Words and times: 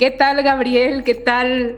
¿Qué 0.00 0.10
tal, 0.10 0.42
Gabriel? 0.42 1.04
¿Qué 1.04 1.14
tal? 1.14 1.76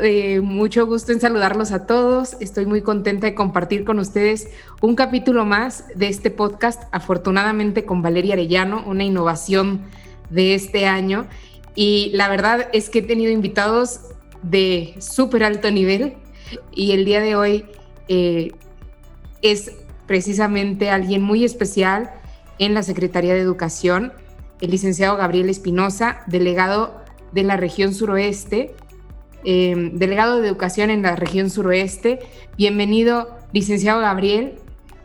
Eh, 0.00 0.40
mucho 0.40 0.86
gusto 0.86 1.10
en 1.10 1.20
saludarlos 1.20 1.72
a 1.72 1.86
todos. 1.86 2.36
Estoy 2.38 2.66
muy 2.66 2.82
contenta 2.82 3.26
de 3.26 3.34
compartir 3.34 3.84
con 3.84 3.98
ustedes 3.98 4.46
un 4.80 4.94
capítulo 4.94 5.44
más 5.44 5.84
de 5.96 6.06
este 6.06 6.30
podcast, 6.30 6.84
afortunadamente 6.92 7.84
con 7.84 8.00
Valeria 8.00 8.34
Arellano, 8.34 8.84
una 8.86 9.02
innovación 9.02 9.86
de 10.30 10.54
este 10.54 10.86
año. 10.86 11.26
Y 11.74 12.12
la 12.14 12.28
verdad 12.28 12.68
es 12.72 12.90
que 12.90 13.00
he 13.00 13.02
tenido 13.02 13.32
invitados 13.32 14.02
de 14.44 14.94
súper 15.00 15.42
alto 15.42 15.68
nivel 15.72 16.14
y 16.70 16.92
el 16.92 17.04
día 17.04 17.20
de 17.20 17.34
hoy 17.34 17.64
eh, 18.06 18.52
es 19.42 19.72
precisamente 20.06 20.90
alguien 20.90 21.22
muy 21.22 21.44
especial 21.44 22.12
en 22.60 22.72
la 22.72 22.84
Secretaría 22.84 23.34
de 23.34 23.40
Educación, 23.40 24.12
el 24.60 24.70
licenciado 24.70 25.16
Gabriel 25.16 25.50
Espinosa, 25.50 26.22
delegado 26.28 27.02
de 27.34 27.42
la 27.42 27.56
región 27.56 27.92
suroeste, 27.92 28.74
em, 29.44 29.98
delegado 29.98 30.40
de 30.40 30.48
educación 30.48 30.88
en 30.90 31.02
la 31.02 31.16
región 31.16 31.50
suroeste. 31.50 32.20
Bienvenido, 32.56 33.36
licenciado 33.52 34.00
Gabriel. 34.00 34.54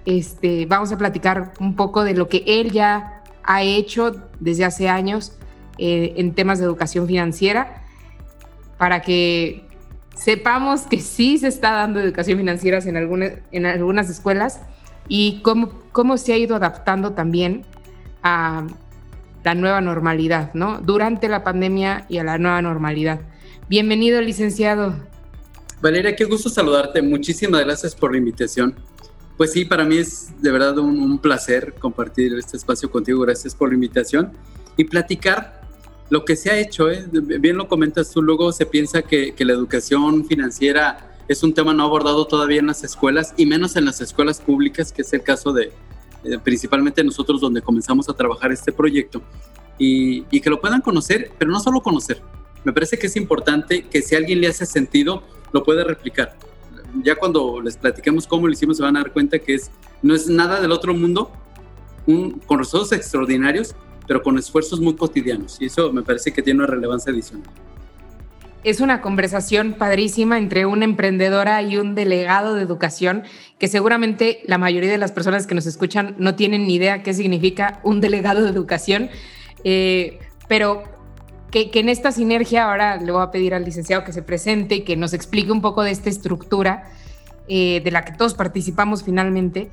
Este, 0.05 0.65
vamos 0.67 0.91
a 0.91 0.97
platicar 0.97 1.53
un 1.59 1.75
poco 1.75 2.03
de 2.03 2.13
lo 2.13 2.29
que 2.29 2.43
él 2.45 2.71
ya 2.71 3.23
ha 3.43 3.63
hecho 3.63 4.11
desde 4.39 4.63
hace 4.63 4.87
años 4.87 5.37
eh, 5.79 6.13
en 6.17 6.35
temas 6.35 6.59
de 6.59 6.65
educación 6.65 7.07
financiera 7.07 7.84
para 8.77 9.01
que 9.01 9.65
sepamos 10.15 10.81
que 10.81 10.99
sí 10.99 11.37
se 11.37 11.48
está 11.48 11.71
dando 11.71 11.99
educación 11.99 12.37
financiera 12.37 12.77
en 12.79 12.95
algunas, 12.95 13.34
en 13.51 13.65
algunas 13.65 14.09
escuelas 14.09 14.61
y 15.07 15.41
cómo, 15.41 15.70
cómo 15.91 16.17
se 16.17 16.34
ha 16.34 16.37
ido 16.37 16.55
adaptando 16.55 17.13
también 17.13 17.65
a 18.21 18.67
la 19.43 19.55
nueva 19.55 19.81
normalidad, 19.81 20.53
¿no? 20.53 20.79
Durante 20.81 21.29
la 21.29 21.43
pandemia 21.43 22.05
y 22.09 22.18
a 22.18 22.23
la 22.23 22.37
nueva 22.37 22.62
normalidad. 22.62 23.21
Bienvenido, 23.70 24.21
licenciado. 24.21 24.95
Valeria, 25.82 26.15
qué 26.15 26.26
gusto 26.26 26.49
saludarte. 26.49 27.01
Muchísimas 27.01 27.63
gracias 27.63 27.95
por 27.95 28.12
la 28.12 28.17
invitación. 28.17 28.76
Pues 29.37 29.54
sí, 29.54 29.63
para 29.63 29.85
mí 29.85 29.98
es 29.98 30.29
de 30.41 30.51
verdad 30.51 30.77
un, 30.79 31.17
placer 31.20 31.73
compartir 31.79 32.34
este 32.37 32.57
espacio 32.57 32.91
contigo. 32.91 33.21
Gracias 33.21 33.55
por 33.55 33.70
la 33.70 33.76
invitación 33.76 34.34
y 34.76 34.84
platicar 34.84 35.62
lo 36.10 36.26
que 36.26 36.35
se 36.35 36.51
ha 36.51 36.57
hecho. 36.57 36.91
¿eh? 36.91 37.05
Bien 37.12 37.55
lo 37.55 37.70
comentas 37.70 38.12
tú, 38.12 38.21
luego 38.21 38.51
se 38.51 38.65
piensa 38.65 39.01
que, 39.01 39.34
que 39.34 39.45
la 39.45 39.54
educación 39.54 40.26
financiera 40.26 41.15
es 41.29 41.43
un 41.43 41.54
tema 41.54 41.73
no 41.73 41.84
abordado 41.84 42.26
todavía 42.26 42.60
en 42.60 42.67
las 42.67 42.84
escuelas 42.84 43.34
y 43.37 43.45
menos 43.45 43.76
en 43.77 43.85
las 43.85 44.01
escuelas 44.01 44.41
públicas, 44.41 44.91
que 44.91 45.04
es 45.04 45.13
el 45.13 45.21
caso 45.21 45.54
de, 45.54 45.71
eh, 46.23 46.37
principalmente 46.43 47.03
nosotros 47.03 47.41
donde 47.41 47.62
comenzamos 47.62 48.09
a 48.09 48.13
trabajar 48.13 48.51
este 48.51 48.71
proyecto, 48.71 49.21
y, 49.77 50.23
que 50.41 50.49
lo 50.49 50.59
puedan 50.59 50.81
conocer, 50.81 51.31
pero 51.37 51.49
no 51.49 51.59
solo 51.59 51.79
conocer. 51.81 52.21
Me 52.65 52.73
parece 52.73 52.99
que 52.99 53.07
es 53.07 53.15
importante 53.15 53.84
que 53.84 54.01
si 54.01 54.13
a 54.13 54.17
alguien 54.17 54.41
le 54.41 54.48
hace 54.48 54.65
sentido, 54.65 55.23
lo 55.53 55.63
pueda 55.63 55.85
replicar. 55.85 56.35
Ya 57.01 57.15
cuando 57.15 57.61
les 57.61 57.77
platiquemos 57.77 58.27
cómo 58.27 58.48
lo 58.48 58.53
hicimos, 58.53 58.77
se 58.77 58.84
van 58.84 58.98
a 58.98 59.03
dar 59.03 59.13
cuenta 59.13 59.39
que 59.39 59.53
es, 59.53 59.71
no 60.01 60.13
es 60.13 60.27
nada 60.27 60.59
del 60.59 60.73
otro 60.73 60.93
mundo, 60.93 61.31
un, 62.05 62.39
con 62.39 62.59
resultados 62.59 62.91
extraordinarios, 62.91 63.73
pero 64.06 64.22
con 64.22 64.38
esfuerzos 64.38 64.81
muy 64.81 64.95
cotidianos. 64.95 65.57
Y 65.61 65.67
eso 65.67 65.94
me 65.94 66.01
parece 66.01 66.33
que 66.33 66.41
tiene 66.41 66.59
una 66.59 66.67
relevancia 66.67 67.13
adicional 67.13 67.50
es 68.63 68.81
una 68.81 69.02
conversación 69.02 69.74
padrísima 69.74 70.38
entre 70.38 70.66
una 70.66 70.85
emprendedora 70.85 71.62
y 71.62 71.78
un 71.78 71.96
delegado 71.96 72.56
de 72.56 72.63
educación, 72.63 73.24
que 73.57 73.68
seguramente 73.68 74.41
la 74.46 74.57
mayoría 74.57 74.91
de 74.91 74.97
las 74.97 75.12
personas 75.12 75.47
que 75.47 75.56
nos 75.56 75.66
escuchan 75.66 76.16
no 76.18 76.35
tienen 76.35 76.68
ni 76.68 76.75
idea 76.75 77.03
qué 77.03 77.13
significa 77.13 77.79
un 77.84 78.01
delegado 78.01 78.44
de 78.44 78.50
educación, 78.50 79.09
eh, 79.63 80.19
pero 80.47 80.84
que, 81.51 81.72
en 81.74 81.90
esta 81.90 82.12
sinergia 82.12 82.69
ahora 82.69 82.97
le 82.97 83.12
voy 83.12 83.22
a 83.22 83.31
pedir 83.31 83.53
al 83.53 83.63
licenciado 83.63 84.03
que 84.03 84.13
se 84.13 84.22
presente 84.22 84.75
y 84.75 84.81
que 84.81 84.96
nos 84.96 85.13
explique 85.13 85.51
un 85.51 85.62
poco 85.62 85.83
de 85.83 85.91
esta 85.91 86.09
estructura 86.09 86.83
eh, 87.47 87.81
de 87.83 87.91
la 87.91 88.03
que 88.03 88.12
todos 88.13 88.33
participamos 88.33 89.03
finalmente. 89.03 89.69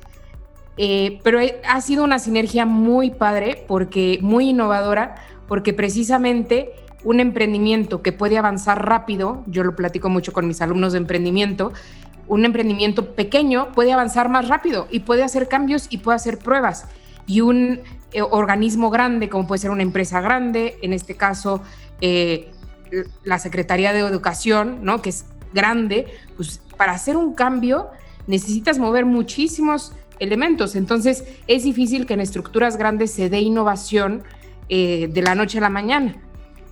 Eh, 0.79 1.19
pero 1.23 1.39
ha 1.67 1.81
sido 1.81 2.03
una 2.03 2.19
sinergia 2.19 2.65
muy 2.65 3.09
padre, 3.09 3.65
porque 3.67 4.19
muy 4.21 4.49
innovadora, 4.49 5.15
porque 5.47 5.73
precisamente 5.73 6.71
un 7.07 7.21
emprendimiento 7.21 8.01
que 8.01 8.11
puede 8.11 8.37
avanzar 8.37 8.85
rápido, 8.85 9.41
yo 9.47 9.63
lo 9.63 9.77
platico 9.77 10.09
mucho 10.09 10.33
con 10.33 10.45
mis 10.45 10.61
alumnos 10.61 10.91
de 10.91 10.97
emprendimiento, 10.97 11.71
un 12.27 12.43
emprendimiento 12.43 13.15
pequeño 13.15 13.71
puede 13.71 13.93
avanzar 13.93 14.27
más 14.27 14.49
rápido 14.49 14.89
y 14.91 14.99
puede 14.99 15.23
hacer 15.23 15.47
cambios 15.47 15.87
y 15.89 15.99
puede 15.99 16.17
hacer 16.17 16.37
pruebas. 16.37 16.89
Y 17.25 17.39
un 17.39 17.79
eh, 18.11 18.21
organismo 18.21 18.89
grande, 18.89 19.29
como 19.29 19.47
puede 19.47 19.59
ser 19.59 19.71
una 19.71 19.83
empresa 19.83 20.19
grande, 20.19 20.79
en 20.81 20.91
este 20.91 21.15
caso 21.15 21.61
eh, 22.01 22.51
la 23.23 23.39
Secretaría 23.39 23.93
de 23.93 23.99
Educación, 23.99 24.79
¿no? 24.81 25.01
que 25.01 25.11
es 25.11 25.27
grande, 25.53 26.07
pues 26.35 26.59
para 26.75 26.91
hacer 26.91 27.15
un 27.15 27.35
cambio 27.35 27.87
necesitas 28.27 28.79
mover 28.79 29.05
muchísimos 29.05 29.93
elementos. 30.19 30.75
Entonces 30.75 31.23
es 31.47 31.63
difícil 31.63 32.05
que 32.05 32.15
en 32.15 32.19
estructuras 32.19 32.75
grandes 32.75 33.11
se 33.11 33.29
dé 33.29 33.39
innovación 33.39 34.23
eh, 34.67 35.07
de 35.09 35.21
la 35.21 35.35
noche 35.35 35.59
a 35.59 35.61
la 35.61 35.69
mañana. 35.69 36.26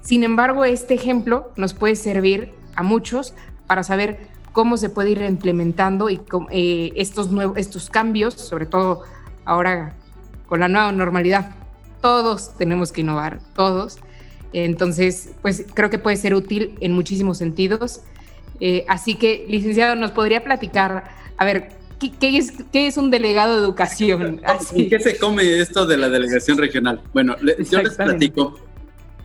Sin 0.06 0.24
embargo, 0.24 0.66
este 0.66 0.94
ejemplo 0.94 1.52
nos 1.56 1.74
puede 1.74 1.96
servir 1.96 2.52
a 2.76 2.84
muchos 2.84 3.34
para 3.66 3.82
saber 3.82 4.28
cómo 4.52 4.78
se 4.78 4.90
puede 4.92 5.10
ir 5.10 5.22
implementando 5.24 6.12
y 6.12 6.22
eh, 6.52 6.92
estos, 6.96 7.32
nuevos, 7.32 7.58
estos 7.58 7.90
cambios, 7.90 8.36
sobre 8.36 8.68
todo 8.68 9.02
ahora 9.46 9.96
con 10.46 10.60
la 10.60 10.68
nueva 10.68 10.92
normalidad. 10.92 11.56
Todos 12.02 12.56
tenemos 12.56 12.92
que 12.92 13.02
innovar, 13.02 13.40
todos. 13.56 13.98
Entonces, 14.54 15.32
pues 15.42 15.66
creo 15.74 15.90
que 15.90 15.98
puede 15.98 16.18
ser 16.18 16.36
útil 16.36 16.78
en 16.82 16.92
muchísimos 16.92 17.40
sentidos. 17.40 18.02
Eh, 18.60 18.86
así 18.88 19.16
que, 19.16 19.48
licenciado, 19.50 19.96
nos 19.96 20.12
podría 20.12 20.44
platicar, 20.44 21.06
a 21.36 21.46
ver, 21.46 21.70
¿qué, 22.00 22.38
es, 22.38 22.54
qué 22.72 22.86
es, 22.86 22.98
un 22.98 23.10
delegado 23.10 23.56
de 23.56 23.64
educación? 23.64 24.40
¿Y 24.76 24.88
qué 24.88 25.00
se 25.00 25.18
come 25.18 25.60
esto 25.60 25.88
de 25.88 25.98
la 25.98 26.10
delegación 26.10 26.60
regional? 26.60 27.02
Bueno, 27.12 27.36
yo 27.72 27.82
les 27.82 27.96
platico 27.96 28.60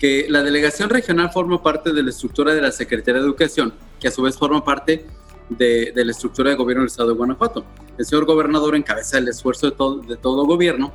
que 0.01 0.27
la 0.31 0.43
delegación 0.43 0.89
regional 0.89 1.31
forma 1.31 1.63
parte 1.63 1.93
de 1.93 2.03
la 2.03 2.09
estructura 2.09 2.55
de 2.55 2.63
la 2.63 2.73
Secretaría 2.73 3.21
de 3.21 3.27
Educación, 3.27 3.75
que 4.01 4.09
a 4.09 4.11
su 4.11 4.23
vez 4.23 4.37
forma 4.37 4.65
parte 4.65 5.05
de, 5.51 5.93
la 5.95 6.11
estructura 6.11 6.49
de 6.49 6.57
gobierno 6.57 6.83
del 6.83 6.89
Estado 6.89 7.11
de 7.11 7.17
Guanajuato. 7.17 7.67
El 7.99 8.07
señor 8.07 8.25
gobernador 8.25 8.75
encabeza 8.75 9.19
el 9.19 9.29
esfuerzo 9.29 9.69
de 9.69 9.77
todo, 9.77 9.97
de 9.99 10.17
todo 10.17 10.47
gobierno. 10.47 10.91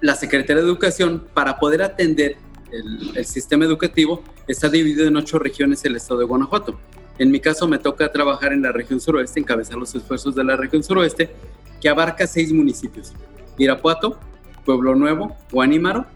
La 0.00 0.14
Secretaría 0.14 0.62
de 0.62 0.68
Educación, 0.68 1.22
para 1.34 1.58
poder 1.58 1.82
atender 1.82 2.38
el, 2.72 3.26
sistema 3.26 3.66
educativo, 3.66 4.24
está 4.48 4.70
dividido 4.70 5.06
en 5.06 5.16
ocho 5.18 5.38
regiones 5.38 5.84
el 5.84 5.96
Estado 5.96 6.20
de 6.20 6.26
Guanajuato. 6.26 6.80
En 7.18 7.30
mi 7.30 7.40
caso 7.40 7.68
me 7.68 7.78
toca 7.78 8.10
trabajar 8.10 8.54
en 8.54 8.62
la 8.62 8.72
región 8.72 9.02
suroeste, 9.02 9.38
encabezar 9.38 9.76
los 9.76 9.94
esfuerzos 9.94 10.34
de 10.34 10.42
la 10.44 10.56
región 10.56 10.82
suroeste, 10.82 11.30
que 11.78 11.90
abarca 11.90 12.26
seis 12.26 12.54
municipios. 12.54 13.12
Irapuato, 13.58 14.18
Pueblo 14.64 14.94
Nuevo, 14.94 15.36
Guanímaro, 15.50 16.06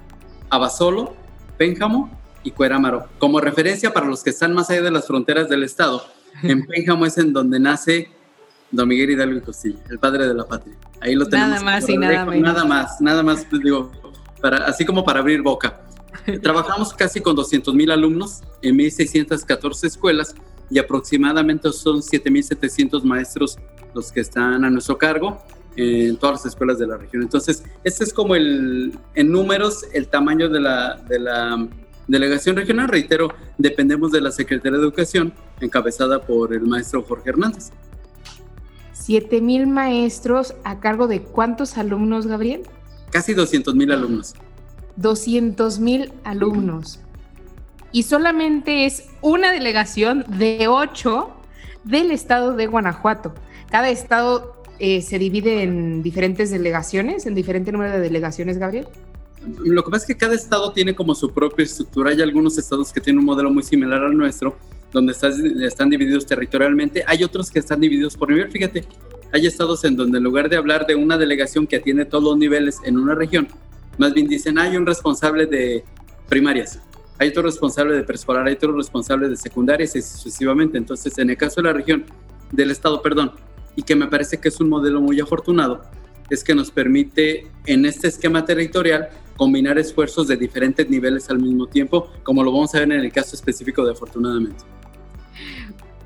Abasolo, 0.48 1.25
Pénjamo 1.56 2.10
y 2.42 2.50
Cuerámaro. 2.50 3.08
Como 3.18 3.40
referencia 3.40 3.92
para 3.92 4.06
los 4.06 4.22
que 4.22 4.30
están 4.30 4.54
más 4.54 4.70
allá 4.70 4.82
de 4.82 4.90
las 4.90 5.06
fronteras 5.06 5.48
del 5.48 5.62
estado, 5.62 6.02
en 6.42 6.66
Pénjamo 6.66 7.06
es 7.06 7.18
en 7.18 7.32
donde 7.32 7.58
nace 7.58 8.10
Don 8.70 8.88
Miguel 8.88 9.10
Hidalgo 9.10 9.38
y 9.38 9.40
Costilla, 9.42 9.78
el 9.90 9.98
padre 9.98 10.26
de 10.26 10.34
la 10.34 10.44
patria. 10.44 10.76
Ahí 11.00 11.14
lo 11.14 11.26
tenemos. 11.26 11.50
Nada 11.50 11.64
más 11.64 11.88
y 11.88 11.96
nada 11.96 12.24
menos. 12.24 12.42
Nada 12.42 12.64
más, 12.64 13.00
nada 13.00 13.22
más, 13.22 13.46
pues, 13.48 13.62
digo, 13.62 13.92
para, 14.40 14.66
así 14.66 14.84
como 14.84 15.04
para 15.04 15.20
abrir 15.20 15.42
boca. 15.42 15.80
Trabajamos 16.42 16.92
casi 16.94 17.20
con 17.20 17.36
200 17.36 17.74
mil 17.74 17.90
alumnos 17.90 18.42
en 18.62 18.76
1.614 18.76 19.84
escuelas 19.84 20.34
y 20.70 20.78
aproximadamente 20.78 21.72
son 21.72 22.00
7.700 22.00 23.02
maestros 23.02 23.58
los 23.94 24.10
que 24.10 24.20
están 24.20 24.64
a 24.64 24.70
nuestro 24.70 24.98
cargo 24.98 25.42
en 25.76 26.16
todas 26.16 26.36
las 26.36 26.46
escuelas 26.46 26.78
de 26.78 26.86
la 26.86 26.96
región. 26.96 27.22
Entonces, 27.22 27.62
este 27.84 28.04
es 28.04 28.12
como 28.12 28.34
el, 28.34 28.98
en 29.14 29.30
números, 29.30 29.84
el 29.92 30.08
tamaño 30.08 30.48
de 30.48 30.60
la, 30.60 30.96
de 31.08 31.18
la 31.18 31.68
delegación 32.08 32.56
regional. 32.56 32.88
Reitero, 32.88 33.32
dependemos 33.58 34.12
de 34.12 34.20
la 34.20 34.30
Secretaría 34.30 34.78
de 34.78 34.84
Educación, 34.84 35.32
encabezada 35.60 36.22
por 36.22 36.54
el 36.54 36.62
maestro 36.62 37.02
Jorge 37.02 37.30
Hernández. 37.30 37.70
¿Siete 38.92 39.40
mil 39.40 39.66
maestros 39.66 40.54
a 40.64 40.80
cargo 40.80 41.06
de 41.06 41.22
cuántos 41.22 41.78
alumnos, 41.78 42.26
Gabriel? 42.26 42.62
Casi 43.10 43.34
200 43.34 43.74
mil 43.74 43.92
alumnos. 43.92 44.34
200 44.96 45.78
mil 45.78 46.12
alumnos. 46.24 47.00
Y 47.92 48.02
solamente 48.02 48.84
es 48.84 49.08
una 49.20 49.52
delegación 49.52 50.24
de 50.26 50.66
ocho 50.68 51.30
del 51.84 52.10
estado 52.10 52.56
de 52.56 52.66
Guanajuato. 52.66 53.32
Cada 53.70 53.90
estado 53.90 54.55
eh, 54.78 55.02
se 55.02 55.18
divide 55.18 55.62
en 55.62 56.02
diferentes 56.02 56.50
delegaciones, 56.50 57.26
en 57.26 57.34
diferente 57.34 57.72
número 57.72 57.92
de 57.92 58.00
delegaciones, 58.00 58.58
Gabriel? 58.58 58.86
Lo 59.64 59.84
que 59.84 59.90
pasa 59.90 60.04
es 60.04 60.08
que 60.08 60.16
cada 60.16 60.34
estado 60.34 60.72
tiene 60.72 60.94
como 60.94 61.14
su 61.14 61.32
propia 61.32 61.64
estructura. 61.64 62.10
Hay 62.10 62.20
algunos 62.20 62.58
estados 62.58 62.92
que 62.92 63.00
tienen 63.00 63.20
un 63.20 63.26
modelo 63.26 63.50
muy 63.50 63.62
similar 63.62 64.02
al 64.02 64.16
nuestro, 64.16 64.56
donde 64.92 65.12
están 65.12 65.90
divididos 65.90 66.26
territorialmente. 66.26 67.04
Hay 67.06 67.22
otros 67.22 67.50
que 67.50 67.60
están 67.60 67.80
divididos 67.80 68.16
por 68.16 68.30
nivel. 68.30 68.50
Fíjate, 68.50 68.84
hay 69.32 69.46
estados 69.46 69.84
en 69.84 69.96
donde 69.96 70.18
en 70.18 70.24
lugar 70.24 70.48
de 70.48 70.56
hablar 70.56 70.86
de 70.86 70.94
una 70.94 71.16
delegación 71.16 71.66
que 71.66 71.76
atiende 71.76 72.04
todos 72.04 72.24
los 72.24 72.36
niveles 72.36 72.78
en 72.84 72.98
una 72.98 73.14
región, 73.14 73.48
más 73.98 74.12
bien 74.14 74.26
dicen 74.26 74.58
hay 74.58 74.76
un 74.76 74.86
responsable 74.86 75.46
de 75.46 75.84
primarias, 76.28 76.80
hay 77.18 77.28
otro 77.28 77.42
responsable 77.42 77.94
de 77.94 78.02
preescolar, 78.02 78.46
hay 78.46 78.54
otro 78.54 78.72
responsable 78.76 79.28
de 79.28 79.36
secundaria 79.36 79.84
y 79.84 79.88
sucesivamente. 79.88 80.78
Entonces, 80.78 81.16
en 81.18 81.30
el 81.30 81.36
caso 81.36 81.60
de 81.60 81.68
la 81.68 81.72
región, 81.72 82.04
del 82.52 82.70
Estado, 82.70 83.02
perdón, 83.02 83.32
y 83.76 83.82
que 83.82 83.94
me 83.94 84.08
parece 84.08 84.38
que 84.38 84.48
es 84.48 84.60
un 84.60 84.68
modelo 84.68 85.00
muy 85.00 85.20
afortunado, 85.20 85.82
es 86.30 86.42
que 86.42 86.54
nos 86.54 86.70
permite 86.70 87.46
en 87.66 87.86
este 87.86 88.08
esquema 88.08 88.44
territorial 88.44 89.10
combinar 89.36 89.78
esfuerzos 89.78 90.26
de 90.26 90.36
diferentes 90.36 90.88
niveles 90.88 91.28
al 91.30 91.38
mismo 91.38 91.66
tiempo, 91.66 92.10
como 92.22 92.42
lo 92.42 92.52
vamos 92.52 92.74
a 92.74 92.80
ver 92.80 92.90
en 92.90 93.00
el 93.00 93.12
caso 93.12 93.36
específico 93.36 93.84
de 93.84 93.92
afortunadamente. 93.92 94.64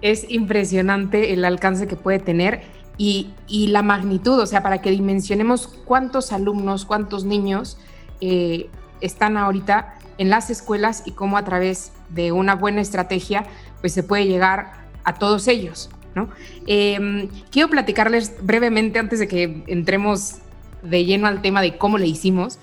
Es 0.03 0.29
impresionante 0.29 1.33
el 1.33 1.45
alcance 1.45 1.87
que 1.87 1.97
puede 1.97 2.19
tener 2.19 2.63
y, 2.99 3.31
la 3.49 3.83
magnitud, 3.83 4.39
o 4.39 4.47
sea, 4.47 4.63
para 4.63 4.83
que 4.83 4.91
dimensionemos 4.91 5.69
cuántos 5.69 6.33
alumnos, 6.33 6.85
cuántos 6.85 7.25
niños 7.25 7.79
eh, 8.21 8.69
están 9.01 9.39
ahorita 9.39 9.95
en 10.19 10.29
las 10.29 10.51
escuelas 10.51 11.05
y 11.07 11.13
cómo 11.13 11.39
a 11.39 11.45
través 11.45 11.93
de 12.11 12.33
una 12.33 12.55
buena 12.55 12.83
estrategia 12.83 13.47
pues 13.81 13.95
se 13.95 14.03
puede 14.03 14.27
llegar 14.27 14.87
a 15.05 15.15
todos 15.15 15.49
ellos. 15.49 15.89
¿No? 16.15 16.29
Em, 16.67 17.29
quiero 17.51 17.69
platicarles 17.69 18.35
brevemente 18.43 18.99
antes 18.99 19.19
de 19.19 19.29
que 19.29 19.65
entremos 19.67 20.39
de 20.83 21.05
lleno 21.05 21.27
al 21.27 21.43
tema 21.43 21.63
de 21.63 21.77
cómo 21.77 21.99
le 21.99 22.07
hicimos, 22.07 22.59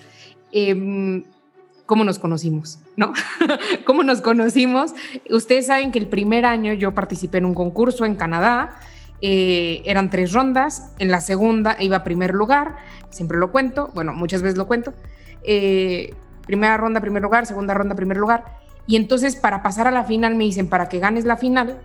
em, 0.51 1.23
cómo 1.85 2.03
nos 2.03 2.19
conocimos, 2.19 2.79
¿no? 2.95 3.13
cómo 3.85 4.03
nos 4.03 4.21
conocimos. 4.21 4.93
Ustedes 5.29 5.67
saben 5.67 5.91
que 5.91 5.99
el 5.99 6.07
primer 6.07 6.45
año 6.45 6.73
yo 6.73 6.93
participé 6.93 7.37
en 7.39 7.45
un 7.45 7.53
concurso 7.53 8.05
en 8.05 8.15
Canadá. 8.15 8.79
Eh, 9.21 9.81
eran 9.85 10.09
tres 10.09 10.33
rondas. 10.33 10.93
En 10.99 11.09
la 11.09 11.21
segunda 11.21 11.77
iba 11.79 11.97
a 11.97 12.03
primer 12.03 12.33
lugar. 12.33 12.75
Siempre 13.09 13.37
lo 13.37 13.51
cuento. 13.51 13.89
Bueno, 13.95 14.13
muchas 14.13 14.41
veces 14.41 14.57
lo 14.57 14.67
cuento. 14.67 14.93
Eh, 15.43 16.13
primera 16.45 16.77
ronda, 16.77 16.99
primer 17.01 17.23
lugar, 17.23 17.45
segunda 17.45 17.73
ronda, 17.73 17.95
primer 17.95 18.17
lugar. 18.17 18.57
Y 18.87 18.95
entonces 18.95 19.35
para 19.35 19.63
pasar 19.63 19.87
a 19.87 19.91
la 19.91 20.03
final 20.03 20.35
me 20.35 20.45
dicen, 20.45 20.67
para 20.67 20.89
que 20.89 20.99
ganes 20.99 21.25
la 21.25 21.37
final, 21.37 21.81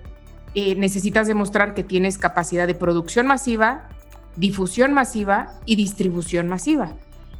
eh, 0.54 0.74
necesitas 0.76 1.26
demostrar 1.26 1.74
que 1.74 1.84
tienes 1.84 2.18
capacidad 2.18 2.66
de 2.66 2.74
producción 2.74 3.26
masiva, 3.26 3.88
difusión 4.36 4.92
masiva 4.92 5.54
y 5.66 5.76
distribución 5.76 6.48
masiva. 6.48 6.92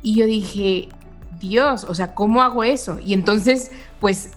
Y 0.03 0.17
yo 0.17 0.27
dije, 0.27 0.89
Dios, 1.41 1.85
o 1.89 1.95
sea, 1.95 2.15
¿cómo 2.15 2.43
hago 2.43 2.65
eso? 2.65 2.99
Y 3.05 3.15
entonces, 3.15 3.71
pues 4.01 4.31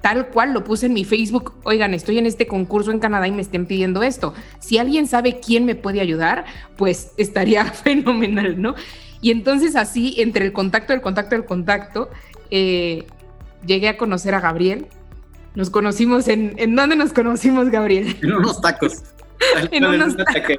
tal 0.00 0.28
cual 0.28 0.52
lo 0.52 0.62
puse 0.62 0.86
en 0.86 0.92
mi 0.92 1.04
Facebook, 1.04 1.54
oigan, 1.64 1.92
estoy 1.92 2.18
en 2.18 2.26
este 2.26 2.46
concurso 2.46 2.92
en 2.92 3.00
Canadá 3.00 3.26
y 3.26 3.32
me 3.32 3.42
estén 3.42 3.66
pidiendo 3.66 4.04
esto. 4.04 4.34
Si 4.60 4.78
alguien 4.78 5.08
sabe 5.08 5.40
quién 5.40 5.64
me 5.64 5.74
puede 5.74 6.00
ayudar, 6.00 6.44
pues 6.76 7.12
estaría 7.16 7.64
fenomenal, 7.84 8.60
¿no? 8.60 8.76
Y 9.20 9.32
entonces 9.32 9.74
así, 9.74 10.14
entre 10.18 10.44
el 10.44 10.52
contacto, 10.52 10.92
el 10.92 11.00
contacto, 11.00 11.34
el 11.34 11.44
contacto, 11.44 12.08
eh, 12.50 13.06
llegué 13.66 13.88
a 13.88 13.96
conocer 13.96 14.34
a 14.34 14.40
Gabriel. 14.40 14.86
Nos 15.56 15.70
conocimos 15.70 16.28
en... 16.28 16.54
¿En 16.58 16.76
dónde 16.76 16.94
nos 16.94 17.12
conocimos, 17.12 17.70
Gabriel? 17.70 18.16
En 18.22 18.34
unos 18.34 18.60
tacos. 18.60 19.02
en 19.72 19.84
unos 19.84 20.16
tacos. 20.16 20.56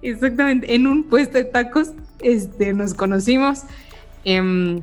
Exactamente, 0.00 0.74
en 0.74 0.86
un 0.86 1.04
puesto 1.04 1.38
de 1.38 1.44
tacos 1.44 1.90
este, 2.20 2.72
nos 2.72 2.94
conocimos. 2.94 3.62
Em, 4.24 4.80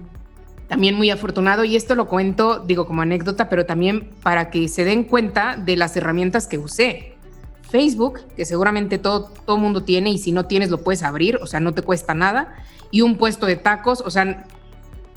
también 0.68 0.96
muy 0.96 1.10
afortunado, 1.10 1.64
y 1.64 1.76
esto 1.76 1.96
lo 1.96 2.08
cuento, 2.08 2.60
digo, 2.60 2.86
como 2.86 3.02
anécdota, 3.02 3.50
pero 3.50 3.66
también 3.66 4.10
para 4.22 4.52
que 4.52 4.68
se 4.68 4.84
den 4.86 5.04
cuenta 5.04 5.58
de 5.58 5.76
las 5.76 5.98
herramientas 5.98 6.46
que 6.46 6.60
usé. 6.60 7.16
Facebook, 7.70 8.20
que 8.36 8.46
seguramente 8.46 8.98
todo 8.98 9.32
todo 9.46 9.58
mundo 9.58 9.84
tiene 9.84 10.10
y 10.10 10.18
si 10.18 10.32
no 10.32 10.46
tienes 10.46 10.70
lo 10.70 10.84
puedes 10.84 11.04
abrir, 11.04 11.38
o 11.38 11.48
sea, 11.48 11.60
no 11.60 11.74
te 11.74 11.82
cuesta 11.82 12.14
nada, 12.14 12.56
y 12.92 13.02
un 13.02 13.18
puesto 13.18 13.46
de 13.46 13.56
tacos, 13.56 14.02
o 14.02 14.12
sea, 14.12 14.46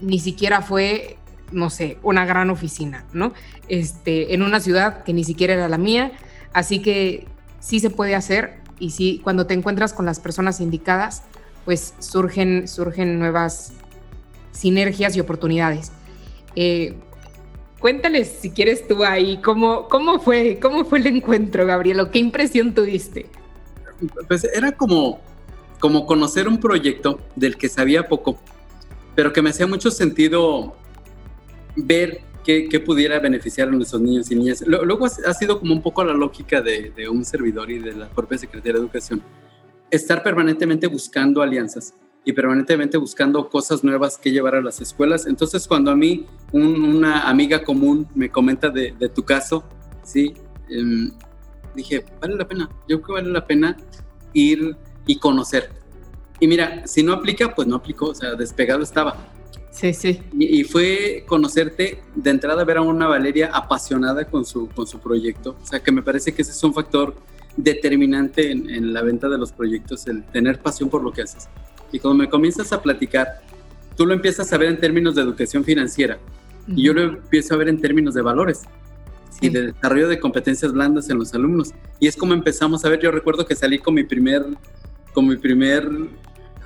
ni 0.01 0.19
siquiera 0.19 0.63
fue, 0.63 1.17
no 1.53 1.71
sé, 1.71 1.99
una 2.03 2.25
gran 2.25 2.51
oficina, 2.51 3.05
¿no? 3.13 3.33
Este, 3.69 4.35
en 4.35 4.43
una 4.43 4.61
ciudad 4.61 5.05
que 5.05 5.13
ni 5.13 5.25
siquiera 5.25 5.55
era 5.55 5.69
la 5.69 5.79
mía, 5.79 6.13
así 6.53 6.81
que 6.81 7.27
sí 7.61 7.81
se 7.81 7.91
puede 7.91 8.15
hacer 8.15 8.61
y 8.79 8.91
sí, 8.91 9.21
cuando 9.23 9.47
te 9.47 9.55
encuentras 9.55 9.93
con 9.93 10.07
las 10.07 10.21
personas 10.21 10.61
indicadas, 10.61 11.23
pues 11.65 11.95
surgen, 11.99 12.67
surgen 12.67 13.19
nuevas 13.19 13.73
sinergias 14.53 15.17
y 15.17 15.21
oportunidades. 15.21 15.93
Eh, 16.57 16.97
Cuéntales 17.83 18.39
si 18.41 18.51
quieres 18.51 18.87
tú 18.87 19.03
ahí, 19.03 19.39
¿cómo, 19.39 19.89
cómo, 19.89 20.21
fue, 20.21 20.61
cómo 20.63 20.85
fue 20.85 21.01
el 21.01 21.09
encuentro, 21.09 21.67
Gabrielo? 21.67 22.13
¿Qué 22.13 22.21
impresión 22.21 22.73
tuviste? 22.73 23.27
Pues 24.29 24.45
era 24.45 24.71
como, 24.71 25.21
como 25.81 26.07
conocer 26.07 26.47
un 26.47 26.59
proyecto 26.59 27.19
del 27.35 27.57
que 27.57 27.69
sabía 27.69 28.07
poco, 28.07 28.39
pero 29.17 29.33
que 29.33 29.43
me 29.43 29.51
hacía 29.51 29.67
mucho 29.67 29.91
sentido 29.91 30.77
ver 31.77 32.21
qué, 32.45 32.83
pudiera 32.85 33.19
beneficiar 33.21 33.69
a 33.69 33.71
nuestros 33.71 34.01
niños 34.03 34.31
y 34.31 34.37
niñas. 34.37 34.65
Luego 34.67 35.07
ha 35.07 35.35
sido 35.35 35.59
como 35.59 35.75
un 35.75 35.83
poco 35.83 36.05
la 36.05 36.13
lógica 36.13 36.61
de, 36.61 36.91
de 36.91 37.09
un 37.09 37.25
servidor 37.25 37.71
y 37.71 37.79
de 37.79 37.93
la 37.93 38.09
propia 38.09 38.39
Secretaría 38.39 38.75
de 38.75 38.79
Educación. 38.81 39.23
Estar 39.91 40.23
permanentemente 40.23 40.87
buscando 40.87 41.43
alianzas 41.43 41.95
y 42.25 42.33
permanentemente 42.33 42.97
buscando 42.99 43.49
cosas 43.49 43.83
nuevas 43.83 44.17
que 44.17 44.31
llevar 44.31 44.55
a 44.55 44.63
las 44.63 44.81
escuelas. 44.81 45.27
Entonces, 45.27 45.67
cuando 45.67 45.91
a 45.91 45.97
mí 45.97 46.27
una 46.53 47.29
amiga 47.29 47.65
común 47.65 48.07
me 48.15 48.31
comenta 48.31 48.71
de, 48.71 48.93
tu 49.15 49.25
caso, 49.25 49.65
sí, 50.05 50.35
em, 50.69 51.11
dije, 51.75 52.05
vale 52.21 52.37
la 52.37 52.47
pena, 52.47 52.69
yo 52.89 53.01
creo 53.01 53.07
que 53.07 53.13
vale 53.23 53.33
la 53.33 53.47
pena 53.47 53.77
ir 54.33 54.77
y 55.07 55.19
conocer. 55.19 55.71
Y 56.39 56.47
mira, 56.47 56.87
si 56.87 57.03
no 57.03 57.13
aplica, 57.13 57.55
pues 57.55 57.67
no 57.67 57.77
aplicó, 57.77 58.07
o 58.07 58.15
sea, 58.15 58.35
despegado 58.35 58.83
estaba. 58.83 59.17
Sí, 59.73 59.93
sí. 59.95 60.21
Y, 60.39 60.65
fue 60.65 61.25
conocerte 61.27 62.03
de 62.15 62.31
entrada, 62.31 62.63
ver 62.65 62.77
a 62.77 62.83
una 62.83 63.09
Valeria 63.09 63.51
apasionada 63.53 64.27
con 64.27 64.45
su, 64.45 64.69
con 64.69 64.87
su 64.87 65.01
proyecto. 65.01 65.57
O 65.61 65.67
sea, 65.67 65.81
que 65.81 65.91
me 65.91 66.03
parece 66.03 66.33
que 66.33 66.43
ese 66.43 66.53
es 66.53 66.63
un 66.63 66.75
factor 66.75 67.17
determinante 67.57 68.51
en, 68.51 68.69
en 68.69 68.93
la 68.93 69.03
venta 69.03 69.29
de 69.29 69.39
los 69.39 69.51
proyectos, 69.51 70.07
el 70.07 70.25
tener 70.25 70.61
pasión 70.61 70.91
por 70.91 71.03
lo 71.03 71.11
que 71.11 71.23
haces. 71.23 71.49
Y 71.91 71.99
cuando 71.99 72.23
me 72.23 72.29
comienzas 72.29 72.73
a 72.73 72.83
platicar, 72.83 73.41
tú 73.97 74.07
lo 74.07 74.15
empiezas 74.15 74.53
a 74.53 74.59
ver 74.59 74.69
en 74.69 74.79
términos 74.79 75.15
de 75.15 75.23
educación 75.23 75.65
financiera 75.65 76.19
y 76.69 76.85
yo 76.85 76.93
lo 76.93 77.03
empiezo 77.03 77.55
a 77.55 77.57
ver 77.57 77.69
en 77.69 77.81
términos 77.81 78.15
de 78.15 78.23
valores 78.23 78.63
y 79.41 79.49
de 79.49 79.73
desarrollo 79.73 80.09
de 80.09 80.21
competencias 80.21 80.73
blandas 80.73 81.11
en 81.11 81.19
los 81.19 81.35
alumnos. 81.35 81.73
Y 81.99 82.07
es 82.07 82.17
como 82.17 82.33
empezamos 82.33 82.85
a 82.85 82.89
ver, 82.89 83.01
yo 83.01 83.11
recuerdo 83.11 83.45
que 83.45 83.57
salí 83.57 83.79
con 83.79 83.95
mi 83.95 84.05
primer, 84.05 84.45
con 85.13 85.27
mi 85.27 85.37
primer 85.37 85.89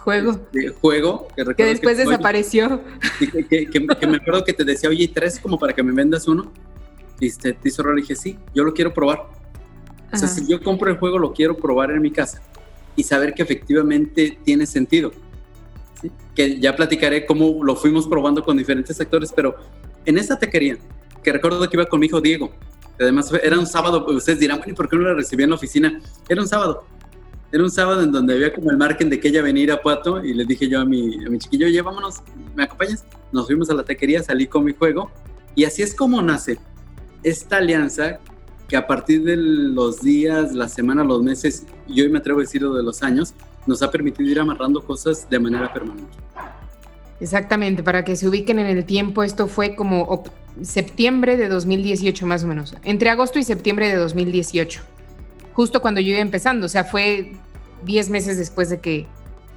juego. 0.07 0.31
Este, 0.53 0.69
juego 0.69 1.27
que, 1.57 1.65
después 1.65 1.99
desapareció. 1.99 2.81
que, 3.19 4.07
me 4.07 4.17
acuerdo 4.17 4.45
que 4.45 4.53
te 4.53 4.65
decía, 4.65 4.89
oye, 4.89 5.11
¿tres 5.13 5.41
como 5.41 5.59
para 5.59 5.73
que 5.73 5.83
me 5.83 5.93
vendas 5.93 6.29
uno? 6.29 6.53
Y 7.19 7.29
te, 7.33 7.55
te 7.55 7.69
hizo 7.69 7.83
raro, 7.83 7.97
le 7.97 8.03
dije, 8.03 8.15
sí, 8.15 8.39
yo 8.55 8.63
lo 8.63 8.73
quiero 8.73 8.95
probar. 8.95 9.27
O 10.13 10.17
sea, 10.17 10.29
si 10.29 10.47
yo 10.47 10.63
compro 10.63 10.89
el 10.91 10.97
juego, 10.97 11.19
lo 11.19 11.33
quiero 11.33 11.57
probar 11.57 11.91
en 11.91 12.01
mi 12.01 12.13
casa 12.13 12.41
y 12.95 13.03
saber 13.03 13.35
que 13.35 13.43
efectivamente 13.43 14.39
tiene 14.45 14.65
sentido. 14.65 15.11
Que 16.37 16.61
ya 16.61 16.77
platicaré 16.77 17.27
cómo 17.27 17.65
lo 17.65 17.75
fuimos 17.75 18.07
probando 18.07 18.45
con 18.45 18.57
diferentes 18.57 19.01
actores, 19.01 19.33
pero 19.35 19.57
en 20.05 20.19
esa 20.19 20.39
taquería, 20.39 20.79
que 21.25 21.33
recuerdo 21.33 21.69
que 21.69 21.77
iba 21.77 21.87
con 21.87 21.99
mi 21.99 22.07
hijo 22.07 22.21
Diego, 22.21 22.53
además 23.01 23.33
era 23.43 23.59
un 23.59 23.67
sábado, 23.67 24.07
ustedes 24.07 24.39
dirán, 24.39 24.59
bueno, 24.59 24.73
¿y 24.73 24.77
por 24.77 24.89
qué 24.89 24.97
no 24.97 25.03
la 25.03 25.15
recibí 25.15 25.43
en 25.43 25.51
la 25.51 25.57
oficina? 25.57 26.01
Era 26.29 26.41
un 26.41 26.47
sábado. 26.47 26.85
Era 27.53 27.63
un 27.63 27.71
sábado 27.71 28.03
en 28.03 28.13
donde 28.13 28.35
había 28.35 28.53
como 28.53 28.71
el 28.71 28.77
margen 28.77 29.09
de 29.09 29.21
que 29.21 29.29
ella 29.29 29.43
venía 29.43 29.75
a 29.75 29.81
Puato 29.81 30.25
y 30.25 30.35
le 30.35 30.45
dije 30.45 30.69
yo 30.69 30.81
a 30.81 30.85
mi, 30.85 31.25
a 31.25 31.31
mi 31.31 31.39
chiquillo, 31.39 31.67
oye, 31.67 31.81
vámonos, 31.81 32.23
¿me 32.55 32.65
acompañas? 32.65 33.05
Nos 33.33 33.47
fuimos 33.47 33.71
a 33.71 33.75
la 33.75 33.85
taquería, 33.85 34.23
salí 34.23 34.47
con 34.47 34.65
mi 34.65 34.73
juego 34.73 35.11
y 35.55 35.65
así 35.65 35.83
es 35.83 35.95
como 35.95 36.21
nace 36.23 36.59
esta 37.23 37.57
alianza 37.57 38.21
que 38.69 38.77
a 38.77 38.87
partir 38.87 39.25
de 39.25 39.37
los 39.37 40.01
días, 40.01 40.55
la 40.55 40.69
semana, 40.69 41.05
los 41.05 41.23
meses, 41.23 41.67
y 41.87 42.01
hoy 42.01 42.09
me 42.09 42.19
atrevo 42.19 42.41
a 42.41 42.43
decir 42.43 42.63
de 42.63 42.83
los 42.83 43.03
años, 43.03 43.35
nos 43.67 43.83
ha 43.83 43.91
permitido 43.91 44.29
ir 44.29 44.41
amarrando 44.41 44.85
cosas 44.85 45.29
de 45.29 45.39
manera 45.39 45.73
permanente. 45.73 46.17
Exactamente, 47.19 47.83
para 47.83 48.05
que 48.05 48.15
se 48.17 48.29
ubiquen 48.29 48.59
en 48.59 48.67
el 48.67 48.85
tiempo, 48.85 49.23
esto 49.23 49.47
fue 49.49 49.75
como 49.75 50.25
septiembre 50.63 51.37
de 51.37 51.49
2018 51.49 52.27
más 52.27 52.45
o 52.45 52.47
menos, 52.47 52.75
entre 52.85 53.11
agosto 53.11 53.39
y 53.39 53.43
septiembre 53.43 53.89
de 53.89 53.97
2018, 53.97 54.83
justo 55.57 55.81
cuando 55.81 56.03
yo 56.03 56.11
iba 56.11 56.21
empezando, 56.21 56.67
o 56.67 56.69
sea, 56.69 56.85
fue 56.85 57.33
10 57.83 58.11
meses 58.11 58.37
después 58.37 58.69
de 58.69 58.79
que, 58.79 59.07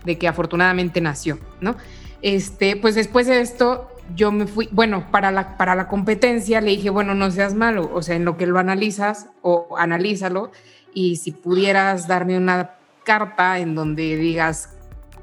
de 0.06 0.18
que 0.18 0.30
afortunadamente 0.30 1.02
nació, 1.02 1.38
¿no? 1.60 1.76
Este, 2.22 2.78
pues 2.78 2.96
después 2.96 3.28
de 3.28 3.42
esto 3.42 3.90
yo 4.16 4.32
me 4.32 4.48
fui, 4.48 4.70
bueno, 4.72 5.12
para 5.12 5.30
la, 5.30 5.58
para 5.58 5.76
la 5.76 5.90
competencia 5.90 6.62
le 6.62 6.72
dije, 6.72 6.90
bueno, 6.90 7.16
no 7.16 7.30
seas 7.32 7.54
malo, 7.54 7.92
o 7.94 8.02
sea, 8.02 8.16
en 8.16 8.24
lo 8.24 8.38
que 8.38 8.48
lo 8.48 8.60
analizas 8.60 9.28
o 9.42 9.76
analízalo 9.78 10.52
y 10.94 11.18
si 11.18 11.34
pudieras 11.34 12.08
darme 12.08 12.38
una 12.38 12.76
carta 13.04 13.60
en 13.60 13.76
donde 13.76 14.16
digas 14.16 14.70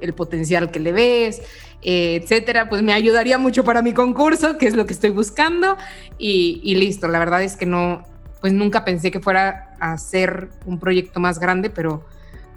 el 0.01 0.13
potencial 0.13 0.71
que 0.71 0.79
le 0.79 0.93
ves, 0.93 1.41
etcétera, 1.81 2.69
pues 2.69 2.83
me 2.83 2.93
ayudaría 2.93 3.39
mucho 3.39 3.65
para 3.65 3.81
mi 3.81 3.95
concurso, 3.95 4.59
que 4.59 4.67
es 4.67 4.77
lo 4.77 4.85
que 4.85 4.93
estoy 4.93 5.11
buscando 5.11 5.79
y 6.19 6.75
listo. 6.75 7.09
La 7.09 7.19
verdad 7.19 7.43
es 7.43 7.57
que 7.57 7.65
no, 7.65 8.05
pues 8.41 8.53
nunca 8.53 8.85
pensé 8.85 9.11
que 9.11 9.21
fuera 9.21 9.66
a 9.81 9.97
ser 9.99 10.51
un 10.65 10.79
proyecto 10.79 11.21
más 11.21 11.39
grande, 11.39 11.71
pero, 11.71 12.05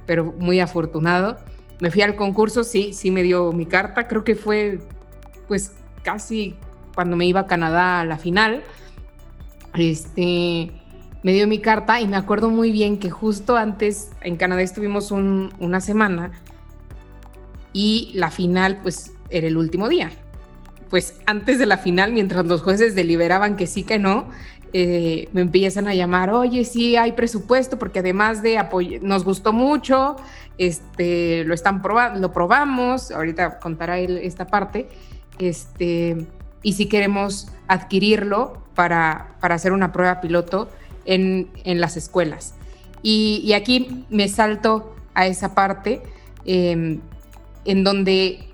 pero 0.05 0.33
muy 0.37 0.59
afortunado. 0.59 1.37
Me 1.79 1.91
fui 1.91 2.01
al 2.01 2.15
concurso, 2.15 2.63
sí, 2.63 2.93
sí 2.93 3.11
me 3.11 3.23
dio 3.23 3.51
mi 3.51 3.65
carta, 3.65 4.07
creo 4.07 4.23
que 4.23 4.35
fue 4.35 4.79
pues 5.47 5.71
casi 6.03 6.55
cuando 6.93 7.15
me 7.15 7.25
iba 7.25 7.41
a 7.41 7.47
Canadá 7.47 8.01
a 8.01 8.05
la 8.05 8.17
final, 8.17 8.63
este, 9.73 10.71
me 11.23 11.33
dio 11.33 11.47
mi 11.47 11.59
carta 11.59 12.01
y 12.01 12.07
me 12.07 12.17
acuerdo 12.17 12.49
muy 12.49 12.71
bien 12.71 12.97
que 12.97 13.09
justo 13.09 13.57
antes 13.57 14.11
en 14.21 14.37
Canadá 14.37 14.61
estuvimos 14.61 15.11
una 15.11 15.81
semana 15.81 16.31
y 17.73 18.11
la 18.13 18.31
final 18.31 18.79
pues 18.81 19.13
era 19.29 19.47
el 19.47 19.57
último 19.57 19.89
día. 19.89 20.11
Pues 20.89 21.19
antes 21.27 21.59
de 21.59 21.67
la 21.67 21.77
final, 21.77 22.13
mientras 22.13 22.45
los 22.45 22.63
jueces 22.63 22.95
deliberaban 22.95 23.55
que 23.55 23.67
sí, 23.67 23.83
que 23.83 23.99
no, 23.99 24.29
eh, 24.73 25.29
me 25.33 25.41
empiezan 25.41 25.87
a 25.87 25.93
llamar, 25.93 26.29
oye, 26.29 26.63
sí 26.65 26.95
hay 26.95 27.13
presupuesto, 27.13 27.79
porque 27.79 27.99
además 27.99 28.41
de 28.41 28.57
apoyar, 28.57 29.01
nos 29.01 29.23
gustó 29.23 29.53
mucho, 29.53 30.15
este, 30.57 31.43
lo 31.45 31.53
están 31.53 31.81
probando, 31.81 32.19
lo 32.19 32.31
probamos, 32.31 33.11
ahorita 33.11 33.59
contará 33.59 33.99
él 33.99 34.17
esta 34.17 34.47
parte, 34.47 34.87
este, 35.39 36.27
y 36.61 36.73
si 36.73 36.87
queremos 36.87 37.47
adquirirlo 37.67 38.61
para, 38.75 39.35
para 39.39 39.55
hacer 39.55 39.71
una 39.71 39.91
prueba 39.91 40.21
piloto 40.21 40.69
en, 41.05 41.49
en 41.63 41.81
las 41.81 41.97
escuelas. 41.97 42.53
Y, 43.01 43.41
y, 43.43 43.53
aquí 43.53 44.05
me 44.09 44.27
salto 44.27 44.95
a 45.13 45.25
esa 45.27 45.55
parte 45.55 46.01
em, 46.45 46.99
en 47.65 47.83
donde 47.83 48.49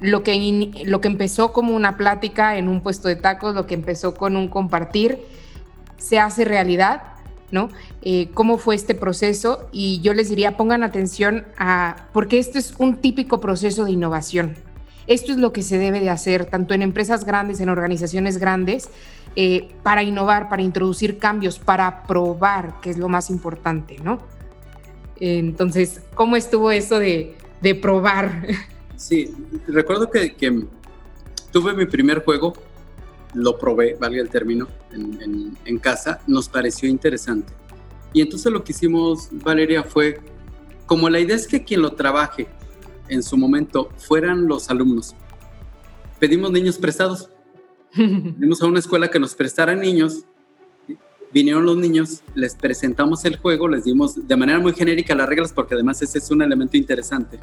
lo 0.00 0.22
que, 0.22 0.70
lo 0.84 1.00
que 1.00 1.08
empezó 1.08 1.52
como 1.52 1.74
una 1.74 1.96
plática 1.96 2.56
en 2.56 2.68
un 2.68 2.80
puesto 2.80 3.08
de 3.08 3.16
tacos, 3.16 3.54
lo 3.54 3.66
que 3.66 3.74
empezó 3.74 4.14
con 4.14 4.36
un 4.36 4.48
compartir, 4.48 5.20
se 6.02 6.18
hace 6.18 6.44
realidad, 6.44 7.02
¿no? 7.52 7.68
Eh, 8.02 8.30
¿Cómo 8.34 8.58
fue 8.58 8.74
este 8.74 8.94
proceso? 8.94 9.68
Y 9.70 10.00
yo 10.00 10.14
les 10.14 10.28
diría, 10.28 10.56
pongan 10.56 10.82
atención 10.82 11.44
a, 11.56 12.08
porque 12.12 12.38
este 12.38 12.58
es 12.58 12.74
un 12.78 12.96
típico 12.96 13.40
proceso 13.40 13.84
de 13.84 13.92
innovación. 13.92 14.56
Esto 15.06 15.32
es 15.32 15.38
lo 15.38 15.52
que 15.52 15.62
se 15.62 15.78
debe 15.78 16.00
de 16.00 16.10
hacer, 16.10 16.46
tanto 16.46 16.74
en 16.74 16.82
empresas 16.82 17.24
grandes, 17.24 17.60
en 17.60 17.68
organizaciones 17.68 18.38
grandes, 18.38 18.88
eh, 19.36 19.68
para 19.82 20.02
innovar, 20.02 20.48
para 20.48 20.62
introducir 20.62 21.18
cambios, 21.18 21.58
para 21.58 22.02
probar, 22.04 22.80
que 22.80 22.90
es 22.90 22.98
lo 22.98 23.08
más 23.08 23.30
importante, 23.30 23.98
¿no? 24.02 24.18
Entonces, 25.20 26.00
¿cómo 26.14 26.34
estuvo 26.34 26.72
eso 26.72 26.98
de, 26.98 27.36
de 27.60 27.74
probar? 27.76 28.46
Sí, 28.96 29.32
recuerdo 29.68 30.10
que, 30.10 30.34
que 30.34 30.64
tuve 31.52 31.74
mi 31.74 31.86
primer 31.86 32.24
juego 32.24 32.52
lo 33.34 33.58
probé, 33.58 33.96
valga 33.98 34.20
el 34.20 34.28
término, 34.28 34.68
en, 34.92 35.78
casa, 35.78 36.20
nos 36.26 36.48
pareció 36.48 36.88
interesante. 36.88 37.52
Y 38.12 38.20
entonces 38.20 38.52
lo 38.52 38.62
que 38.62 38.72
hicimos, 38.72 39.28
Valeria, 39.32 39.82
fue, 39.82 40.20
como 40.86 41.08
la 41.08 41.20
idea 41.20 41.36
es 41.36 41.46
que 41.46 41.64
quien 41.64 41.82
lo 41.82 41.92
trabaje 41.92 42.46
en 43.08 43.22
su 43.22 43.36
momento 43.36 43.90
fueran 43.96 44.46
los 44.46 44.70
alumnos, 44.70 45.14
pedimos 46.18 46.52
niños 46.52 46.78
prestados. 46.78 47.30
Fuimos 47.92 48.62
a 48.62 48.66
una 48.66 48.78
escuela 48.78 49.08
que 49.08 49.18
nos 49.18 49.34
prestara 49.34 49.74
niños, 49.74 50.24
vinieron 51.32 51.64
los 51.64 51.76
niños, 51.76 52.22
les 52.34 52.54
presentamos 52.54 53.24
el 53.24 53.38
juego, 53.38 53.68
les 53.68 53.84
dimos 53.84 54.26
de 54.26 54.36
manera 54.36 54.58
muy 54.60 54.72
genérica 54.72 55.14
las 55.14 55.28
reglas, 55.28 55.52
porque 55.52 55.74
además 55.74 56.00
ese 56.02 56.18
es 56.18 56.30
un 56.30 56.42
elemento 56.42 56.76
interesante. 56.76 57.38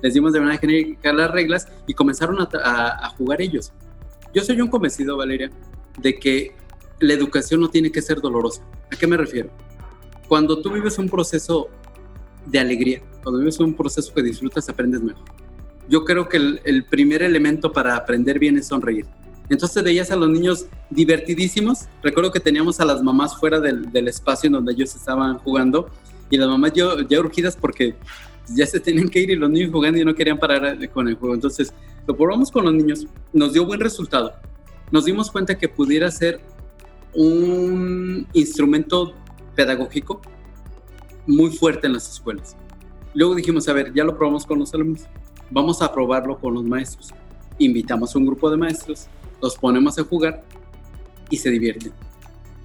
Les 0.00 0.14
dimos 0.14 0.32
de 0.32 0.40
manera 0.40 0.58
genérica 0.58 1.12
las 1.12 1.30
reglas 1.30 1.68
y 1.86 1.94
comenzaron 1.94 2.38
a 2.40 3.14
jugar 3.16 3.40
ellos. 3.40 3.72
Yo 4.34 4.42
soy 4.42 4.60
un 4.60 4.68
convencido, 4.68 5.16
Valeria, 5.16 5.50
de 5.98 6.18
que 6.18 6.54
la 7.00 7.12
educación 7.12 7.60
no 7.60 7.68
tiene 7.68 7.92
que 7.92 8.00
ser 8.00 8.20
dolorosa. 8.20 8.62
¿A 8.90 8.96
qué 8.96 9.06
me 9.06 9.16
refiero? 9.16 9.50
Cuando 10.26 10.60
tú 10.62 10.72
vives 10.72 10.98
un 10.98 11.08
proceso 11.08 11.68
de 12.46 12.58
alegría, 12.58 13.02
cuando 13.22 13.40
vives 13.40 13.60
un 13.60 13.74
proceso 13.74 14.12
que 14.14 14.22
disfrutas, 14.22 14.68
aprendes 14.68 15.02
mejor. 15.02 15.24
Yo 15.88 16.04
creo 16.04 16.28
que 16.28 16.38
el, 16.64 16.84
primer 16.84 17.22
elemento 17.22 17.72
para 17.72 17.96
aprender 17.96 18.38
bien 18.38 18.56
es 18.56 18.68
sonreír. 18.68 19.04
Entonces 19.50 19.82
veías 19.82 20.10
a 20.10 20.16
los 20.16 20.30
niños 20.30 20.66
divertidísimos. 20.88 21.80
Recuerdo 22.02 22.32
que 22.32 22.40
teníamos 22.40 22.80
a 22.80 22.86
las 22.86 23.02
mamás 23.02 23.36
fuera 23.36 23.60
del, 23.60 24.08
espacio 24.08 24.46
en 24.46 24.54
donde 24.54 24.72
ellos 24.72 24.94
estaban 24.94 25.38
jugando 25.38 25.90
y 26.30 26.38
las 26.38 26.48
mamás 26.48 26.72
ya, 26.72 26.86
ya 27.06 27.20
urgidas 27.20 27.56
porque 27.56 27.96
ya 28.48 28.66
se 28.66 28.80
tenían 28.80 29.08
que 29.08 29.20
ir 29.20 29.30
y 29.30 29.36
los 29.36 29.50
niños 29.50 29.70
jugando 29.70 29.98
y 29.98 30.04
no 30.04 30.14
querían 30.14 30.38
parar 30.38 30.88
con 30.90 31.08
el 31.08 31.16
juego. 31.16 31.34
Entonces 31.34 31.74
lo 32.06 32.16
probamos 32.16 32.50
con 32.50 32.64
los 32.64 32.74
niños, 32.74 33.06
nos 33.32 33.52
dio 33.52 33.64
buen 33.64 33.80
resultado. 33.80 34.34
Nos 34.90 35.04
dimos 35.04 35.30
cuenta 35.30 35.56
que 35.56 35.68
pudiera 35.68 36.10
ser 36.10 36.40
un 37.14 38.26
instrumento 38.32 39.14
pedagógico 39.54 40.20
muy 41.26 41.50
fuerte 41.50 41.86
en 41.86 41.94
las 41.94 42.10
escuelas. 42.10 42.56
Luego 43.14 43.34
dijimos, 43.34 43.68
a 43.68 43.72
ver, 43.72 43.92
ya 43.94 44.04
lo 44.04 44.16
probamos 44.16 44.46
con 44.46 44.58
los 44.58 44.72
alumnos, 44.74 45.02
vamos 45.50 45.82
a 45.82 45.92
probarlo 45.92 46.38
con 46.38 46.54
los 46.54 46.64
maestros. 46.64 47.10
Invitamos 47.58 48.14
a 48.14 48.18
un 48.18 48.26
grupo 48.26 48.50
de 48.50 48.56
maestros, 48.56 49.06
los 49.40 49.56
ponemos 49.56 49.98
a 49.98 50.04
jugar 50.04 50.42
y 51.30 51.36
se 51.36 51.50
divierten. 51.50 51.92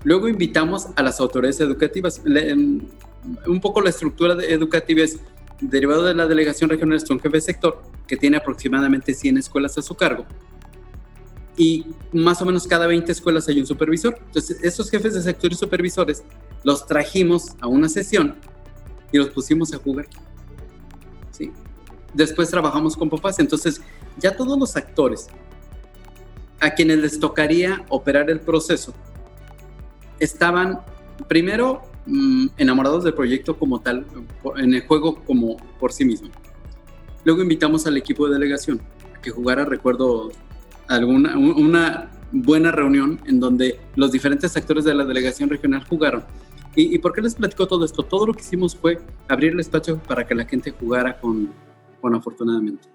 Luego 0.03 0.27
invitamos 0.27 0.87
a 0.95 1.03
las 1.03 1.19
autoridades 1.19 1.59
educativas. 1.59 2.21
un 2.25 3.61
poco 3.61 3.81
la 3.81 3.89
estructura 3.89 4.41
educativa 4.43 5.03
es 5.03 5.19
derivado 5.61 6.03
de 6.03 6.13
la 6.13 6.27
delegación 6.27 6.69
regional 6.69 6.97
es 6.97 7.03
jefe 7.19 7.29
de 7.29 7.41
sector 7.41 7.81
que 8.07 8.17
tiene 8.17 8.37
aproximadamente 8.37 9.13
100 9.13 9.37
escuelas 9.37 9.77
a 9.77 9.81
su 9.81 9.95
cargo. 9.95 10.25
Y 11.57 11.87
más 12.13 12.41
o 12.41 12.45
menos 12.45 12.67
cada 12.67 12.85
20 12.85 13.11
escuelas 13.11 13.47
hay 13.47 13.59
un 13.59 13.65
supervisor. 13.65 14.17
Entonces, 14.27 14.63
esos 14.63 14.89
jefes 14.91 15.15
de 15.15 15.21
sector 15.21 15.51
y 15.51 15.55
supervisores 15.55 16.23
los 16.63 16.85
trajimos 16.85 17.55
a 17.59 17.67
una 17.67 17.89
sesión 17.89 18.35
y 19.11 19.17
los 19.17 19.29
pusimos 19.29 19.73
a 19.73 19.77
jugar. 19.77 20.07
¿Sí? 21.31 21.51
Después 22.13 22.49
trabajamos 22.49 22.95
con 22.95 23.09
papás. 23.09 23.39
Entonces, 23.39 23.81
ya 24.17 24.35
todos 24.35 24.57
los 24.57 24.75
actores 24.75 25.27
a 26.59 26.71
quienes 26.71 26.99
les 26.99 27.19
tocaría 27.19 27.85
operar 27.89 28.29
el 28.29 28.39
proceso 28.39 28.93
estaban 30.19 30.81
primero 31.27 31.81
Mm, 32.09 32.47
enamorados 32.57 33.03
del 33.03 33.13
proyecto 33.13 33.57
como 33.57 33.81
tal, 33.81 34.05
en 34.55 34.73
el 34.73 34.87
juego 34.87 35.15
como 35.25 35.57
por 35.77 35.91
sí 35.91 36.05
mismo. 36.05 36.29
Luego 37.25 37.41
invitamos 37.41 37.85
al 37.85 37.97
equipo 37.97 38.27
de 38.27 38.35
delegación 38.35 38.81
a 39.13 39.21
que 39.21 39.29
jugara, 39.29 39.65
recuerdo, 39.65 40.31
alguna, 40.87 41.37
una 41.37 42.09
buena 42.31 42.71
reunión 42.71 43.19
en 43.25 43.41
donde 43.41 43.77
los 43.97 44.13
diferentes 44.13 44.55
actores 44.55 44.85
de 44.85 44.95
la 44.95 45.03
delegación 45.03 45.49
regional 45.49 45.83
jugaron. 45.83 46.23
¿Y, 46.77 46.95
¿Y, 46.95 46.99
por 46.99 47.11
qué 47.11 47.21
les 47.21 47.35
platico 47.35 47.67
todo 47.67 47.83
esto? 47.83 48.03
Todo 48.03 48.27
lo 48.27 48.33
que 48.33 48.41
hicimos 48.41 48.73
fue 48.73 48.99
abrir 49.27 49.51
el 49.51 49.59
espacio 49.59 49.97
para 49.97 50.25
que 50.25 50.33
la 50.33 50.45
gente 50.45 50.71
jugara 50.71 51.19
con, 51.19 51.51
con 51.99 52.15
afortunadamente. 52.15 52.87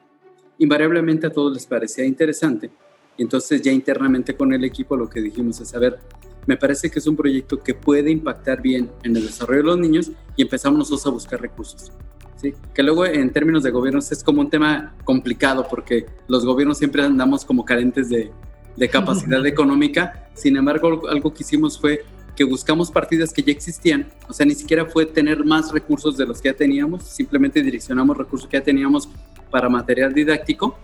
Invariablemente 0.57 1.27
a 1.27 1.31
todos 1.31 1.53
les 1.53 1.67
parecía 1.67 2.07
interesante. 2.07 2.71
Entonces 3.19 3.61
ya 3.61 3.73
internamente 3.73 4.35
con 4.35 4.55
el 4.55 4.65
equipo 4.65 4.97
lo 4.97 5.11
que 5.11 5.21
dijimos 5.21 5.61
es, 5.61 5.75
a 5.75 5.79
ver, 5.79 5.99
me 6.47 6.57
parece 6.57 6.91
que 6.91 6.99
es 6.99 7.07
un 7.07 7.17
proyecto 7.17 7.63
que 7.63 7.75
puede 7.75 8.11
impactar 8.11 8.61
bien 8.61 8.91
en 9.03 9.17
el 9.17 9.27
desarrollo 9.27 9.61
de 9.61 9.67
los 9.67 9.79
niños 9.79 10.11
y 10.37 10.43
empezamos 10.43 10.79
nosotros 10.79 11.07
a 11.07 11.11
buscar 11.11 11.41
recursos. 11.41 11.93
¿sí? 12.37 12.55
Que 12.75 12.83
luego 12.83 13.07
en 13.07 13.31
términos 13.33 13.63
de 13.63 13.71
gobiernos 13.71 14.11
es 14.11 14.23
como 14.25 14.41
un 14.41 14.51
tema 14.51 14.95
complicado 15.05 15.67
porque 15.69 16.07
los 16.29 16.45
gobiernos 16.45 16.79
siempre 16.79 17.03
andamos 17.03 17.45
como 17.45 17.65
carentes 17.65 18.09
de, 18.09 18.33
de 18.77 18.89
capacidad 18.89 19.45
económica. 19.47 20.29
Sin 20.35 20.57
embargo, 20.57 21.09
algo 21.09 21.33
que 21.33 21.43
hicimos 21.43 21.79
fue 21.79 22.05
que 22.37 22.45
buscamos 22.45 22.91
partidas 22.91 23.33
que 23.33 23.43
ya 23.43 23.53
existían, 23.53 24.09
o 24.29 24.33
sea, 24.33 24.47
ni 24.47 24.55
siquiera 24.55 24.87
fue 24.87 25.07
tener 25.07 25.45
más 25.45 25.71
recursos 25.71 26.17
de 26.17 26.27
los 26.27 26.41
que 26.41 26.49
ya 26.49 26.57
teníamos, 26.57 27.05
simplemente 27.05 27.63
direccionamos 27.63 28.17
recursos 28.17 28.49
que 28.49 28.57
ya 28.57 28.65
teníamos 28.65 29.09
para 29.51 29.69
material 29.69 30.15
didáctico 30.15 30.79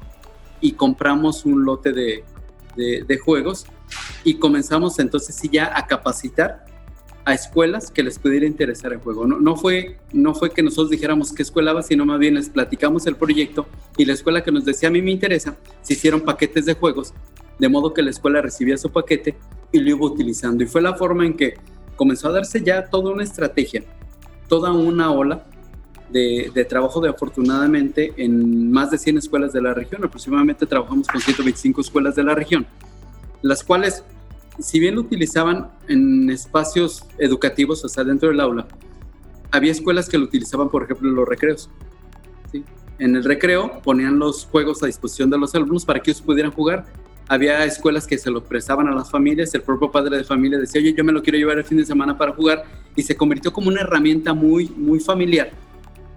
y 0.61 0.73
compramos 0.73 1.47
un 1.47 1.65
lote 1.65 1.93
de, 1.93 2.25
de, 2.77 3.19
juegos 3.19 3.67
y 4.25 4.35
comenzamos 4.35 4.99
entonces 4.99 5.35
sí 5.35 5.49
ya 5.51 5.77
a 5.77 5.87
capacitar 5.87 6.65
a 7.29 7.35
escuelas 7.35 7.91
que 7.91 8.03
les 8.03 8.19
pudiera 8.19 8.47
interesar 8.47 8.91
el 8.95 9.01
juego. 9.01 9.27
No, 9.27 9.39
no, 9.39 9.55
fue, 9.55 9.99
no 10.15 10.35
fue 10.35 10.51
que 10.51 10.63
nosotros 10.63 10.89
dijéramos 10.89 11.31
qué 11.33 11.43
escuela 11.43 11.75
va, 11.75 11.83
sino 11.83 12.07
más 12.07 12.19
bien 12.19 12.35
les 12.35 12.49
platicamos 12.49 13.07
el 13.07 13.17
proyecto 13.17 13.67
y 13.99 14.07
la 14.07 14.15
escuela 14.15 14.43
que 14.43 14.51
nos 14.51 14.65
decía 14.65 14.89
a 14.89 14.93
mí 14.93 15.03
me 15.03 15.11
interesa, 15.11 15.55
se 15.83 15.93
hicieron 15.93 16.23
paquetes 16.23 16.65
de 16.65 16.73
juegos, 16.73 17.13
de 17.59 17.69
modo 17.69 17.93
que 17.93 18.01
la 18.01 18.09
escuela 18.09 18.41
recibía 18.41 18.79
su 18.79 18.91
paquete 18.91 19.37
y 19.73 19.81
lo 19.81 19.91
iba 19.91 20.07
utilizando. 20.07 20.65
Y 20.65 20.67
fue 20.67 20.81
la 20.81 20.95
forma 20.95 21.27
en 21.27 21.35
que 21.35 21.59
comenzó 21.97 22.29
a 22.29 22.33
darse 22.33 22.63
ya 22.63 22.87
toda 22.89 23.13
una 23.13 23.25
estrategia, 23.25 23.85
toda 24.49 24.73
una 24.73 25.13
ola 25.13 25.45
de, 26.09 26.51
de, 26.55 26.65
trabajo 26.65 26.99
de 27.03 27.11
afortunadamente 27.11 28.15
en 28.17 28.73
más 28.73 28.91
de 28.91 28.97
100 28.97 29.19
escuelas 29.19 29.53
de 29.53 29.61
la 29.61 29.75
región. 29.75 30.03
Aproximadamente 30.03 30.65
trabajamos 30.65 31.07
con 31.07 31.21
125 31.21 31.83
escuelas 31.83 32.15
de 32.15 32.23
la 32.23 32.35
región, 32.35 32.67
las 33.43 33.65
cuales, 33.65 34.05
si 34.59 34.79
bien 34.79 34.95
lo 34.95 35.03
utilizaban 35.03 35.71
en 35.89 36.31
espacios 36.31 37.05
educativos, 37.19 37.85
o 37.85 37.89
sea, 37.89 38.05
dentro 38.05 38.29
del 38.29 38.41
aula, 38.41 38.67
había 39.51 39.73
escuelas 39.73 40.09
que 40.09 40.19
lo 40.19 40.25
utilizaban, 40.25 40.69
por 40.69 40.85
ejemplo, 40.85 41.09
en 41.09 41.15
los 41.15 41.29
recreos. 41.29 41.71
En 42.99 43.15
el 43.15 43.25
recreo 43.25 43.81
ponían 43.83 44.19
los 44.19 44.45
juegos 44.47 44.83
a 44.83 44.87
disposición 44.87 45.31
de 45.31 45.39
los 45.39 45.55
alumnos 45.55 45.85
para 45.85 46.01
que 46.01 46.11
ellos 46.11 46.21
pudieran 46.21 46.51
jugar. 46.51 46.85
Había 47.29 47.65
escuelas 47.65 48.07
que 48.07 48.19
se 48.19 48.31
lo 48.31 48.43
prestaban 48.43 48.89
a 48.89 48.95
las 48.95 49.11
familias, 49.11 49.55
el 49.55 49.63
propio 49.63 49.91
padre 49.91 50.17
de 50.17 50.25
familia 50.25 50.59
decía, 50.59 50.81
oye, 50.81 50.95
yo 50.95 51.05
me 51.05 51.13
lo 51.13 51.23
quiero 51.23 51.39
llevar 51.39 51.59
el 51.59 51.65
fin 51.65 51.79
de 51.79 51.85
semana 51.85 52.19
para 52.19 52.33
jugar, 52.33 52.65
y 52.97 53.03
se 53.03 53.17
convirtió 53.17 53.53
como 53.53 53.69
una 53.69 53.83
herramienta 53.83 54.35
muy, 54.35 54.69
muy 54.71 54.99
familiar 54.99 55.53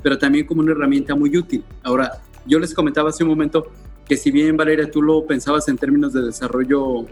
pero 0.01 0.17
también 0.17 0.45
como 0.45 0.61
una 0.61 0.71
herramienta 0.71 1.15
muy 1.15 1.35
útil. 1.37 1.63
Ahora, 1.83 2.21
yo 2.45 2.59
les 2.59 2.73
comentaba 2.73 3.09
hace 3.09 3.23
un 3.23 3.29
momento 3.29 3.67
que 4.11 4.17
si 4.17 4.29
bien 4.29 4.57
Valeria 4.57 4.91
tú 4.91 5.01
lo 5.01 5.25
pensabas 5.25 5.69
en 5.69 5.77
términos 5.77 6.11
de 6.11 6.21
desarrollo 6.21 7.05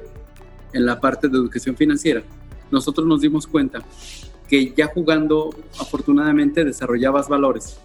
en 0.74 0.86
la 0.86 1.00
parte 1.00 1.30
de 1.30 1.38
educación 1.38 1.78
financiera, 1.78 2.24
nosotros 2.72 3.08
nos 3.08 3.22
dimos 3.22 3.48
cuenta 3.48 3.80
que 4.50 4.74
ya 4.76 4.88
jugando, 4.88 5.50
afortunadamente, 5.80 6.66
desarrollabas 6.66 7.30
valores, 7.30 7.80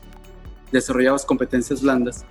desarrollabas 0.73 1.25
competencias 1.25 1.81
blandas, 1.81 2.25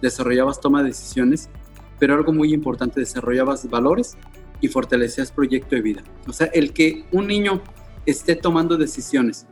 desarrollabas 0.00 0.60
toma 0.60 0.84
de 0.84 0.90
decisiones, 0.90 1.50
pero 1.98 2.14
algo 2.14 2.32
muy 2.32 2.54
importante, 2.54 3.00
desarrollabas 3.00 3.68
valores 3.68 4.16
y 4.60 4.68
fortalecías 4.68 5.32
proyecto 5.32 5.74
de 5.74 5.82
vida. 5.82 6.04
O 6.28 6.32
sea, 6.32 6.46
el 6.54 6.72
que 6.72 7.04
un 7.10 7.26
niño 7.26 7.60
esté 8.06 8.36
tomando 8.36 8.76
decisiones 8.76 9.48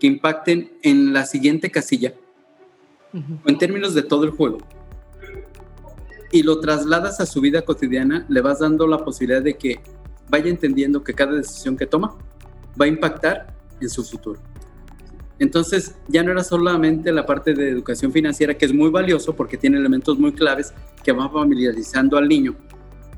que 0.00 0.08
impacten 0.08 0.72
en 0.82 1.12
la 1.12 1.26
siguiente 1.26 1.70
casilla, 1.70 2.12
o 3.14 3.48
en 3.48 3.56
términos 3.56 3.94
de 3.94 4.02
todo 4.02 4.24
el 4.24 4.30
juego, 4.30 4.58
y 6.32 6.42
lo 6.42 6.58
trasladas 6.60 7.20
a 7.20 7.26
su 7.26 7.40
vida 7.40 7.62
cotidiana, 7.62 8.24
le 8.28 8.40
vas 8.40 8.60
dando 8.60 8.86
la 8.86 9.04
posibilidad 9.04 9.42
de 9.42 9.54
que 9.54 9.80
vaya 10.28 10.48
entendiendo 10.50 11.04
que 11.04 11.12
cada 11.12 11.32
decisión 11.32 11.76
que 11.76 11.86
toma 11.86 12.16
va 12.80 12.86
a 12.86 12.88
impactar 12.88 13.54
en 13.80 13.90
su 13.90 14.02
futuro. 14.02 14.40
Entonces, 15.38 15.94
ya 16.08 16.22
no 16.22 16.32
era 16.32 16.42
solamente 16.42 17.12
la 17.12 17.26
parte 17.26 17.52
de 17.52 17.68
educación 17.68 18.12
financiera, 18.12 18.56
que 18.56 18.64
es 18.64 18.72
muy 18.72 18.90
valioso 18.90 19.36
porque 19.36 19.58
tiene 19.58 19.76
elementos 19.76 20.18
muy 20.18 20.32
claves 20.32 20.72
que 21.04 21.12
van 21.12 21.30
familiarizando 21.30 22.16
al 22.16 22.28
niño 22.28 22.54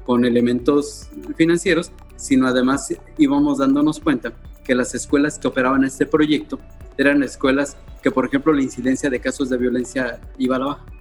con 0.04 0.24
elementos 0.24 1.08
financieros, 1.36 1.92
sino 2.16 2.48
además 2.48 2.94
íbamos 3.16 3.58
dándonos 3.58 4.00
cuenta 4.00 4.32
que 4.64 4.74
las 4.74 4.94
escuelas 4.94 5.38
que 5.38 5.46
operaban 5.46 5.84
este 5.84 6.06
proyecto 6.06 6.58
eran 6.96 7.22
escuelas 7.22 7.76
que, 8.02 8.10
por 8.10 8.26
ejemplo, 8.26 8.52
la 8.52 8.62
incidencia 8.62 9.08
de 9.08 9.20
casos 9.20 9.50
de 9.50 9.58
violencia 9.58 10.20
iba 10.38 10.56
a 10.56 10.58
la 10.58 10.66
baja 10.66 10.93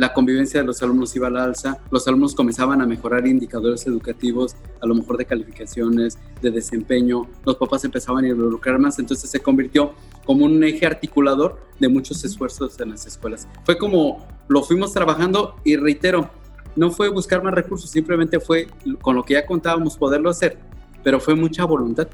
la 0.00 0.14
convivencia 0.14 0.60
de 0.60 0.66
los 0.66 0.82
alumnos 0.82 1.14
iba 1.14 1.26
a 1.26 1.30
la 1.30 1.44
alza, 1.44 1.76
los 1.90 2.08
alumnos 2.08 2.34
comenzaban 2.34 2.80
a 2.80 2.86
mejorar 2.86 3.26
indicadores 3.26 3.86
educativos, 3.86 4.56
a 4.80 4.86
lo 4.86 4.94
mejor 4.94 5.18
de 5.18 5.26
calificaciones, 5.26 6.18
de 6.40 6.50
desempeño, 6.50 7.28
los 7.44 7.56
papás 7.56 7.84
empezaban 7.84 8.24
a 8.24 8.28
involucrar 8.28 8.78
más, 8.78 8.98
entonces 8.98 9.28
se 9.28 9.40
convirtió 9.40 9.92
como 10.24 10.46
un 10.46 10.64
eje 10.64 10.86
articulador 10.86 11.58
de 11.78 11.90
muchos 11.90 12.24
esfuerzos 12.24 12.80
en 12.80 12.92
las 12.92 13.04
escuelas. 13.04 13.46
Fue 13.64 13.76
como 13.76 14.26
lo 14.48 14.62
fuimos 14.62 14.94
trabajando 14.94 15.56
y 15.64 15.76
reitero, 15.76 16.30
no 16.76 16.90
fue 16.90 17.10
buscar 17.10 17.42
más 17.42 17.52
recursos, 17.52 17.90
simplemente 17.90 18.40
fue 18.40 18.68
con 19.02 19.16
lo 19.16 19.22
que 19.22 19.34
ya 19.34 19.44
contábamos 19.44 19.98
poderlo 19.98 20.30
hacer, 20.30 20.56
pero 21.04 21.20
fue 21.20 21.34
mucha 21.34 21.66
voluntad. 21.66 22.08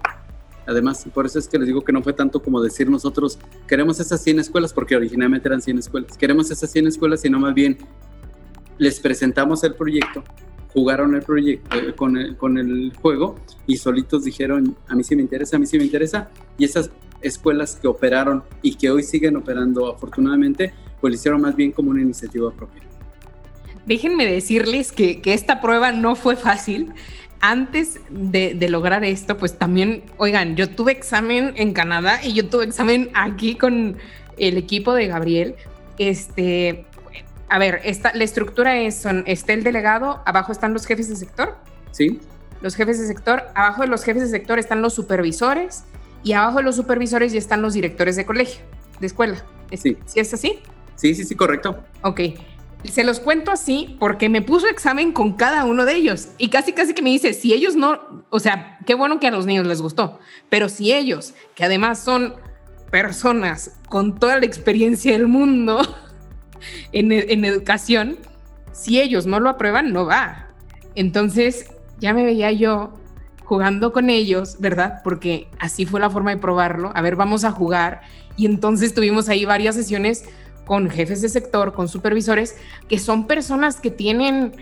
Además, 0.67 1.07
por 1.15 1.27
eso 1.27 1.39
es 1.39 1.49
que 1.49 1.59
les 1.59 1.67
digo 1.69 1.83
que 1.83 1.93
no 1.93 2.03
fue 2.03 2.13
tanto 2.13 2.43
como 2.43 2.61
decir 2.61 2.91
nosotros 2.91 3.39
queremos 3.69 4.01
esas 4.01 4.23
100 4.23 4.41
escuelas, 4.41 4.73
porque 4.73 4.97
originalmente 4.97 5.49
eran 5.49 5.63
100 5.63 5.79
escuelas. 5.79 6.17
Queremos 6.17 6.51
esas 6.51 6.71
100 6.71 6.89
escuelas, 6.89 7.21
sino 7.21 7.39
más 7.39 7.55
bien 7.55 7.79
les 8.79 9.01
presentamos 9.01 9.63
el 9.65 9.75
proyecto, 9.75 10.23
jugaron 10.73 11.15
el 11.15 11.23
proyecto 11.23 11.77
eh, 11.77 11.95
con, 11.95 12.17
el, 12.17 12.37
con 12.37 12.59
el 12.59 12.93
juego 13.01 13.37
y 13.67 13.77
solitos 13.77 14.25
dijeron, 14.25 14.77
a 14.89 14.95
mí 14.95 15.05
sí 15.05 15.17
me 15.17 15.23
interesa, 15.23 15.57
a 15.57 15.59
mí 15.59 15.67
sí 15.67 15.79
me 15.79 15.85
interesa. 15.85 16.31
Y 16.59 16.65
esas 16.65 16.91
escuelas 17.23 17.77
que 17.77 17.89
operaron 17.89 18.43
y 18.63 18.75
que 18.75 18.91
hoy 18.91 19.03
siguen 19.03 19.37
operando 19.37 19.93
afortunadamente, 19.93 20.75
pues 21.01 21.13
lo 21.13 21.15
hicieron 21.15 21.41
más 21.41 21.57
bien 21.57 21.73
como 21.73 21.91
una 21.91 22.03
iniciativa 22.03 22.51
propia. 22.53 22.83
Déjenme 23.87 24.27
decirles 24.27 24.91
que, 24.91 25.23
que 25.23 25.33
esta 25.33 25.61
prueba 25.61 25.93
no 25.93 26.17
fue 26.17 26.35
fácil 26.35 26.93
antes 27.50 28.00
de, 28.11 28.55
lograr 28.69 29.05
esto, 29.05 29.37
pues 29.37 29.57
también, 29.57 30.03
oigan, 30.17 30.57
yo 30.57 30.69
tuve 30.69 30.93
examen 30.93 31.55
en 31.57 31.73
Canadá 31.73 32.21
y 32.23 32.33
yo 32.33 32.49
tuve 32.49 32.65
examen 32.65 33.11
aquí 33.15 33.55
con 33.57 33.97
el 34.37 34.57
equipo 34.57 34.93
de 34.95 35.07
Gabriel. 35.07 35.55
Este, 35.99 36.85
a 37.49 37.59
ver, 37.59 37.81
esta, 37.85 38.12
la 38.15 38.25
estructura 38.25 38.81
es, 38.81 38.97
son, 38.97 39.23
está 39.26 39.53
el 39.53 39.62
delegado, 39.62 40.23
abajo 40.26 40.50
están 40.50 40.73
los 40.73 40.87
jefes 40.87 41.09
de 41.09 41.17
sector. 41.17 41.57
Sí. 41.93 42.21
Los 42.61 42.75
jefes 42.75 42.99
de 42.99 43.06
sector, 43.06 43.45
abajo 43.54 43.82
de 43.82 43.89
los 43.89 44.02
jefes 44.02 44.23
de 44.23 44.28
sector 44.28 44.59
están 44.59 44.82
los 44.82 44.95
supervisores 44.95 45.85
y 46.25 46.32
abajo 46.32 46.59
de 46.59 46.65
los 46.65 46.75
supervisores 46.75 47.32
ya 47.32 47.39
están 47.39 47.63
los 47.63 47.75
directores 47.75 48.17
de 48.17 48.26
colegio, 48.26 48.63
de 48.99 49.06
escuela. 49.06 49.45
Sí. 49.73 49.97
¿Sí 50.04 50.21
es 50.21 50.35
así? 50.35 50.59
Sí, 50.97 51.15
sí, 51.15 51.25
sí, 51.25 51.37
correcto. 51.37 51.85
Ok. 52.02 52.21
Se 52.91 53.05
los 53.05 53.21
cuento 53.21 53.51
así 53.51 53.97
porque 53.99 54.29
me 54.29 54.43
puso 54.43 54.69
examen 54.69 55.13
con 55.13 55.35
cada 55.35 55.65
uno 55.65 55.85
de 55.85 55.95
ellos 55.95 56.29
y 56.39 56.49
casi 56.49 56.73
casi 56.73 56.95
que 56.95 57.03
me 57.03 57.11
dice, 57.11 57.33
si 57.33 57.53
ellos 57.53 57.77
no, 57.77 58.25
o 58.31 58.39
sea, 58.39 58.79
qué 58.87 58.95
bueno 58.95 59.21
que 59.21 59.27
a 59.27 59.31
los 59.31 59.47
niños 59.47 59.67
les 59.67 59.83
gustó, 59.83 60.19
pero 60.49 60.69
si 60.69 60.93
ellos, 60.93 61.35
que 61.55 61.65
además 61.65 61.99
son 61.99 62.35
personas 62.91 63.79
con 63.89 64.19
toda 64.19 64.39
la 64.39 64.47
experiencia 64.47 65.13
del 65.13 65.29
mundo 65.29 65.81
en, 66.93 67.13
en 67.13 67.45
educación, 67.45 68.19
si 68.73 69.01
ellos 69.01 69.27
no 69.27 69.41
lo 69.41 69.51
aprueban, 69.51 69.93
no 69.93 70.07
va. 70.07 70.49
Entonces 70.95 71.71
ya 71.99 72.13
me 72.13 72.25
veía 72.25 72.53
yo 72.53 72.93
jugando 73.45 73.93
con 73.93 74.11
ellos, 74.11 74.57
¿verdad? 74.59 75.01
Porque 75.05 75.49
así 75.59 75.87
fue 75.87 76.01
la 76.01 76.11
forma 76.11 76.31
de 76.31 76.37
probarlo. 76.39 76.91
A 76.95 77.01
ver, 77.01 77.17
vamos 77.17 77.45
a 77.45 77.53
jugar. 77.53 78.03
Y 78.37 78.45
entonces 78.45 78.93
tuvimos 78.93 79.29
ahí 79.29 79.45
varias 79.45 79.77
sesiones 79.77 80.25
con 80.67 80.91
jefes 80.91 81.23
de 81.23 81.29
sector, 81.29 81.73
con 81.73 81.89
supervisores, 81.89 82.57
que 82.89 82.99
son 82.99 83.26
personas 83.26 83.81
que 83.81 83.91
tienen 83.91 84.52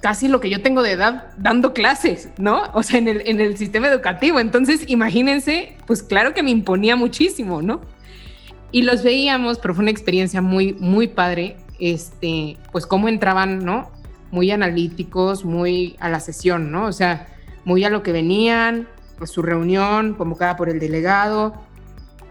casi 0.00 0.28
lo 0.28 0.40
que 0.40 0.48
yo 0.48 0.62
tengo 0.62 0.82
de 0.82 0.92
edad 0.92 1.32
dando 1.36 1.74
clases, 1.74 2.28
¿no? 2.38 2.62
O 2.72 2.82
sea, 2.82 2.98
en 2.98 3.08
el, 3.08 3.22
en 3.26 3.40
el 3.40 3.56
sistema 3.56 3.88
educativo. 3.88 4.38
Entonces, 4.38 4.84
imagínense, 4.86 5.76
pues 5.86 6.02
claro 6.02 6.34
que 6.34 6.42
me 6.42 6.50
imponía 6.50 6.96
muchísimo, 6.96 7.62
¿no? 7.62 7.80
Y 8.70 8.82
los 8.82 9.02
veíamos, 9.02 9.58
pero 9.58 9.74
fue 9.74 9.82
una 9.82 9.90
experiencia 9.90 10.40
muy, 10.40 10.74
muy 10.74 11.08
padre, 11.08 11.56
este, 11.80 12.56
pues 12.70 12.86
cómo 12.86 13.08
entraban, 13.08 13.64
¿no? 13.64 13.90
Muy 14.30 14.50
analíticos, 14.50 15.44
muy 15.44 15.96
a 15.98 16.08
la 16.08 16.20
sesión, 16.20 16.70
¿no? 16.70 16.86
O 16.86 16.92
sea, 16.92 17.26
muy 17.64 17.82
a 17.84 17.90
lo 17.90 18.02
que 18.02 18.12
venían, 18.12 18.86
pues 19.16 19.30
su 19.30 19.42
reunión 19.42 20.14
convocada 20.14 20.56
por 20.56 20.68
el 20.68 20.78
delegado, 20.78 21.54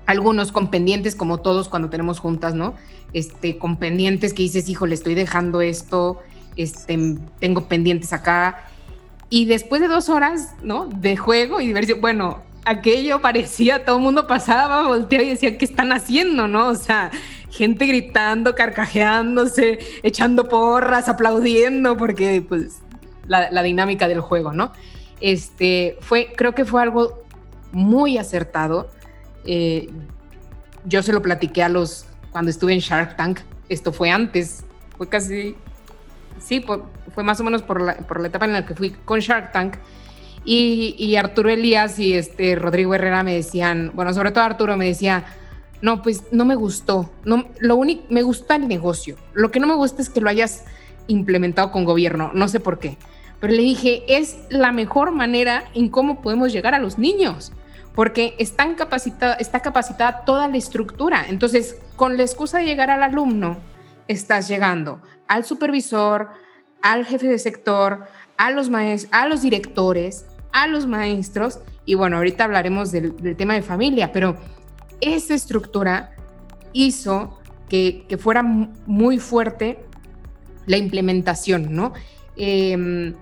algunos 0.07 0.53
con 0.53 0.71
pendientes, 0.71 1.15
como 1.15 1.39
todos 1.39 1.69
cuando 1.69 1.89
tenemos 1.89 2.19
juntas, 2.19 2.55
¿no? 2.55 2.73
Este, 3.13 3.57
con 3.57 3.75
pendientes 3.75 4.33
que 4.33 4.41
dices, 4.41 4.67
hijo, 4.69 4.87
le 4.87 4.95
estoy 4.95 5.13
dejando 5.13 5.61
esto, 5.61 6.21
este, 6.55 7.17
tengo 7.39 7.67
pendientes 7.67 8.13
acá. 8.13 8.63
Y 9.29 9.45
después 9.45 9.81
de 9.81 9.89
dos 9.89 10.07
horas, 10.07 10.53
¿no? 10.63 10.85
De 10.85 11.17
juego 11.17 11.59
y 11.59 11.67
diversión, 11.67 11.99
bueno, 11.99 12.41
aquello 12.63 13.21
parecía, 13.21 13.83
todo 13.83 13.97
el 13.97 14.03
mundo 14.03 14.27
pasaba, 14.27 14.87
volteaba 14.87 15.25
y 15.25 15.29
decía, 15.29 15.57
¿qué 15.57 15.65
están 15.65 15.91
haciendo, 15.91 16.47
no? 16.47 16.69
O 16.69 16.75
sea, 16.75 17.11
gente 17.49 17.85
gritando, 17.85 18.55
carcajeándose, 18.55 19.79
echando 20.03 20.47
porras, 20.47 21.09
aplaudiendo, 21.09 21.97
porque 21.97 22.41
pues 22.47 22.79
la, 23.27 23.51
la 23.51 23.61
dinámica 23.61 24.07
del 24.07 24.21
juego, 24.21 24.53
¿no? 24.53 24.71
Este, 25.19 25.97
fue, 25.99 26.31
creo 26.33 26.55
que 26.55 26.63
fue 26.63 26.81
algo 26.81 27.23
muy 27.73 28.17
acertado 28.17 28.89
eh, 29.47 29.89
yo 30.85 31.01
se 31.01 31.13
lo 31.13 31.21
platiqué 31.21 31.63
a 31.63 31.69
los, 31.69 32.05
cuando 32.31 32.51
estuve 32.51 32.73
en 32.73 32.79
Shark 32.79 33.15
Tank, 33.15 33.39
esto 33.69 33.91
fue 33.91 34.11
antes, 34.11 34.63
fue 34.97 35.07
casi, 35.09 35.55
sí, 36.39 36.63
fue 37.13 37.23
más 37.23 37.39
o 37.39 37.43
menos 37.43 37.61
por 37.61 37.81
la, 37.81 37.95
por 37.97 38.19
la 38.19 38.27
etapa 38.27 38.45
en 38.45 38.53
la 38.53 38.65
que 38.65 38.75
fui 38.75 38.91
con 38.91 39.19
Shark 39.19 39.51
Tank. 39.51 39.75
Y, 40.45 40.95
y, 40.97 41.17
Arturo 41.17 41.49
Elías 41.49 41.99
y 41.99 42.13
este 42.13 42.55
Rodrigo 42.55 42.95
Herrera 42.95 43.21
me 43.21 43.33
decían, 43.33 43.91
bueno, 43.93 44.13
sobre 44.13 44.31
todo 44.31 44.45
Arturo 44.45 44.77
me 44.77 44.85
decía, 44.85 45.25
no, 45.81 46.01
pues 46.01 46.23
no 46.31 46.45
me 46.45 46.55
gustó, 46.55 47.11
no, 47.25 47.49
lo 47.59 47.75
único, 47.75 48.03
me 48.09 48.21
gusta 48.21 48.55
el 48.55 48.67
negocio, 48.67 49.17
lo 49.33 49.51
que 49.51 49.59
no 49.59 49.67
me 49.67 49.75
gusta 49.75 50.01
es 50.01 50.09
que 50.09 50.21
lo 50.21 50.29
hayas 50.29 50.63
implementado 51.07 51.71
con 51.71 51.83
gobierno, 51.83 52.31
no 52.33 52.47
sé 52.47 52.61
por 52.61 52.79
qué, 52.79 52.97
pero 53.41 53.51
le 53.51 53.61
dije, 53.61 54.03
es 54.07 54.37
la 54.49 54.71
mejor 54.71 55.11
manera 55.11 55.65
en 55.73 55.89
cómo 55.89 56.21
podemos 56.21 56.53
llegar 56.53 56.73
a 56.73 56.79
los 56.79 56.97
niños 56.97 57.51
porque 57.97 58.35
está 58.37 58.75
capacitada 58.75 60.23
toda 60.23 60.47
la 60.47 60.57
estructura. 60.57 61.25
Entonces, 61.29 61.79
con 61.95 62.15
la 62.15 62.21
excusa 62.21 62.59
de 62.59 62.65
llegar 62.65 62.91
al 62.91 63.01
alumno, 63.01 63.57
estás 64.07 64.47
llegando 64.47 65.01
al 65.27 65.45
supervisor, 65.45 66.29
al 66.83 67.07
jefe 67.07 67.25
de 67.25 67.39
sector, 67.39 68.05
a 68.37 68.51
los, 68.51 68.69
a 69.11 69.27
los 69.27 69.41
directores, 69.41 70.27
a 70.51 70.67
los 70.67 70.85
maestros, 70.85 71.57
y 71.85 71.95
bueno, 71.95 72.17
ahorita 72.17 72.43
hablaremos 72.43 72.91
del, 72.91 73.35
tema 73.35 73.55
de 73.55 73.63
familia, 73.63 74.11
pero 74.11 74.37
esa 75.01 75.33
estructura 75.33 76.11
hizo 76.73 77.39
que, 77.67 78.05
fuera 78.19 78.43
muy 78.43 79.17
fuerte 79.17 79.79
la 80.67 80.77
implementación, 80.77 81.73
¿no? 81.73 81.93
Em, 82.35 83.15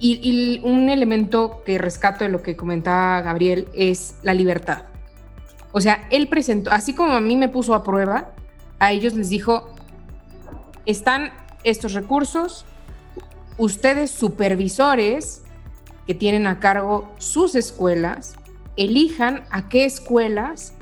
y, 0.00 0.60
un 0.64 0.88
elemento 0.88 1.62
que 1.64 1.78
rescato 1.78 2.24
de 2.24 2.30
lo 2.30 2.42
que 2.42 2.56
comentaba 2.56 3.20
Gabriel 3.20 3.68
es 3.74 4.16
la 4.22 4.34
libertad. 4.34 4.84
O 5.72 5.80
sea, 5.80 6.08
él 6.10 6.28
presentó, 6.28 6.72
así 6.72 6.94
como 6.94 7.12
a 7.12 7.20
mí 7.20 7.36
me 7.36 7.48
puso 7.48 7.74
a 7.74 7.84
prueba, 7.84 8.32
a 8.78 8.92
ellos 8.92 9.14
les 9.14 9.28
dijo, 9.28 9.68
están 10.86 11.32
estos 11.62 11.92
recursos, 11.92 12.64
ustedes 13.58 14.10
supervisores 14.10 15.42
que 16.06 16.14
tienen 16.14 16.46
a 16.46 16.58
cargo 16.58 17.12
sus 17.18 17.54
escuelas, 17.54 18.34
elijan 18.76 19.44
a 19.50 19.68
qué 19.68 19.84
escuelas 19.84 20.72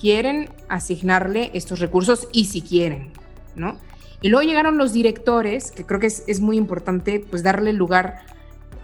quieren 0.00 0.48
asignarle 0.68 1.50
estos 1.52 1.80
recursos 1.80 2.28
y 2.32 2.44
si 2.46 2.62
quieren, 2.62 3.12
¿no? 3.56 3.76
Y 4.22 4.28
luego 4.28 4.46
llegaron 4.46 4.78
los 4.78 4.92
directores, 4.92 5.72
que 5.72 5.84
creo 5.84 5.98
que 5.98 6.06
es, 6.06 6.24
es 6.26 6.40
muy 6.40 6.56
importante, 6.56 7.24
pues 7.28 7.42
darle 7.42 7.72
lugar 7.72 8.22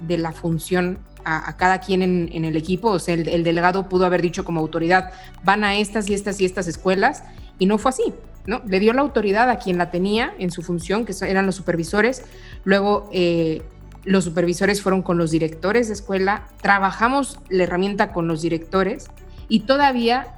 de 0.00 0.18
la 0.18 0.32
función 0.32 0.98
a, 1.24 1.56
cada 1.56 1.80
quien 1.80 2.02
en, 2.02 2.44
el 2.44 2.56
equipo. 2.56 2.90
O 2.90 2.98
sea, 2.98 3.14
el, 3.14 3.42
delegado 3.42 3.88
pudo 3.88 4.06
haber 4.06 4.22
dicho 4.22 4.44
como 4.44 4.60
autoridad, 4.60 5.12
van 5.44 5.64
a 5.64 5.76
estas 5.76 6.08
y 6.08 6.14
estas 6.14 6.40
y 6.40 6.44
estas 6.44 6.68
escuelas, 6.68 7.24
y 7.58 7.66
no 7.66 7.78
fue 7.78 7.90
así. 7.90 8.14
¿no? 8.46 8.62
Le 8.66 8.78
dio 8.78 8.92
la 8.92 9.02
autoridad 9.02 9.50
a 9.50 9.58
quien 9.58 9.76
la 9.76 9.90
tenía 9.90 10.32
en 10.38 10.52
su 10.52 10.62
función, 10.62 11.04
que 11.04 11.14
eran 11.26 11.46
los 11.46 11.56
supervisores. 11.56 12.24
Luego 12.64 13.10
eh, 13.12 13.62
los 14.04 14.24
supervisores 14.24 14.80
fueron 14.80 15.02
con 15.02 15.18
los 15.18 15.32
directores 15.32 15.88
de 15.88 15.94
escuela, 15.94 16.46
trabajamos 16.62 17.40
la 17.48 17.64
herramienta 17.64 18.12
con 18.12 18.28
los 18.28 18.40
directores 18.40 19.08
y 19.48 19.60
todavía 19.60 20.28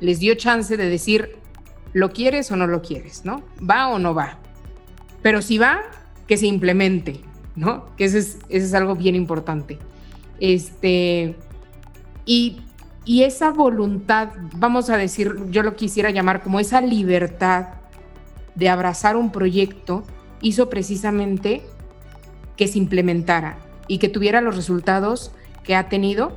les 0.00 0.18
dio 0.18 0.34
chance 0.34 0.78
de 0.78 0.88
decir, 0.88 1.36
¿lo 1.92 2.10
quieres 2.10 2.50
o 2.50 2.56
no 2.56 2.66
lo 2.66 2.80
quieres? 2.80 3.26
¿no? 3.26 3.42
¿Va 3.60 3.88
o 3.88 3.98
no 3.98 4.14
va? 4.14 4.38
Pero 5.20 5.42
si 5.42 5.58
va, 5.58 5.82
que 6.26 6.38
se 6.38 6.46
implemente, 6.46 7.20
¿no? 7.56 7.94
Que 7.96 8.04
ese 8.04 8.18
es, 8.18 8.38
es 8.48 8.74
algo 8.74 8.94
bien 8.94 9.14
importante. 9.14 9.78
Este, 10.40 11.36
y, 12.24 12.60
y 13.04 13.22
esa 13.22 13.50
voluntad, 13.50 14.30
vamos 14.56 14.90
a 14.90 14.96
decir, 14.96 15.34
yo 15.50 15.62
lo 15.62 15.76
quisiera 15.76 16.10
llamar 16.10 16.42
como 16.42 16.60
esa 16.60 16.80
libertad 16.80 17.68
de 18.54 18.68
abrazar 18.68 19.16
un 19.16 19.32
proyecto, 19.32 20.04
hizo 20.40 20.68
precisamente 20.68 21.62
que 22.56 22.68
se 22.68 22.78
implementara 22.78 23.58
y 23.88 23.98
que 23.98 24.08
tuviera 24.08 24.40
los 24.40 24.56
resultados 24.56 25.32
que 25.64 25.74
ha 25.74 25.88
tenido. 25.88 26.36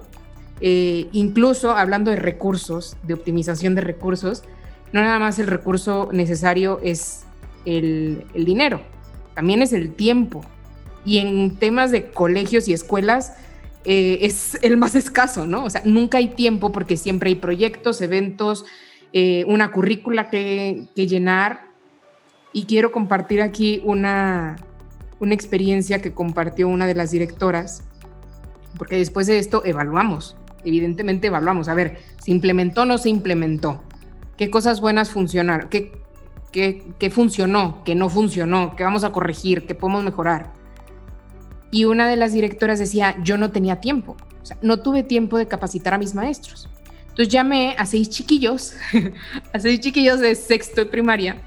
Eh, 0.62 1.08
incluso 1.12 1.71
hablando 1.71 2.12
de 2.12 2.17
recursos, 2.17 2.95
de 3.04 3.13
optimización 3.13 3.75
de 3.75 3.82
recursos, 3.82 4.43
no 4.93 5.01
nada 5.01 5.19
más 5.19 5.39
el 5.39 5.47
recurso 5.47 6.10
necesario 6.13 6.80
es 6.82 7.25
el, 7.65 8.25
dinero, 8.34 8.82
también 9.34 9.62
es 9.62 9.73
el 9.73 9.93
tiempo. 9.93 10.41
Y 11.06 11.20
en 11.20 11.58
temas 11.58 11.91
de 11.91 12.12
colegios 12.12 12.68
y 12.68 12.74
escuelas 12.74 13.34
eh, 13.86 14.20
es 14.22 14.58
el 14.62 14.78
más 14.78 14.96
escaso, 14.96 15.46
¿no? 15.46 15.65
O 15.65 15.70
sea, 15.70 15.82
nunca 15.86 16.18
hay 16.18 16.30
tiempo 16.30 16.72
porque 16.72 16.98
siempre 16.98 17.30
hay 17.30 17.36
proyectos, 17.36 18.02
eventos, 18.02 18.65
eh, 19.13 19.46
una 19.48 19.72
currícula 19.72 20.30
que, 20.30 20.88
que 20.96 21.08
llenar. 21.08 21.68
Y 22.52 22.65
quiero 22.65 22.91
compartir 22.91 23.41
aquí 23.41 23.82
una, 23.84 24.56
una 25.20 25.34
experiencia 25.34 26.02
que 26.02 26.13
compartió 26.13 26.68
una 26.68 26.88
de 26.88 26.96
las 26.96 27.12
directoras, 27.12 27.84
porque 28.78 28.98
después 28.98 29.28
de 29.28 29.39
esto 29.39 29.63
evaluamos, 29.65 30.36
evidentemente 30.63 31.28
evaluamos, 31.28 31.68
a 31.68 31.74
ver, 31.74 32.00
¿se 32.20 32.32
implementó 32.32 32.82
o 32.82 32.86
no 32.86 32.98
se 32.98 33.10
implementó? 33.10 33.82
¿Qué 34.38 34.50
cosas 34.50 34.82
buenas 34.82 35.10
funcionaron? 35.12 35.70
¿Qué, 35.70 35.94
qué, 36.52 37.10
funcionó? 37.10 37.84
¿Qué 37.86 37.96
no 37.96 38.10
funcionó? 38.10 38.76
¿Qué 38.76 38.84
vamos 38.84 39.04
a 39.04 39.12
corregir? 39.12 39.65
¿Qué 39.65 39.76
podemos 39.76 40.04
mejorar? 40.04 40.54
Y 41.71 41.86
una 41.86 42.08
de 42.08 42.15
las 42.15 42.34
directoras 42.34 42.80
decía, 42.80 43.15
yo 43.23 43.38
no 43.38 43.51
tenía 43.51 43.82
tiempo, 43.82 44.15
o 44.41 44.45
sea, 44.45 44.58
no 44.62 44.78
tuve 44.78 45.04
tiempo 45.04 45.38
de 45.38 45.47
capacitar 45.47 45.93
a 45.93 45.97
mis 45.97 46.13
maestros. 46.13 46.69
Entonces 47.01 47.30
llamé 47.30 47.75
a 47.78 47.86
seis 47.86 48.10
chiquillos, 48.10 48.75
a 49.54 49.60
seis 49.60 49.80
chiquillos 49.80 50.19
de 50.19 50.36
sexto 50.36 50.82
de 50.82 50.88
primaria, 50.88 51.41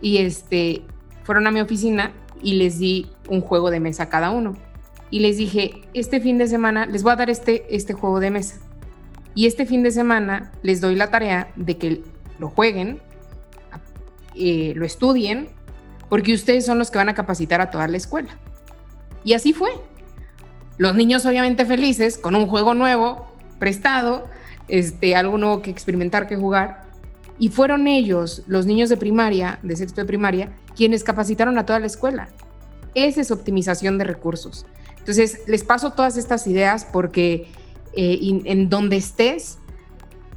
y 0.00 0.18
este, 0.18 0.82
fueron 1.24 1.46
a 1.46 1.50
mi 1.50 1.60
oficina 1.60 2.12
y 2.42 2.54
les 2.54 2.78
di 2.78 3.06
un 3.28 3.40
juego 3.40 3.70
de 3.70 3.80
mesa 3.80 4.04
a 4.04 4.08
cada 4.08 4.30
uno. 4.30 4.56
Y 5.10 5.20
les 5.20 5.36
dije, 5.36 5.82
este 5.94 6.20
fin 6.20 6.38
de 6.38 6.48
semana 6.48 6.86
les 6.86 7.02
voy 7.02 7.12
a 7.12 7.16
dar 7.16 7.30
este, 7.30 7.74
este 7.74 7.92
juego 7.92 8.20
de 8.20 8.30
mesa. 8.30 8.56
Y 9.34 9.46
este 9.46 9.66
fin 9.66 9.82
de 9.82 9.90
semana 9.90 10.50
les 10.62 10.80
doy 10.80 10.94
la 10.94 11.10
tarea 11.10 11.52
de 11.56 11.76
que 11.76 12.02
lo 12.38 12.48
jueguen, 12.48 13.00
eh, 14.34 14.72
lo 14.74 14.84
estudien, 14.84 15.48
porque 16.08 16.32
ustedes 16.32 16.64
son 16.66 16.78
los 16.78 16.90
que 16.90 16.98
van 16.98 17.08
a 17.08 17.14
capacitar 17.14 17.60
a 17.60 17.70
toda 17.70 17.86
la 17.88 17.96
escuela. 17.96 18.38
Y 19.26 19.34
así 19.34 19.52
fue. 19.52 19.70
Los 20.78 20.94
niños 20.94 21.26
obviamente 21.26 21.66
felices, 21.66 22.16
con 22.16 22.36
un 22.36 22.46
juego 22.46 22.74
nuevo, 22.74 23.26
prestado, 23.58 24.28
este, 24.68 25.16
algo 25.16 25.36
nuevo 25.36 25.62
que 25.62 25.70
experimentar, 25.70 26.28
que 26.28 26.36
jugar. 26.36 26.84
Y 27.36 27.48
fueron 27.48 27.88
ellos, 27.88 28.44
los 28.46 28.66
niños 28.66 28.88
de 28.88 28.96
primaria, 28.96 29.58
de 29.64 29.74
sexto 29.74 30.00
de 30.00 30.06
primaria, 30.06 30.52
quienes 30.76 31.02
capacitaron 31.02 31.58
a 31.58 31.66
toda 31.66 31.80
la 31.80 31.86
escuela. 31.86 32.28
Esa 32.94 33.20
es 33.20 33.32
optimización 33.32 33.98
de 33.98 34.04
recursos. 34.04 34.64
Entonces, 34.98 35.40
les 35.48 35.64
paso 35.64 35.92
todas 35.92 36.16
estas 36.16 36.46
ideas 36.46 36.86
porque 36.90 37.48
eh, 37.94 38.40
en 38.44 38.68
donde 38.68 38.96
estés, 38.96 39.58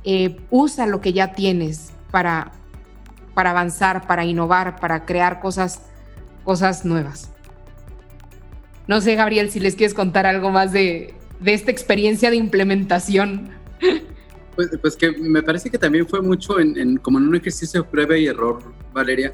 eh, 0.04 0.36
usa 0.50 0.88
lo 0.88 1.00
que 1.00 1.14
ya 1.14 1.34
tienes 1.34 1.92
para, 2.10 2.54
para 3.36 3.52
avanzar, 3.52 4.08
para 4.08 4.26
innovar, 4.26 4.80
para 4.80 5.06
crear 5.06 5.42
cosas, 5.42 5.84
cosas 6.44 6.86
nuevas. 6.86 7.30
No 8.90 9.02
sé, 9.02 9.14
Gabriel, 9.14 9.52
si 9.52 9.60
les 9.60 9.76
quieres 9.76 9.94
contar 9.94 10.26
algo 10.26 10.50
más 10.50 10.74
de, 10.74 11.14
esta 11.46 11.70
experiencia 11.70 12.30
de 12.30 12.36
implementación. 12.36 13.52
Pues, 14.56 14.72
pues, 14.82 14.98
que 14.98 15.14
me 15.14 15.42
parece 15.42 15.70
que 15.70 15.78
también 15.78 16.06
fue 16.06 16.22
mucho 16.22 16.60
en, 16.60 16.98
como 16.98 17.18
en 17.18 17.30
un 17.30 17.36
ejercicio 17.38 17.82
de 17.82 17.88
prueba 17.88 18.18
y 18.18 18.28
error, 18.28 18.62
Valeria 18.92 19.32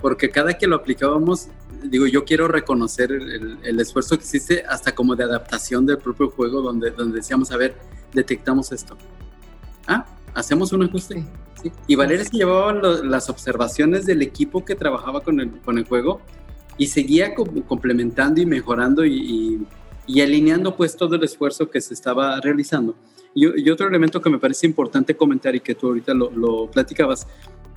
porque 0.00 0.30
cada 0.30 0.54
que 0.54 0.66
lo 0.66 0.76
aplicábamos, 0.76 1.48
digo, 1.84 2.06
yo 2.06 2.24
quiero 2.24 2.48
reconocer 2.48 3.12
el, 3.12 3.80
esfuerzo 3.80 4.16
que 4.16 4.24
existe 4.24 4.64
hasta 4.68 4.94
como 4.94 5.14
de 5.14 5.24
adaptación 5.24 5.86
del 5.86 5.98
propio 5.98 6.30
juego, 6.30 6.62
donde, 6.62 6.90
donde 6.90 7.16
decíamos, 7.16 7.50
a 7.52 7.56
ver, 7.56 7.76
detectamos 8.12 8.72
esto. 8.72 8.96
Ah, 9.86 10.06
hacemos 10.34 10.72
un 10.72 10.84
ajuste. 10.84 11.24
Sí. 11.62 11.72
Y 11.86 11.96
Valeria 11.96 12.24
se 12.24 12.36
llevaba 12.36 12.72
las 12.72 13.28
observaciones 13.28 14.06
del 14.06 14.22
equipo 14.22 14.64
que 14.64 14.74
trabajaba 14.74 15.20
con 15.22 15.40
el, 15.40 15.50
con 15.60 15.76
el 15.78 15.84
juego 15.84 16.20
y 16.80 16.86
seguía 16.86 17.34
complementando 17.34 18.40
y 18.40 18.46
mejorando 18.46 19.04
y, 19.04 19.66
y, 20.06 20.20
alineando 20.22 20.74
pues 20.74 20.96
todo 20.96 21.14
el 21.14 21.22
esfuerzo 21.22 21.68
que 21.68 21.78
se 21.78 21.92
estaba 21.92 22.40
realizando. 22.40 22.94
Y, 23.34 23.66
y, 23.66 23.68
otro 23.68 23.86
elemento 23.86 24.22
que 24.22 24.30
me 24.30 24.38
parece 24.38 24.66
importante 24.66 25.14
comentar 25.14 25.54
y 25.54 25.60
que 25.60 25.74
tú 25.74 25.88
ahorita 25.88 26.14
lo, 26.14 26.30
lo 26.30 26.70
platicabas 26.70 27.26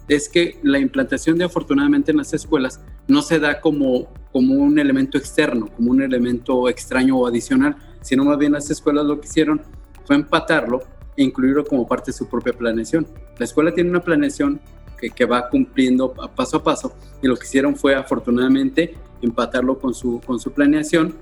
es 0.08 0.30
que 0.30 0.58
la 0.64 0.80
implantación 0.80 1.38
de 1.38 1.44
afortunadamente 1.44 2.12
en 2.12 2.18
las 2.18 2.34
escuelas 2.34 2.80
no 3.06 3.22
se 3.22 3.40
da 3.40 3.60
como, 3.60 4.08
como 4.32 4.56
un 4.56 4.80
elemento 4.80 5.18
externo, 5.18 5.68
como 5.76 5.92
un 5.92 6.02
elemento 6.02 6.70
extraño 6.70 7.18
o 7.18 7.28
adicional, 7.28 7.76
sino 8.02 8.24
más 8.24 8.38
bien 8.38 8.54
las 8.54 8.72
escuelas 8.72 9.06
lo 9.06 9.20
que 9.20 9.28
hicieron 9.28 9.62
fue 10.06 10.16
empatarlo 10.16 10.80
e 11.18 11.24
incluirlo 11.24 11.66
como 11.66 11.86
parte 11.86 12.12
de 12.12 12.18
su 12.18 12.30
propia 12.30 12.54
planeación. 12.54 13.06
La 13.38 13.44
escuela 13.44 13.74
tiene 13.74 13.90
una 13.90 14.02
planeación 14.02 14.62
que, 14.98 15.26
va 15.26 15.50
cumpliendo 15.50 16.14
paso 16.14 16.58
a 16.58 16.64
paso 16.64 16.96
y 17.22 17.28
lo 17.28 17.36
que 17.36 17.46
hicieron 17.46 17.76
fue 17.76 17.96
afortunadamente 17.96 18.96
empatarlo 19.22 19.80
con 19.80 19.94
su, 19.94 20.22
con 20.26 20.40
su 20.40 20.52
planeación 20.52 21.16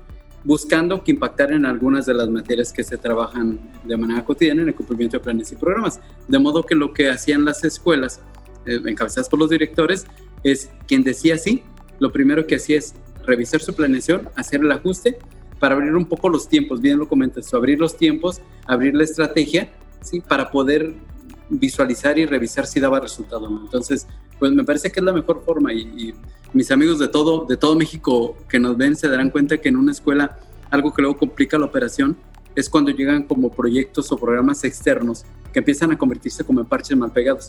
buscando 0.44 1.04
que 1.04 1.12
impactara 1.12 1.54
en 1.54 1.66
algunas 1.66 2.06
de 2.06 2.14
las 2.14 2.28
materias 2.28 2.72
que 2.72 2.82
se 2.82 2.96
trabajan 2.96 3.60
de 3.84 3.96
manera 3.96 4.24
cotidiana 4.24 4.62
en 4.62 4.68
el 4.68 4.74
cumplimiento 4.74 5.16
de 5.16 5.22
planes 5.22 5.52
y 5.52 5.56
programas. 5.56 6.00
De 6.26 6.38
modo 6.38 6.64
que 6.64 6.74
lo 6.74 6.92
que 6.92 7.10
hacían 7.10 7.44
las 7.44 7.64
escuelas 7.64 8.20
eh, 8.66 8.80
encabezadas 8.86 9.28
por 9.28 9.38
los 9.38 9.50
directores, 9.50 10.06
es 10.42 10.70
quien 10.86 11.02
decía 11.02 11.38
sí, 11.38 11.62
lo 12.00 12.12
primero 12.12 12.46
que 12.46 12.56
hacía 12.56 12.78
es 12.78 12.94
revisar 13.24 13.60
su 13.60 13.74
planeación, 13.74 14.28
hacer 14.34 14.60
el 14.60 14.72
ajuste 14.72 15.18
para 15.60 15.76
abrir 15.76 15.94
un 15.94 16.06
poco 16.06 16.28
los 16.28 16.48
tiempos, 16.48 16.80
bien 16.80 16.98
lo 16.98 17.08
comentas, 17.08 17.54
abrir 17.54 17.78
los 17.78 17.96
tiempos, 17.96 18.40
abrir 18.66 18.96
la 18.96 19.04
estrategia, 19.04 19.70
¿sí? 20.00 20.20
Para 20.20 20.50
poder 20.50 20.94
visualizar 21.58 22.18
y 22.18 22.26
revisar 22.26 22.66
si 22.66 22.80
daba 22.80 23.00
resultado 23.00 23.48
no. 23.48 23.62
Entonces, 23.64 24.06
pues 24.38 24.52
me 24.52 24.64
parece 24.64 24.90
que 24.90 25.00
es 25.00 25.04
la 25.04 25.12
mejor 25.12 25.42
forma 25.44 25.72
y, 25.72 26.14
mis 26.52 26.70
amigos 26.70 26.98
de 26.98 27.08
todo, 27.08 27.46
de 27.46 27.56
todo 27.56 27.74
México 27.76 28.36
que 28.46 28.58
nos 28.58 28.76
ven 28.76 28.94
se 28.94 29.08
darán 29.08 29.30
cuenta 29.30 29.56
que 29.56 29.70
en 29.70 29.76
una 29.76 29.92
escuela 29.92 30.38
algo 30.70 30.92
que 30.92 31.00
luego 31.00 31.16
complica 31.16 31.58
la 31.58 31.64
operación 31.64 32.14
es 32.54 32.68
cuando 32.68 32.90
llegan 32.90 33.22
como 33.22 33.50
proyectos 33.50 34.12
o 34.12 34.18
programas 34.18 34.62
externos 34.64 35.24
que 35.50 35.60
empiezan 35.60 35.92
a 35.92 35.98
convertirse 35.98 36.44
como 36.44 36.60
en 36.60 36.66
parches 36.66 36.96
mal 36.96 37.10
pegados. 37.10 37.48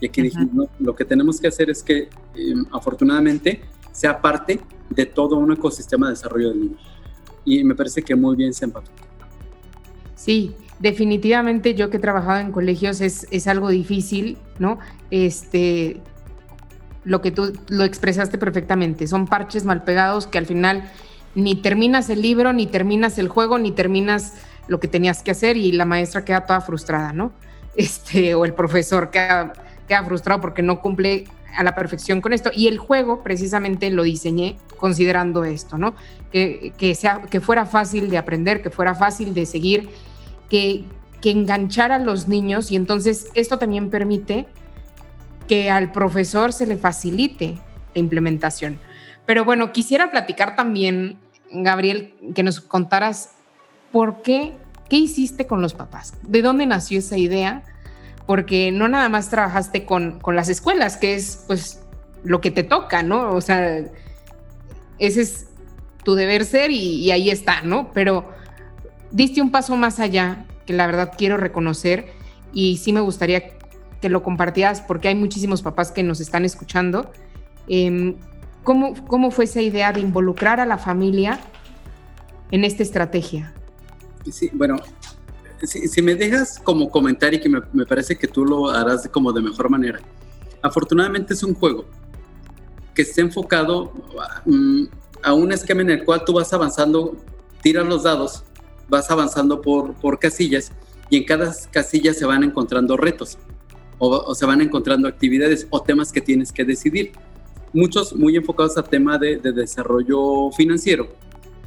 Y 0.00 0.06
aquí 0.06 0.22
dijimos, 0.22 0.68
lo 0.78 0.94
que 0.94 1.04
tenemos 1.04 1.40
que 1.40 1.48
hacer 1.48 1.68
es 1.68 1.82
que 1.82 2.08
em, 2.34 2.64
afortunadamente 2.72 3.60
sea 3.92 4.18
parte 4.18 4.60
de 4.88 5.04
todo 5.04 5.36
un 5.36 5.52
ecosistema 5.52 6.06
de 6.06 6.12
desarrollo 6.12 6.48
del 6.50 6.60
niño. 6.60 6.78
Y 7.44 7.64
me 7.64 7.74
parece 7.74 8.02
que 8.02 8.14
muy 8.14 8.36
bien 8.36 8.54
se 8.54 8.64
empató. 8.64 8.90
Sí, 10.14 10.54
definitivamente 10.78 11.74
yo 11.74 11.90
que 11.90 11.96
he 11.96 12.00
trabajado 12.00 12.40
en 12.40 12.52
colegios 12.52 13.00
es, 13.00 13.26
es 13.30 13.46
algo 13.46 13.68
difícil, 13.68 14.38
¿no? 14.58 14.78
Este, 15.10 16.00
lo 17.04 17.20
que 17.20 17.30
tú 17.30 17.52
lo 17.68 17.84
expresaste 17.84 18.38
perfectamente, 18.38 19.06
son 19.06 19.26
parches 19.26 19.64
mal 19.64 19.84
pegados 19.84 20.26
que 20.26 20.38
al 20.38 20.46
final 20.46 20.90
ni 21.34 21.54
terminas 21.54 22.10
el 22.10 22.22
libro, 22.22 22.52
ni 22.52 22.66
terminas 22.66 23.18
el 23.18 23.28
juego, 23.28 23.58
ni 23.58 23.72
terminas 23.72 24.34
lo 24.66 24.80
que 24.80 24.88
tenías 24.88 25.22
que 25.22 25.30
hacer 25.30 25.56
y 25.56 25.72
la 25.72 25.84
maestra 25.84 26.24
queda 26.24 26.46
toda 26.46 26.60
frustrada, 26.60 27.12
¿no? 27.12 27.32
Este, 27.78 28.34
o 28.34 28.44
el 28.44 28.54
profesor 28.54 29.10
queda 29.10 29.52
queda 29.88 30.04
frustrado 30.04 30.40
porque 30.40 30.62
no 30.62 30.80
cumple 30.80 31.24
a 31.56 31.64
la 31.64 31.74
perfección 31.74 32.20
con 32.20 32.32
esto. 32.32 32.50
Y 32.54 32.68
el 32.68 32.78
juego 32.78 33.24
precisamente 33.24 33.90
lo 33.90 34.04
diseñé 34.04 34.56
considerando 34.76 35.44
esto, 35.44 35.78
¿no? 35.78 35.94
Que, 36.30 36.72
que, 36.78 36.94
sea, 36.94 37.22
que 37.22 37.40
fuera 37.40 37.64
fácil 37.64 38.10
de 38.10 38.18
aprender, 38.18 38.62
que 38.62 38.70
fuera 38.70 38.94
fácil 38.94 39.34
de 39.34 39.46
seguir, 39.46 39.88
que, 40.48 40.84
enganchara 41.24 41.96
a 41.96 41.98
los 41.98 42.26
niños 42.26 42.70
y 42.70 42.76
entonces 42.76 43.28
esto 43.34 43.58
también 43.58 43.90
permite 43.90 44.46
que 45.46 45.70
al 45.70 45.92
profesor 45.92 46.54
se 46.54 46.66
le 46.66 46.78
facilite 46.78 47.58
la 47.94 48.00
implementación. 48.00 48.78
Pero 49.26 49.44
bueno, 49.44 49.70
quisiera 49.72 50.10
platicar 50.10 50.56
también 50.56 51.18
Gabriel, 51.50 52.14
que 52.34 52.42
nos 52.42 52.62
contaras 52.62 53.32
por 53.92 54.22
qué, 54.22 54.54
qué 54.88 54.96
hiciste 54.96 55.46
con 55.46 55.60
los 55.60 55.74
papás, 55.74 56.14
de 56.22 56.40
dónde 56.40 56.64
nació 56.64 56.98
esa 57.00 57.18
idea, 57.18 57.62
porque 58.26 58.72
no 58.72 58.88
nada 58.88 59.10
más 59.10 59.28
trabajaste 59.28 59.84
con, 59.84 60.20
con 60.20 60.34
las 60.34 60.48
escuelas, 60.48 60.96
que 60.96 61.14
es 61.14 61.44
pues 61.46 61.82
lo 62.24 62.40
que 62.40 62.50
te 62.50 62.62
toca, 62.62 63.02
¿no? 63.02 63.32
O 63.32 63.40
sea, 63.40 63.84
ese 64.98 65.20
es 65.20 65.46
tu 66.04 66.14
deber 66.14 66.44
ser 66.44 66.70
y, 66.70 67.10
ahí 67.10 67.30
está, 67.30 67.62
¿no? 67.62 67.92
Pero 67.92 68.30
diste 69.10 69.40
un 69.40 69.50
paso 69.50 69.76
más 69.76 70.00
allá, 70.00 70.46
que 70.66 70.72
la 70.72 70.86
verdad 70.86 71.12
quiero 71.16 71.36
reconocer 71.36 72.06
y 72.52 72.78
sí 72.78 72.92
me 72.92 73.00
gustaría 73.00 73.56
que 74.00 74.08
lo 74.08 74.22
compartieras 74.22 74.80
porque 74.80 75.08
hay 75.08 75.14
muchísimos 75.14 75.62
papás 75.62 75.90
que 75.90 76.02
nos 76.02 76.20
están 76.20 76.44
escuchando. 76.44 77.10
Em, 77.68 78.16
¿cómo, 78.62 78.94
¿Cómo 79.06 79.30
fue 79.30 79.44
esa 79.44 79.60
idea 79.60 79.92
de 79.92 80.00
involucrar 80.00 80.60
a 80.60 80.66
la 80.66 80.78
familia 80.78 81.40
en 82.50 82.64
esta 82.64 82.82
estrategia? 82.82 83.52
Sí, 84.30 84.50
bueno, 84.52 84.76
si, 85.62 86.02
me 86.02 86.14
dejas 86.14 86.60
como 86.62 86.90
comentario, 86.90 87.40
que 87.40 87.48
me, 87.48 87.86
parece 87.86 88.16
que 88.16 88.28
tú 88.28 88.44
lo 88.44 88.70
harás 88.70 89.08
como 89.08 89.32
de 89.32 89.40
mejor 89.40 89.68
manera. 89.68 90.00
Afortunadamente 90.62 91.34
es 91.34 91.42
un 91.42 91.54
juego 91.54 91.84
que 92.94 93.02
esté 93.02 93.20
enfocado 93.20 93.92
mm, 94.44 94.84
a 95.22 95.32
un 95.32 95.52
esquema 95.52 95.82
en 95.82 95.90
el 95.90 96.04
cual 96.04 96.24
tú 96.24 96.34
vas 96.34 96.52
avanzando, 96.52 97.16
tiras 97.62 97.86
los 97.86 98.04
dados, 98.04 98.44
vas 98.88 99.10
avanzando 99.10 99.60
por, 99.60 99.94
por 99.94 100.18
casillas 100.18 100.72
y 101.10 101.16
en 101.16 101.24
cada 101.24 101.54
casilla 101.70 102.12
se 102.14 102.24
van 102.24 102.44
encontrando 102.44 102.96
retos 102.96 103.38
o, 103.98 104.34
se 104.34 104.46
van 104.46 104.60
encontrando 104.60 105.08
actividades 105.08 105.66
o 105.70 105.82
temas 105.82 106.12
que 106.12 106.20
tienes 106.20 106.52
que 106.52 106.64
decidir. 106.64 107.12
Muchos 107.72 108.14
muy 108.14 108.36
enfocados 108.36 108.76
al 108.76 108.88
tema 108.88 109.18
de, 109.18 109.36
de 109.36 109.52
desarrollo 109.52 110.50
financiero, 110.52 111.08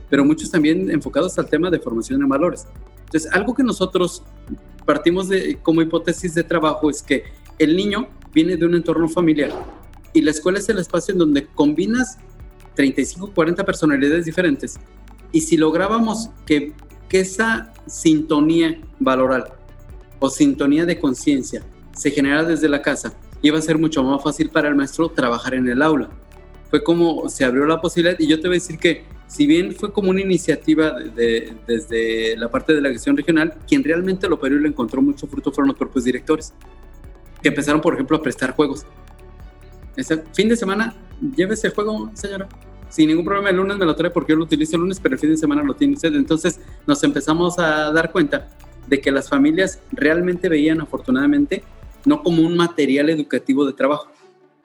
pero 0.10 0.26
muchos 0.26 0.50
también 0.50 0.90
enfocados 0.90 1.38
al 1.38 1.48
tema 1.48 1.70
de 1.70 1.80
formación 1.80 2.20
de 2.22 2.26
valores. 2.26 2.66
Entonces, 3.06 3.32
algo 3.34 3.54
que 3.54 3.64
nosotros 3.64 4.24
partimos 4.86 5.28
de 5.30 5.60
como 5.62 5.82
hipótesis 5.82 6.34
de 6.34 6.44
trabajo 6.44 6.90
es 6.90 7.02
que 7.02 7.24
el 7.60 7.76
niño 7.76 8.08
viene 8.34 8.58
de 8.58 8.66
un 8.66 8.74
entorno 8.74 9.08
familiar 9.08 9.52
y 10.14 10.22
la 10.22 10.32
escuela 10.32 10.60
es 10.60 10.70
el 10.70 10.80
espacio 10.80 11.14
en 11.14 11.20
donde 11.20 11.46
combinas 11.48 12.18
35, 12.76 13.32
40 13.34 13.66
personalidades 13.66 14.26
diferentes. 14.26 14.80
Y 15.32 15.42
si 15.42 15.58
lográbamos 15.58 16.30
que, 16.46 16.74
que 17.12 17.20
esa 17.20 17.74
sintonía 17.88 18.80
valoral 18.98 19.52
o 20.20 20.30
sintonía 20.30 20.86
de 20.86 20.98
conciencia 20.98 21.62
se 21.94 22.10
generara 22.10 22.46
desde 22.46 22.70
la 22.70 22.82
casa, 22.82 23.12
iba 23.42 23.58
a 23.58 23.62
ser 23.62 23.78
mucho 23.78 24.02
más 24.02 24.24
fácil 24.24 24.50
para 24.50 24.70
el 24.70 24.76
maestro 24.76 25.10
trabajar 25.10 25.56
en 25.56 25.68
el 25.68 25.82
aula. 25.82 26.10
Fue 26.70 26.82
como 26.82 27.28
se 27.28 27.44
abrió 27.44 27.66
la 27.66 27.82
posibilidad 27.82 28.18
y 28.18 28.28
yo 28.28 28.40
te 28.40 28.48
voy 28.48 28.56
a 28.56 28.60
decir 28.62 28.78
que 28.78 29.04
si 29.28 29.46
bien 29.46 29.74
fue 29.74 29.92
como 29.92 30.10
una 30.10 30.22
iniciativa 30.22 30.92
de, 31.02 31.54
desde 31.68 32.38
la 32.38 32.50
parte 32.50 32.74
de 32.74 32.80
la 32.80 32.88
gestión 32.88 33.18
regional, 33.18 33.56
quien 33.68 33.84
realmente 33.84 34.30
lo 34.30 34.36
operó 34.36 34.56
y 34.56 34.62
lo 34.62 34.70
encontró 34.70 35.02
mucho 35.02 35.28
fruto 35.28 35.52
fueron 35.52 35.68
los 35.68 35.78
propios 35.78 36.06
directores, 36.06 36.54
que 37.44 37.50
empezaron, 37.50 37.82
por 37.82 37.94
ejemplo, 37.94 38.16
a 38.16 38.22
prestar 38.22 38.56
juegos. 38.56 38.86
Ese 39.98 40.24
fin 40.34 40.48
de 40.48 40.56
semana, 40.56 40.96
llévese 41.36 41.68
el 41.68 41.74
juego, 41.74 42.10
señora. 42.14 42.48
Sin 42.92 43.08
ningún 43.08 43.26
problema, 43.26 43.50
el 43.50 43.56
lunes 43.56 43.78
me 43.78 43.86
lo 43.86 43.96
trae 43.96 44.12
porque 44.12 44.34
yo 44.34 44.38
lo 44.38 44.44
utilizo 44.44 44.76
el 44.76 44.82
lunes, 44.82 45.00
pero 45.00 45.16
el 45.16 45.20
fin 45.20 45.32
de 45.32 45.38
semana 45.38 45.64
lo 45.64 45.74
tiene 45.74 45.96
usted. 45.96 46.14
Entonces 46.14 46.60
nos 46.86 47.04
empezamos 47.04 47.58
a 47.58 47.92
dar 47.92 48.12
cuenta 48.12 48.50
de 48.88 49.02
que 49.02 49.12
las 49.12 49.30
familias 49.30 49.80
realmente 49.92 50.50
veían, 50.50 50.82
afortunadamente, 50.82 51.64
no 52.06 52.22
como 52.22 52.44
un 52.44 52.56
material 52.58 53.10
educativo 53.10 53.66
de 53.66 53.74
trabajo, 53.74 54.12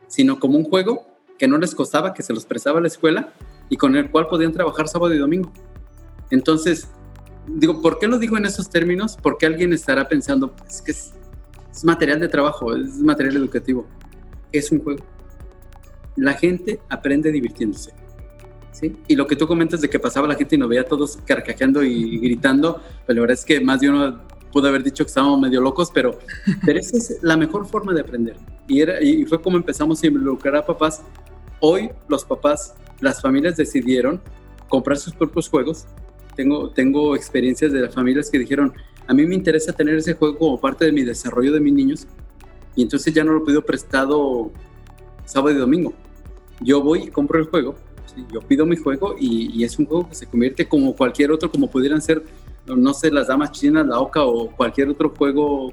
sino 0.09 0.39
como 0.41 0.59
un 0.59 0.65
juego 0.65 1.07
que 1.39 1.47
no 1.47 1.57
les 1.57 1.75
costaba, 1.75 2.12
que 2.15 2.23
se 2.23 2.33
los 2.33 2.45
prestaba 2.45 2.81
la 2.81 2.89
escuela 2.89 3.33
y 3.69 3.77
con 3.77 3.95
el 3.97 4.11
cual 4.11 4.27
podían 4.27 4.53
trabajar 4.53 4.89
sábado 4.89 5.15
y 5.15 5.19
domingo. 5.19 5.53
Entonces, 6.31 6.89
digo, 7.47 7.81
¿por 7.81 7.99
qué 7.99 8.09
lo 8.09 8.19
digo 8.19 8.37
en 8.37 8.47
esos 8.47 8.69
términos? 8.69 9.17
Porque 9.23 9.47
alguien 9.47 9.73
estará 9.73 10.09
pensando, 10.09 10.55
es 10.69 10.83
que 10.83 10.93
es 10.93 11.12
material 11.85 12.21
de 12.21 12.29
trabajo, 12.29 12.75
es 12.75 12.99
material 12.99 13.37
educativo, 13.37 13.87
es 14.51 14.73
un 14.73 14.83
juego 14.83 15.05
la 16.17 16.33
gente 16.33 16.81
aprende 16.89 17.31
divirtiéndose. 17.31 17.93
Y 19.09 19.17
lo 19.17 19.27
que 19.27 19.37
tú 19.37 19.47
comentas 19.47 19.81
de 19.81 19.89
que 19.89 19.99
pasaba 19.99 20.29
la 20.29 20.35
gente 20.35 20.57
y 20.57 20.59
nos 20.59 20.69
veía 20.69 20.85
todos 20.85 21.19
carcajeando 21.25 21.83
y 21.83 22.19
gritando, 22.19 22.81
pues 23.05 23.15
la 23.15 23.21
verdad 23.21 23.35
es 23.35 23.45
que 23.45 23.61
más 23.61 23.81
de 23.81 23.91
uno 23.91 24.21
pudo 24.53 24.69
haber 24.69 24.83
dicho 24.83 25.05
que 25.05 25.09
estábamos 25.09 25.41
medio 25.41 25.61
locos, 25.61 25.91
pero, 25.93 26.19
pero 26.65 26.79
esa 26.79 26.97
es 26.97 27.19
la 27.23 27.37
mejor 27.37 27.67
forma 27.67 27.93
de 27.93 28.01
aprender. 28.01 28.37
Y, 28.69 28.81
era, 28.81 29.03
y 29.03 29.25
fue 29.25 29.41
como 29.41 29.57
empezamos 29.57 30.03
a 30.03 30.07
involucrar 30.07 30.57
a 30.57 30.67
papás. 30.67 31.03
Hoy 31.61 31.91
los 32.09 32.25
papás, 32.25 32.75
las 33.01 33.21
familias 33.21 33.57
decidieron 33.57 34.21
comprar 34.69 34.99
sus 34.99 35.15
propios 35.15 35.49
juegos. 35.49 35.87
Tengo, 36.35 36.71
tengo 36.71 37.17
experiencias 37.17 37.73
de 37.73 37.81
las 37.81 37.95
familias 37.95 38.31
que 38.31 38.39
dijeron, 38.39 38.73
a 39.07 39.15
mí 39.15 39.25
me 39.27 39.35
interesa 39.35 39.73
tener 39.73 39.97
ese 39.97 40.15
juego 40.15 40.39
como 40.39 40.61
parte 40.61 40.85
de 40.85 40.93
mi 40.93 41.03
desarrollo 41.03 41.53
de 41.53 41.61
mis 41.61 41.73
niños. 41.73 42.07
Y 42.75 42.83
entonces 42.83 43.15
ya 43.15 43.25
no 43.25 43.33
lo 43.33 43.45
pido 43.45 43.62
prestado 43.62 44.51
sábado 45.25 45.57
y 45.57 45.59
domingo 45.59 45.95
yo 46.61 46.83
voy 46.83 47.05
y 47.05 47.09
compro 47.09 47.39
el 47.39 47.47
juego, 47.47 47.75
yo 48.33 48.40
pido 48.40 48.66
mi 48.66 48.76
juego 48.76 49.14
y, 49.18 49.62
es 49.64 49.79
un 49.79 49.87
juego 49.87 50.09
que 50.09 50.14
se 50.14 50.26
convierte 50.26 50.68
como 50.68 50.94
cualquier 50.94 51.33
otro, 51.33 51.50
como 51.50 51.68
pudieran 51.68 52.00
ser, 52.00 52.22
no 52.66 52.94
sé, 52.94 53.11
las 53.11 53.29
damas 53.29 53.52
chinas, 53.52 53.87
la 53.87 53.98
OCA 53.98 54.24
o 54.24 54.50
cualquier 54.50 54.88
otro 54.88 55.12
juego 55.16 55.72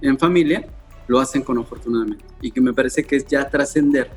en 0.00 0.18
familia, 0.18 0.66
lo 1.06 1.20
hacen 1.20 1.42
con 1.42 1.58
afortunadamente. 1.58 2.24
Y 2.40 2.50
que 2.50 2.60
me 2.60 2.72
parece 2.72 3.04
que 3.04 3.16
es 3.16 3.26
ya 3.26 3.48
trascender 3.48 4.10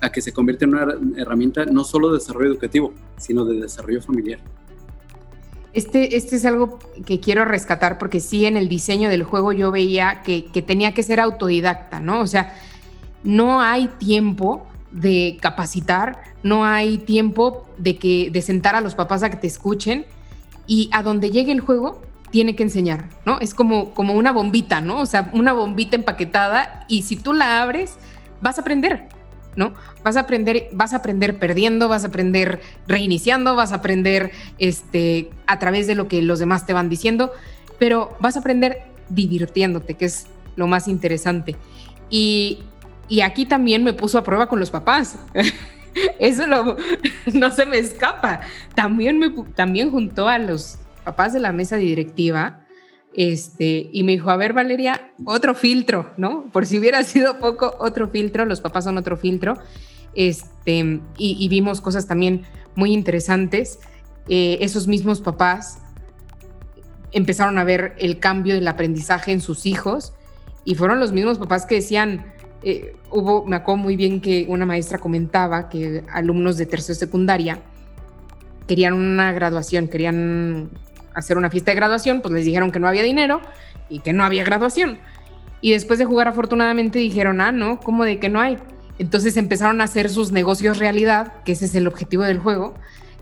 a 0.00 0.10
que 0.10 0.20
se 0.20 0.32
convierte 0.32 0.64
en 0.64 0.74
una 0.74 0.94
herramienta 1.16 1.64
no 1.64 1.84
solo 1.84 2.08
de 2.08 2.18
desarrollo 2.18 2.52
educativo, 2.52 2.92
sino 3.16 3.44
de 3.44 3.60
desarrollo 3.60 4.02
familiar. 4.02 4.40
Este, 5.72 6.16
este 6.16 6.36
es 6.36 6.44
algo 6.46 6.78
que 7.04 7.20
quiero 7.20 7.44
rescatar 7.44 7.98
porque 7.98 8.20
sí 8.20 8.46
en 8.46 8.56
el 8.56 8.68
diseño 8.68 9.10
del 9.10 9.24
juego 9.24 9.52
yo 9.52 9.70
veía 9.70 10.22
que, 10.22 10.46
que 10.46 10.62
tenía 10.62 10.94
que 10.94 11.02
ser 11.02 11.20
autodidacta, 11.20 12.00
¿no? 12.00 12.20
O 12.20 12.26
sea, 12.26 12.54
no 13.22 13.60
hay 13.60 13.88
tiempo 13.98 14.66
de 14.90 15.36
capacitar, 15.40 16.22
no 16.46 16.64
hay 16.64 16.98
tiempo 16.98 17.66
de, 17.78 17.96
que, 17.96 18.30
de 18.30 18.42
sentar 18.42 18.74
a 18.74 18.80
los 18.80 18.94
papás 18.94 19.22
a 19.22 19.30
que 19.30 19.36
te 19.36 19.46
escuchen 19.46 20.06
y 20.66 20.88
a 20.92 21.02
donde 21.02 21.30
llegue 21.30 21.52
el 21.52 21.60
juego 21.60 22.02
tiene 22.30 22.56
que 22.56 22.62
enseñar, 22.62 23.08
¿no? 23.24 23.38
Es 23.40 23.54
como, 23.54 23.92
como 23.94 24.14
una 24.14 24.32
bombita, 24.32 24.80
¿no? 24.80 25.00
O 25.00 25.06
sea, 25.06 25.30
una 25.32 25.52
bombita 25.52 25.96
empaquetada 25.96 26.84
y 26.88 27.02
si 27.02 27.16
tú 27.16 27.32
la 27.32 27.62
abres, 27.62 27.96
vas 28.40 28.58
a 28.58 28.62
aprender, 28.62 29.08
¿no? 29.54 29.74
Vas 30.02 30.16
a 30.16 30.20
aprender, 30.20 30.68
vas 30.72 30.92
a 30.92 30.96
aprender 30.96 31.38
perdiendo, 31.38 31.88
vas 31.88 32.04
a 32.04 32.08
aprender 32.08 32.60
reiniciando, 32.86 33.54
vas 33.54 33.72
a 33.72 33.76
aprender 33.76 34.32
este, 34.58 35.30
a 35.46 35.58
través 35.58 35.86
de 35.86 35.94
lo 35.94 36.08
que 36.08 36.22
los 36.22 36.38
demás 36.38 36.66
te 36.66 36.72
van 36.72 36.88
diciendo, 36.88 37.32
pero 37.78 38.16
vas 38.20 38.36
a 38.36 38.40
aprender 38.40 38.82
divirtiéndote, 39.08 39.94
que 39.94 40.06
es 40.06 40.26
lo 40.56 40.66
más 40.66 40.88
interesante. 40.88 41.56
Y 42.10 42.60
y 43.08 43.20
aquí 43.20 43.46
también 43.46 43.84
me 43.84 43.92
puso 43.92 44.18
a 44.18 44.24
prueba 44.24 44.48
con 44.48 44.60
los 44.60 44.70
papás. 44.70 45.16
Eso 46.18 46.46
no 47.32 47.50
se 47.50 47.66
me 47.66 47.78
escapa. 47.78 48.40
También, 48.74 49.18
me, 49.18 49.30
también 49.54 49.90
juntó 49.90 50.28
a 50.28 50.38
los 50.38 50.78
papás 51.04 51.32
de 51.32 51.40
la 51.40 51.52
mesa 51.52 51.76
directiva 51.76 52.66
este, 53.16 53.88
y 53.92 54.02
me 54.02 54.12
dijo, 54.12 54.30
a 54.30 54.36
ver 54.36 54.52
Valeria, 54.52 55.12
otro 55.24 55.54
filtro, 55.54 56.12
¿no? 56.18 56.50
Por 56.52 56.66
si 56.66 56.78
hubiera 56.78 57.02
sido 57.02 57.38
poco, 57.38 57.74
otro 57.78 58.08
filtro, 58.08 58.44
los 58.44 58.60
papás 58.60 58.84
son 58.84 58.98
otro 58.98 59.16
filtro. 59.16 59.56
Este, 60.14 61.00
y, 61.16 61.48
vimos 61.48 61.80
cosas 61.80 62.06
también 62.06 62.42
muy 62.74 62.92
interesantes. 62.92 63.78
Eh, 64.28 64.58
esos 64.60 64.86
mismos 64.86 65.22
papás 65.22 65.78
empezaron 67.12 67.58
a 67.58 67.64
ver 67.64 67.94
el 67.98 68.18
cambio 68.18 68.54
del 68.54 68.68
aprendizaje 68.68 69.32
en 69.32 69.40
sus 69.40 69.64
hijos 69.64 70.12
y 70.66 70.74
fueron 70.74 71.00
los 71.00 71.12
mismos 71.12 71.38
papás 71.38 71.64
que 71.64 71.76
decían, 71.76 72.34
eh, 72.68 72.96
hubo, 73.12 73.46
me 73.46 73.54
acuerdo 73.54 73.80
muy 73.80 73.94
bien 73.94 74.20
que 74.20 74.44
una 74.48 74.66
maestra 74.66 74.98
comentaba 74.98 75.68
que 75.68 76.02
alumnos 76.12 76.56
de 76.56 76.66
tercero 76.66 76.98
secundaria 76.98 77.60
querían 78.66 78.94
una 78.94 79.30
graduación, 79.30 79.86
querían 79.86 80.70
hacer 81.14 81.38
una 81.38 81.48
fiesta 81.48 81.70
de 81.70 81.76
graduación, 81.76 82.22
pues 82.22 82.34
les 82.34 82.44
dijeron 82.44 82.72
que 82.72 82.80
no 82.80 82.88
había 82.88 83.04
dinero 83.04 83.40
y 83.88 84.00
que 84.00 84.12
no 84.12 84.24
había 84.24 84.42
graduación. 84.42 84.98
Y 85.60 85.70
después 85.70 86.00
de 86.00 86.06
jugar 86.06 86.26
afortunadamente 86.26 86.98
dijeron, 86.98 87.40
ah, 87.40 87.52
no, 87.52 87.78
¿cómo 87.78 88.04
de 88.04 88.18
que 88.18 88.28
no 88.28 88.40
hay? 88.40 88.58
Entonces 88.98 89.36
empezaron 89.36 89.80
a 89.80 89.84
hacer 89.84 90.10
sus 90.10 90.32
negocios 90.32 90.78
realidad, 90.78 91.34
que 91.44 91.52
ese 91.52 91.66
es 91.66 91.74
el 91.76 91.86
objetivo 91.86 92.24
del 92.24 92.40
juego, 92.40 92.74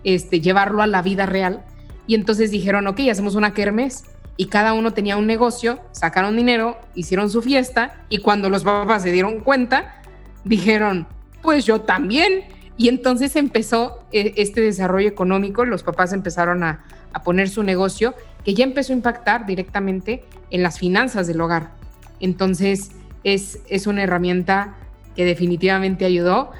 este, 0.04 0.40
llevarlo 0.40 0.80
a 0.80 0.86
la 0.86 1.02
vida 1.02 1.26
real. 1.26 1.62
Y 2.06 2.14
entonces 2.14 2.50
dijeron, 2.50 2.86
ok, 2.86 3.00
hacemos 3.10 3.34
una 3.34 3.52
kermes 3.52 4.04
y 4.36 4.46
cada 4.46 4.72
uno 4.72 4.92
tenía 4.92 5.16
un 5.16 5.26
negocio, 5.26 5.80
sacaron 5.92 6.36
dinero, 6.36 6.78
hicieron 6.94 7.30
su 7.30 7.40
fiesta 7.42 8.04
y 8.08 8.18
cuando 8.18 8.50
los 8.50 8.64
papás 8.64 9.02
se 9.02 9.12
dieron 9.12 9.40
cuenta, 9.40 10.02
dijeron, 10.44 11.06
pues 11.42 11.64
yo 11.64 11.82
también. 11.82 12.44
Y 12.76 12.88
entonces 12.88 13.36
empezó 13.36 14.04
eh, 14.10 14.34
este 14.36 14.60
desarrollo 14.60 15.08
económico, 15.08 15.64
los 15.64 15.84
papás 15.84 16.12
empezaron 16.12 16.64
a, 16.64 16.84
poner 17.24 17.48
su 17.48 17.62
negocio 17.62 18.12
que 18.44 18.54
ya 18.54 18.64
empezó 18.64 18.92
a 18.92 18.96
impactar 18.96 19.46
directamente 19.46 20.24
en 20.50 20.64
las 20.64 20.80
finanzas 20.80 21.28
del 21.28 21.40
hogar. 21.40 21.70
Entonces 22.18 22.90
es, 23.22 23.60
es 23.68 23.86
una 23.86 24.02
herramienta 24.02 24.74
que 25.14 25.24
definitivamente 25.24 26.04
ayudó. 26.04 26.50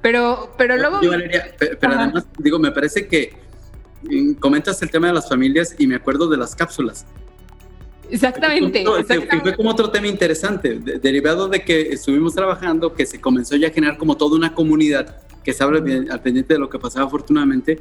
Pero, 0.00 0.54
pero 0.56 0.78
luego... 0.78 1.00
pero, 1.80 1.92
además, 1.98 2.26
digo, 2.38 2.58
me 2.58 2.70
parece 2.72 3.06
que 3.06 3.43
comentas 4.40 4.80
el 4.82 4.90
tema 4.90 5.08
de 5.08 5.14
las 5.14 5.28
familias 5.28 5.74
y 5.78 5.86
me 5.86 5.96
acuerdo 5.96 6.28
de 6.28 6.36
las 6.36 6.54
cápsulas. 6.54 7.06
Exactamente. 8.10 8.84
Fue, 9.42 9.56
como 9.56 9.70
otro 9.70 9.90
tema 9.90 10.06
interesante, 10.06 10.78
derivado 10.78 11.48
de 11.48 11.64
que 11.64 11.80
estuvimos 11.92 12.34
trabajando, 12.34 12.94
que 12.94 13.06
se 13.06 13.20
comenzó 13.20 13.56
ya 13.56 13.68
a 13.68 13.70
generar 13.70 13.96
como 13.96 14.16
toda 14.16 14.36
una 14.36 14.54
comunidad 14.54 15.22
que 15.42 15.50
estaba 15.50 15.76
al 15.76 16.22
pendiente 16.22 16.54
de 16.54 16.60
lo 16.60 16.68
que 16.68 16.78
pasaba 16.78 17.06
afortunadamente, 17.06 17.78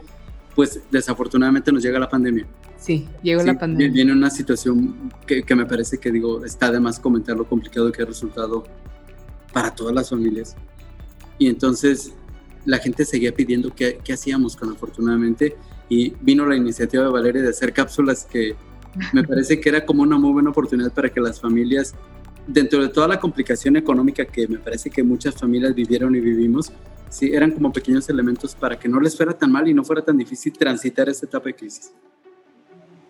pues 0.55 0.81
desafortunadamente 0.91 1.71
nos 1.71 1.83
llega 1.83 1.99
la 1.99 2.09
pandemia. 2.09 2.45
Sí, 2.77 3.07
llegó 3.21 3.43
la 3.43 3.57
pandemia. 3.57 3.91
Viene 3.91 4.11
una 4.11 4.29
situación 4.29 5.11
que, 5.25 5.43
que, 5.43 5.55
me 5.55 5.65
parece 5.65 5.97
que 5.97 6.11
digo, 6.11 6.43
está 6.43 6.71
de 6.71 6.79
más 6.79 6.99
comentar 6.99 7.35
lo 7.35 7.47
complicado 7.47 7.91
que 7.91 8.01
ha 8.01 8.05
resultado 8.05 8.63
para 9.51 9.73
todas 9.73 9.95
las 9.95 10.09
familias. 10.09 10.55
Y 11.37 11.47
entonces 11.47 12.13
la 12.65 12.79
gente 12.79 13.05
seguía 13.05 13.33
pidiendo 13.33 13.73
qué, 13.73 13.99
qué 14.03 14.13
hacíamos 14.13 14.55
con 14.55 14.71
afortunadamente 14.71 15.55
y 15.93 16.13
vino 16.21 16.45
la 16.45 16.55
iniciativa 16.55 17.03
de 17.03 17.09
Valeria 17.09 17.41
de 17.43 17.49
hacer 17.49 17.71
cápsulas 17.71 18.25
que 18.25 18.55
me 19.11 19.23
parece 19.27 19.59
que 19.59 19.69
era 19.69 19.85
como 19.85 20.01
una 20.01 20.17
muy 20.17 20.31
buena 20.31 20.49
oportunidad 20.49 20.91
para 20.91 21.09
que 21.09 21.21
las 21.21 21.39
familias, 21.39 21.93
dentro 22.47 22.81
de 22.81 22.89
toda 22.89 23.07
la 23.07 23.19
complicación 23.19 23.75
económica 23.75 24.25
que 24.25 24.47
me 24.47 24.57
parece 24.57 24.89
que 24.89 25.03
muchas 25.03 25.35
familias 25.35 25.75
vivieron 25.75 26.15
y 26.15 26.19
vivimos, 26.19 26.71
sí, 27.09 27.31
eran 27.31 27.51
como 27.51 27.71
pequeños 27.71 28.09
elementos 28.09 28.55
para 28.55 28.77
que 28.77 28.89
no 28.89 28.99
les 28.99 29.15
fuera 29.15 29.33
tan 29.33 29.51
mal 29.51 29.67
y 29.67 29.73
no 29.73 29.83
fuera 29.83 30.01
tan 30.01 30.17
difícil 30.17 30.53
transitar 30.53 31.07
esta 31.09 31.27
etapa 31.27 31.45
de 31.45 31.55
crisis. 31.55 31.91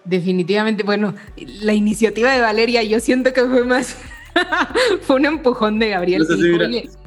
Definitivamente, 0.04 0.84
bueno, 0.84 1.15
la 1.62 1.74
iniciativa 1.74 2.34
de 2.34 2.41
Valeria 2.41 2.84
yo 2.84 3.00
siento 3.00 3.32
que 3.32 3.46
fue 3.46 3.63
más, 3.63 3.96
fue 5.04 5.15
un 5.15 5.26
empujón 5.26 5.80
de 5.80 5.89
Gabriel. 5.89 6.28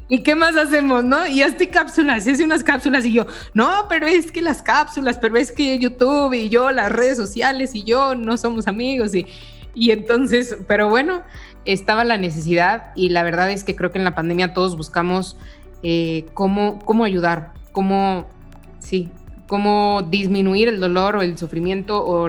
¿Y 0.09 0.21
qué 0.21 0.35
más 0.35 0.57
hacemos, 0.57 1.05
no? 1.05 1.27
Y 1.27 1.42
hazte 1.42 1.69
cápsulas, 1.69 2.27
hice 2.27 2.45
unas 2.45 2.62
cápsulas 2.62 3.05
y 3.05 3.12
yo, 3.12 3.27
no, 3.55 3.87
pero 3.88 4.07
es 4.07 4.31
que 4.31 4.40
las 4.40 4.62
cápsulas, 4.62 5.19
pero 5.19 5.37
es 5.37 5.53
que 5.53 5.79
YouTube 5.79 6.33
y 6.35 6.49
yo, 6.49 6.71
las 6.71 6.92
redes 6.92 7.16
sociales 7.16 7.75
y 7.75 7.83
yo 7.83 8.14
no 8.14 8.37
somos 8.37 8.69
amigos 8.69 9.14
y, 9.14 9.27
y 9.75 9.90
entonces, 9.90 10.57
pero 10.69 10.88
bueno, 10.88 11.23
estaba 11.64 12.05
la 12.05 12.19
necesidad 12.19 12.92
y 12.95 13.09
la 13.09 13.23
verdad 13.25 13.51
es 13.51 13.64
que 13.64 13.75
creo 13.75 13.90
que 13.90 13.99
en 13.99 14.05
la 14.05 14.14
pandemia 14.14 14.55
todos 14.55 14.77
buscamos 14.77 15.37
eh, 15.83 16.27
cómo, 16.35 16.79
cómo 16.85 17.05
ayudar, 17.05 17.53
cómo, 17.73 18.29
sí, 18.79 19.09
cómo 19.49 20.07
disminuir 20.09 20.69
el 20.69 20.81
dolor 20.81 21.16
o 21.16 21.23
el 21.23 21.37
sufrimiento 21.37 22.05
o 22.05 22.29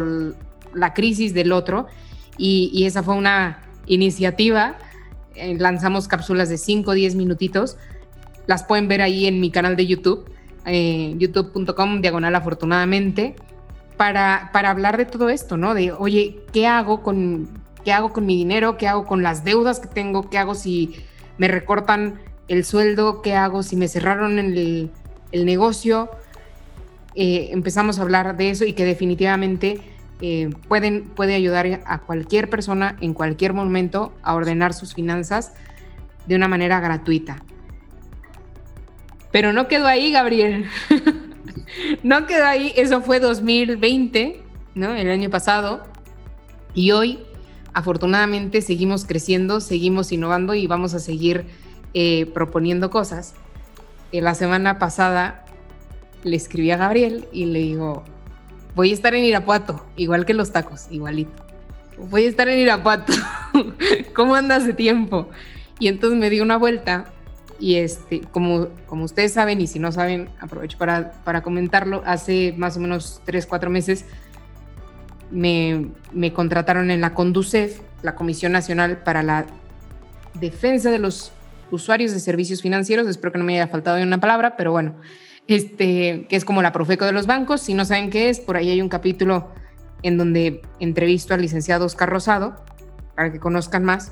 la 0.74 0.94
crisis 0.94 1.34
del 1.34 1.52
otro 1.52 1.88
y, 2.38 2.72
y 2.74 2.86
esa 2.86 3.04
fue 3.04 3.16
una 3.16 3.62
iniciativa 3.86 4.78
eh, 5.38 5.56
lanzamos 5.58 6.08
cápsulas 6.08 6.50
de 6.50 6.58
5 6.58 6.92
o 6.92 6.94
10 6.94 7.16
minutitos. 7.16 7.78
Las 8.48 8.64
pueden 8.64 8.88
ver 8.88 9.02
ahí 9.02 9.28
en 9.28 9.40
mi 9.40 9.52
canal 9.52 9.76
de 9.76 9.86
YouTube, 9.86 10.30
eh, 10.66 11.14
youtube.com 11.18 12.02
diagonal 12.02 12.36
afortunadamente, 12.36 13.36
para, 13.98 14.50
para 14.54 14.70
hablar 14.70 14.98
de 14.98 15.06
todo 15.06 15.30
esto, 15.30 15.58
¿no? 15.58 15.74
De, 15.74 15.92
oye, 15.92 16.40
¿qué 16.54 16.68
hago, 16.68 17.04
con, 17.04 17.50
¿qué 17.84 17.92
hago 17.92 18.14
con 18.14 18.26
mi 18.26 18.36
dinero? 18.36 18.78
¿Qué 18.78 18.88
hago 18.88 19.06
con 19.06 19.24
las 19.24 19.44
deudas 19.44 19.80
que 19.80 19.88
tengo? 19.88 20.30
¿Qué 20.30 20.38
hago 20.38 20.56
si 20.56 20.96
me 21.38 21.48
recortan 21.48 22.20
el 22.48 22.66
sueldo? 22.66 23.22
¿Qué 23.22 23.36
hago 23.36 23.64
si 23.64 23.76
me 23.76 23.88
cerraron 23.88 24.40
el, 24.40 24.92
negocio? 25.32 26.10
Eh, 27.16 27.50
empezamos 27.52 28.00
a 28.00 28.04
hablar 28.04 28.38
de 28.38 28.50
eso 28.50 28.66
y 28.66 28.74
que 28.74 28.86
definitivamente 28.86 29.82
eh, 30.22 30.50
pueden, 30.68 31.04
puede 31.10 31.36
ayudar 31.36 31.82
a 31.86 32.00
cualquier 32.00 32.50
persona 32.50 32.98
en 33.02 33.14
cualquier 33.14 33.54
momento 33.54 34.14
a 34.24 34.34
ordenar 34.34 34.74
sus 34.74 34.94
finanzas 34.94 35.54
de 36.26 36.36
una 36.36 36.48
manera 36.48 36.80
gratuita. 36.80 37.44
Pero 39.32 39.54
no 39.54 39.68
quedó 39.68 39.88
ahí, 39.88 40.12
Gabriel. 40.12 40.66
no 42.04 42.26
quedó 42.26 42.46
ahí. 42.46 42.74
Eso 42.76 43.02
fue 43.02 43.20
2020, 43.20 44.42
¿no? 44.76 44.96
El 44.96 45.10
año 45.10 45.30
pasado. 45.30 45.84
Y 46.74 46.92
hoy, 46.92 47.20
afortunadamente, 47.74 48.62
seguimos 48.62 49.06
creciendo, 49.06 49.60
seguimos 49.60 50.12
innovando 50.12 50.56
y 50.56 50.68
vamos 50.68 50.94
a 50.94 51.00
seguir 51.00 51.46
eh, 51.94 52.26
proponiendo 52.34 52.90
cosas. 52.90 53.36
Eh, 54.12 54.22
la 54.22 54.36
semana 54.36 54.80
pasada 54.80 55.46
le 56.24 56.36
escribí 56.36 56.72
a 56.72 56.78
Gabriel 56.78 57.28
y 57.32 57.46
le 57.46 57.60
digo, 57.60 58.04
voy 58.78 58.92
a 58.92 58.94
estar 58.94 59.16
en 59.16 59.24
Irapuato, 59.24 59.84
igual 59.96 60.24
que 60.24 60.36
los 60.36 60.52
tacos, 60.52 60.86
igualito. 60.92 61.44
Voy 61.98 62.26
a 62.26 62.30
estar 62.30 62.48
en 62.48 62.60
Irapuato. 62.60 63.12
¿Cómo 64.14 64.36
andas 64.36 64.68
de 64.68 64.74
tiempo? 64.74 65.30
Y 65.80 65.88
entonces 65.88 66.20
me 66.20 66.30
di 66.30 66.42
una 66.42 66.58
vuelta 66.58 67.06
y 67.60 67.78
este, 67.78 68.22
como, 68.22 68.68
como 68.86 69.06
ustedes 69.06 69.34
saben, 69.34 69.60
y 69.62 69.66
si 69.66 69.80
no 69.80 69.92
saben, 69.92 70.30
aprovecho 70.40 70.78
para, 70.78 71.12
para 71.24 71.42
comentarlo, 71.42 72.04
hace 72.06 72.54
más 72.56 72.78
o 72.78 72.80
menos 72.80 73.20
tres, 73.26 73.48
cuatro 73.48 73.72
meses 73.72 74.06
me, 75.32 75.90
me 76.14 76.32
contrataron 76.32 76.92
en 76.92 77.02
la 77.02 77.16
CONDUCEF, 77.16 77.82
la 78.04 78.14
Comisión 78.14 78.52
Nacional 78.52 79.00
para 79.00 79.24
la 79.24 79.48
Defensa 80.36 80.92
de 80.92 81.00
los 81.00 81.32
Usuarios 81.72 82.12
de 82.12 82.20
Servicios 82.20 82.62
Financieros. 82.62 83.08
Espero 83.08 83.32
que 83.32 83.40
no 83.40 83.44
me 83.44 83.56
haya 83.56 83.70
faltado 83.70 84.00
una 84.04 84.20
palabra, 84.20 84.56
pero 84.56 84.72
bueno, 84.72 84.94
este, 85.48 86.26
que 86.30 86.36
es 86.36 86.46
como 86.46 86.62
la 86.62 86.72
Profeco 86.72 87.06
de 87.06 87.12
los 87.12 87.26
bancos. 87.26 87.62
Si 87.62 87.74
no 87.74 87.86
saben 87.86 88.10
qué 88.10 88.30
es, 88.30 88.40
por 88.40 88.58
ahí 88.58 88.70
hay 88.70 88.82
un 88.82 88.90
capítulo 88.90 89.50
en 90.04 90.18
donde 90.18 90.62
entrevisto 90.80 91.34
al 91.34 91.42
licenciado 91.42 91.86
Oscar 91.86 92.10
Rosado, 92.10 92.56
para 93.16 93.32
que 93.32 93.40
conozcan 93.40 93.84
más. 93.84 94.12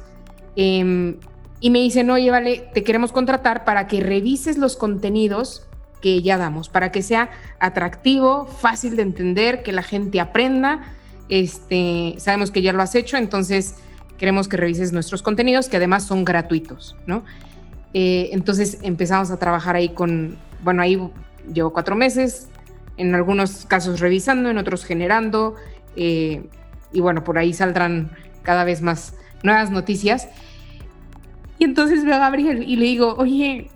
Em, 0.55 1.17
y 1.59 1.69
me 1.69 1.79
dicen, 1.79 2.09
oye, 2.09 2.31
vale, 2.31 2.69
te 2.73 2.83
queremos 2.83 3.11
contratar 3.11 3.65
para 3.65 3.87
que 3.87 3.99
revises 3.99 4.57
los 4.57 4.77
contenidos 4.77 5.67
que 6.01 6.21
ya 6.21 6.37
damos, 6.37 6.69
para 6.69 6.91
que 6.91 7.01
sea 7.01 7.29
atractivo, 7.59 8.45
fácil 8.45 8.95
de 8.95 9.01
entender, 9.01 9.63
que 9.63 9.71
la 9.71 9.83
gente 9.83 10.19
aprenda. 10.19 10.93
Este, 11.29 12.15
sabemos 12.17 12.51
que 12.51 12.61
ya 12.61 12.73
lo 12.73 12.81
has 12.81 12.93
hecho, 12.95 13.17
entonces 13.17 13.75
queremos 14.17 14.47
que 14.47 14.57
revises 14.57 14.93
nuestros 14.93 15.21
contenidos, 15.21 15.67
que 15.67 15.77
además 15.77 16.05
son 16.05 16.23
gratuitos, 16.23 16.95
¿no? 17.07 17.23
Eh, 17.97 18.31
entonces 18.33 18.79
empezamos 18.81 19.31
a 19.31 19.37
trabajar 19.37 19.77
ahí 19.77 19.87
con, 19.87 20.35
bueno, 20.65 20.81
ahí 20.81 20.99
llevo 21.53 21.71
cuatro 21.71 21.95
meses, 21.95 22.49
en 22.97 23.15
algunos 23.15 23.65
casos 23.65 24.01
revisando, 24.01 24.49
en 24.49 24.57
otros 24.57 24.83
generando, 24.83 25.55
eh, 25.95 26.49
y 26.91 26.99
bueno, 26.99 27.23
por 27.23 27.37
ahí 27.37 27.53
saldrán 27.53 28.11
cada 28.43 28.65
vez 28.65 28.81
más 28.81 29.13
nuevas 29.43 29.71
noticias. 29.71 30.27
Y 31.57 31.63
entonces 31.63 32.03
veo 32.03 32.15
a 32.15 32.19
Gabriel 32.19 32.63
y 32.63 32.75
le 32.75 32.83
digo, 32.83 33.15
oye, 33.17 33.71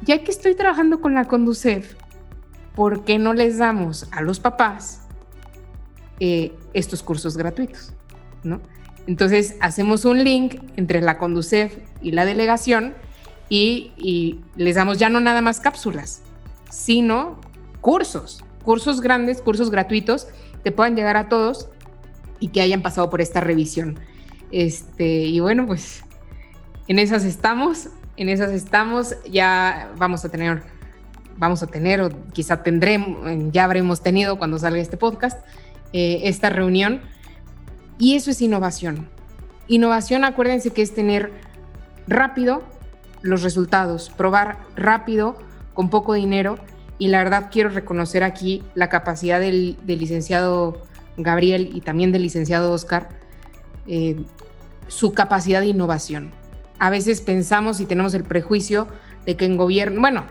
ya 0.00 0.24
que 0.24 0.30
estoy 0.30 0.54
trabajando 0.54 1.02
con 1.02 1.12
la 1.12 1.26
Conducef, 1.26 1.94
¿por 2.74 3.04
qué 3.04 3.18
no 3.18 3.34
les 3.34 3.58
damos 3.58 4.08
a 4.12 4.22
los 4.22 4.40
papás 4.40 5.02
eh, 6.20 6.54
estos 6.72 7.02
cursos 7.02 7.36
gratuitos? 7.36 7.92
¿No? 8.44 8.62
Entonces 9.06 9.56
hacemos 9.60 10.06
un 10.06 10.24
link 10.24 10.54
entre 10.76 11.02
la 11.02 11.18
Conducef 11.18 11.76
y 12.00 12.12
la 12.12 12.24
delegación 12.24 12.94
y, 13.48 14.40
les 14.56 14.76
damos 14.76 14.98
ya 14.98 15.08
no 15.08 15.20
nada 15.20 15.40
más 15.40 15.60
cápsulas, 15.60 16.22
sino 16.70 17.40
cursos, 17.80 18.44
cursos 18.64 19.00
grandes, 19.00 19.40
cursos 19.40 19.70
gratuitos, 19.70 20.28
que 20.62 20.72
puedan 20.72 20.96
llegar 20.96 21.16
a 21.16 21.28
todos 21.28 21.68
y 22.40 22.48
que 22.48 22.60
hayan 22.60 22.82
pasado 22.82 23.10
por 23.10 23.20
esta 23.20 23.40
revisión. 23.40 23.98
Este, 24.50 25.24
y 25.24 25.40
bueno, 25.40 25.66
pues 25.66 26.04
en 26.88 26.98
esas 26.98 27.24
estamos, 27.24 27.88
en 28.16 28.28
esas 28.28 28.50
estamos, 28.52 29.16
ya 29.30 29.92
vamos 29.96 30.24
a 30.24 30.28
tener, 30.28 30.62
vamos 31.36 31.62
a 31.62 31.66
tener, 31.66 32.00
o 32.00 32.10
quizá 32.32 32.62
tendremos, 32.62 33.52
ya 33.52 33.64
habremos 33.64 34.02
tenido 34.02 34.38
cuando 34.38 34.58
salga 34.58 34.80
este 34.80 34.96
podcast, 34.96 35.40
eh, 35.92 36.20
esta 36.24 36.50
reunión. 36.50 37.00
Y 37.98 38.14
eso 38.14 38.30
es 38.30 38.40
innovación. 38.42 39.08
Innovación, 39.66 40.24
acuérdense 40.24 40.70
que 40.70 40.82
es 40.82 40.94
tener 40.94 41.32
rápido 42.06 42.62
los 43.22 43.42
resultados, 43.42 44.10
probar 44.10 44.58
rápido 44.76 45.36
con 45.74 45.90
poco 45.90 46.14
dinero 46.14 46.58
y 46.98 47.08
la 47.08 47.18
verdad 47.18 47.48
quiero 47.50 47.70
reconocer 47.70 48.24
aquí 48.24 48.62
la 48.74 48.88
capacidad 48.88 49.40
del, 49.40 49.76
licenciado 49.86 50.82
Gabriel 51.16 51.70
y 51.72 51.80
también 51.80 52.12
del 52.12 52.22
licenciado 52.22 52.72
Oscar, 52.72 53.08
eh, 53.86 54.16
su 54.88 55.12
capacidad 55.12 55.60
de 55.60 55.66
innovación. 55.66 56.32
A 56.78 56.90
veces 56.90 57.20
pensamos 57.20 57.80
y 57.80 57.86
tenemos 57.86 58.14
el 58.14 58.24
prejuicio 58.24 58.88
de 59.26 59.36
que 59.36 59.44
en 59.44 59.56
gobierno, 59.56 60.00
bueno, 60.00 60.24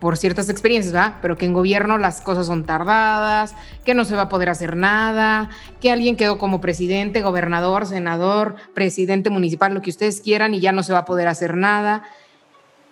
por 0.00 0.16
ciertas 0.16 0.48
experiencias, 0.48 0.92
¿verdad? 0.92 1.16
Pero 1.20 1.36
que 1.36 1.44
en 1.44 1.52
gobierno 1.52 1.98
las 1.98 2.20
cosas 2.20 2.46
son 2.46 2.64
tardadas, 2.64 3.54
que 3.84 3.94
no 3.94 4.04
se 4.04 4.16
va 4.16 4.22
a 4.22 4.28
poder 4.28 4.48
hacer 4.48 4.76
nada, 4.76 5.50
que 5.80 5.90
alguien 5.90 6.16
quedó 6.16 6.38
como 6.38 6.60
presidente, 6.60 7.20
gobernador, 7.20 7.86
senador, 7.86 8.56
presidente 8.72 9.28
municipal, 9.28 9.74
lo 9.74 9.82
que 9.82 9.90
ustedes 9.90 10.20
quieran 10.20 10.54
y 10.54 10.60
ya 10.60 10.72
no 10.72 10.82
se 10.82 10.92
va 10.92 11.00
a 11.00 11.04
poder 11.04 11.28
hacer 11.28 11.56
nada 11.56 12.04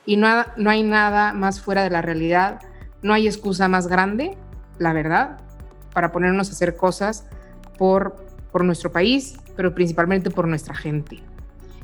y 0.06 0.16
no, 0.16 0.44
no 0.56 0.70
hay 0.70 0.82
nada 0.82 1.32
más 1.32 1.60
fuera 1.60 1.82
de 1.82 1.90
la 1.90 2.02
realidad, 2.02 2.60
no 3.02 3.14
hay 3.14 3.26
excusa 3.26 3.68
más 3.68 3.86
grande, 3.86 4.36
la 4.78 4.92
verdad, 4.92 5.38
para 5.92 6.12
ponernos 6.12 6.48
a 6.48 6.52
hacer 6.52 6.76
cosas 6.76 7.26
por, 7.78 8.16
por 8.50 8.64
nuestro 8.64 8.90
país, 8.92 9.38
pero 9.56 9.74
principalmente 9.74 10.30
por 10.30 10.48
nuestra 10.48 10.74
gente. 10.74 11.22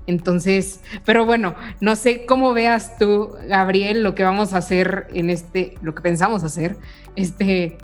Entonces, 0.07 0.81
pero 1.05 1.27
bueno, 1.27 1.55
no 1.81 1.95
sé 1.95 2.25
cómo 2.25 2.55
veas 2.55 2.97
tú, 2.97 3.31
Gabriel, 3.47 4.03
lo 4.03 4.15
que 4.15 4.25
vamos 4.25 4.55
a 4.55 4.59
hacer 4.59 5.07
en 5.13 5.29
este, 5.29 5.75
lo 5.83 5.95
que 5.95 6.01
pensamos 6.01 6.45
hacer, 6.45 6.79
este, 7.15 7.77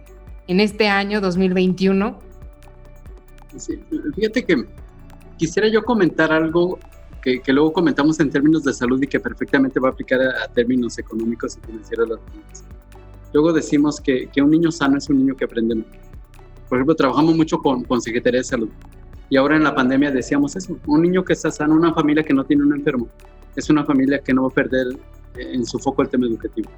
en 0.46 0.60
este 0.60 0.88
año 0.88 1.20
2021? 1.20 2.18
fíjate 4.16 4.44
que 4.44 4.64
quisiera 5.36 5.68
yo 5.68 5.84
comentar 5.84 6.32
algo 6.32 6.78
que, 7.24 7.52
luego 7.52 7.72
comentamos 7.72 8.20
en 8.20 8.30
términos 8.30 8.64
de 8.64 8.72
salud 8.74 9.02
y 9.02 9.06
que 9.06 9.18
perfectamente 9.18 9.80
va 9.80 9.88
a 9.88 9.92
aplicar 9.92 10.20
a, 10.20 10.46
términos 10.48 10.98
económicos 10.98 11.56
y 11.56 11.66
financieros 11.66 12.08
las. 12.08 12.20
Luego 13.32 13.52
decimos 13.52 14.00
que, 14.00 14.28
que, 14.28 14.42
un 14.42 14.50
niño 14.50 14.70
sano 14.70 14.98
es 14.98 15.08
un 15.08 15.18
niño 15.18 15.34
que 15.34 15.44
aprende. 15.44 15.84
Por 16.68 16.78
ejemplo, 16.78 16.94
trabajamos 16.94 17.34
mucho 17.34 17.58
con, 17.58 17.82
con 17.84 18.00
Secretaría 18.00 18.40
de 18.40 18.44
Salud 18.44 18.68
y 19.30 19.36
ahora 19.36 19.56
en 19.56 19.64
la 19.64 19.74
pandemia 19.74 20.10
decíamos 20.10 20.54
eso, 20.54 20.78
un 20.86 21.02
niño 21.02 21.24
que 21.24 21.32
está 21.32 21.50
sano, 21.50 21.74
una 21.74 21.94
familia 21.94 22.22
que 22.22 22.34
no 22.34 22.44
tiene 22.44 22.62
un 22.62 22.74
enfermo, 22.74 23.08
es 23.56 23.70
una 23.70 23.84
familia 23.84 24.18
que 24.18 24.34
no 24.34 24.42
va 24.42 24.48
a 24.48 24.50
perder 24.50 24.88
eh, 25.36 25.50
en 25.54 25.64
su 25.64 25.78
foco 25.78 26.02
el 26.02 26.08
tema 26.08 26.26
educativo. 26.26 26.70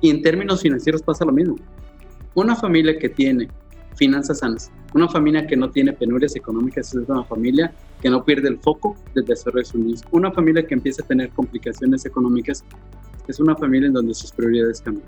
Y 0.00 0.10
en 0.10 0.22
términos 0.22 0.62
financieros 0.62 1.02
pasa 1.02 1.24
lo 1.24 1.32
mismo. 1.32 1.56
Una 2.34 2.56
familia 2.56 2.98
que 2.98 3.08
tiene 3.08 3.48
finanzas 3.96 4.38
sanas, 4.38 4.70
una 4.92 5.08
familia 5.08 5.46
que 5.46 5.56
no 5.56 5.70
tiene 5.70 5.92
penurias 5.92 6.34
económicas 6.34 6.92
es 6.94 7.08
una 7.08 7.22
familia 7.24 7.72
que 8.02 8.10
no 8.10 8.24
pierde 8.24 8.48
el 8.48 8.58
foco 8.58 8.96
del 9.14 9.24
desarrollo 9.24 9.60
de 9.60 9.64
sus 9.64 9.80
niños. 9.80 10.02
Una 10.10 10.32
familia 10.32 10.66
que 10.66 10.74
empieza 10.74 11.02
a 11.02 11.06
tener 11.06 11.30
complicaciones 11.30 12.04
económicas 12.06 12.64
es 13.28 13.38
una 13.38 13.54
familia 13.54 13.86
en 13.86 13.92
donde 13.92 14.14
sus 14.14 14.32
prioridades 14.32 14.80
cambian. 14.80 15.06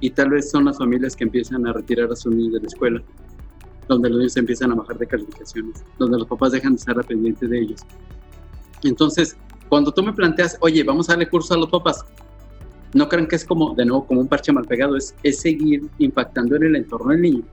Y 0.00 0.10
tal 0.10 0.30
vez 0.30 0.50
son 0.50 0.66
las 0.66 0.78
familias 0.78 1.16
que 1.16 1.24
empiezan 1.24 1.66
a 1.66 1.72
retirar 1.72 2.12
a 2.12 2.16
sus 2.16 2.34
niños 2.34 2.54
de 2.54 2.60
la 2.60 2.66
escuela, 2.66 3.02
donde 3.88 4.10
los 4.10 4.18
niños 4.18 4.36
empiezan 4.36 4.70
a 4.72 4.74
bajar 4.76 4.98
de 4.98 5.06
calificaciones, 5.06 5.82
donde 5.98 6.18
los 6.18 6.28
papás 6.28 6.52
dejan 6.52 6.74
de 6.74 6.78
estar 6.78 7.04
pendientes 7.04 7.50
de 7.50 7.58
ellos. 7.58 7.80
Entonces, 8.84 9.36
cuando 9.68 9.92
tú 9.92 10.04
me 10.04 10.12
planteas, 10.12 10.56
oye, 10.60 10.84
vamos 10.84 11.08
a 11.08 11.12
darle 11.14 11.28
curso 11.28 11.54
a 11.54 11.56
los 11.56 11.70
papás, 11.70 12.04
no 12.92 13.08
crean 13.08 13.26
que 13.26 13.34
es 13.34 13.44
como, 13.44 13.74
de 13.74 13.86
nuevo, 13.86 14.06
como 14.06 14.20
un 14.20 14.28
parche 14.28 14.52
mal 14.52 14.66
pegado, 14.66 14.96
es, 14.96 15.16
es 15.24 15.40
seguir 15.40 15.82
impactando 15.98 16.54
en 16.54 16.64
el 16.64 16.76
entorno 16.76 17.10
del 17.10 17.22
niño 17.22 17.44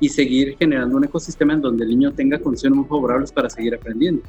y 0.00 0.08
seguir 0.08 0.56
generando 0.58 0.96
un 0.96 1.04
ecosistema 1.04 1.54
en 1.54 1.60
donde 1.60 1.84
el 1.84 1.90
niño 1.90 2.12
tenga 2.12 2.38
condiciones 2.38 2.76
muy 2.76 2.86
favorables 2.86 3.32
para 3.32 3.48
seguir 3.48 3.74
aprendiendo. 3.74 4.22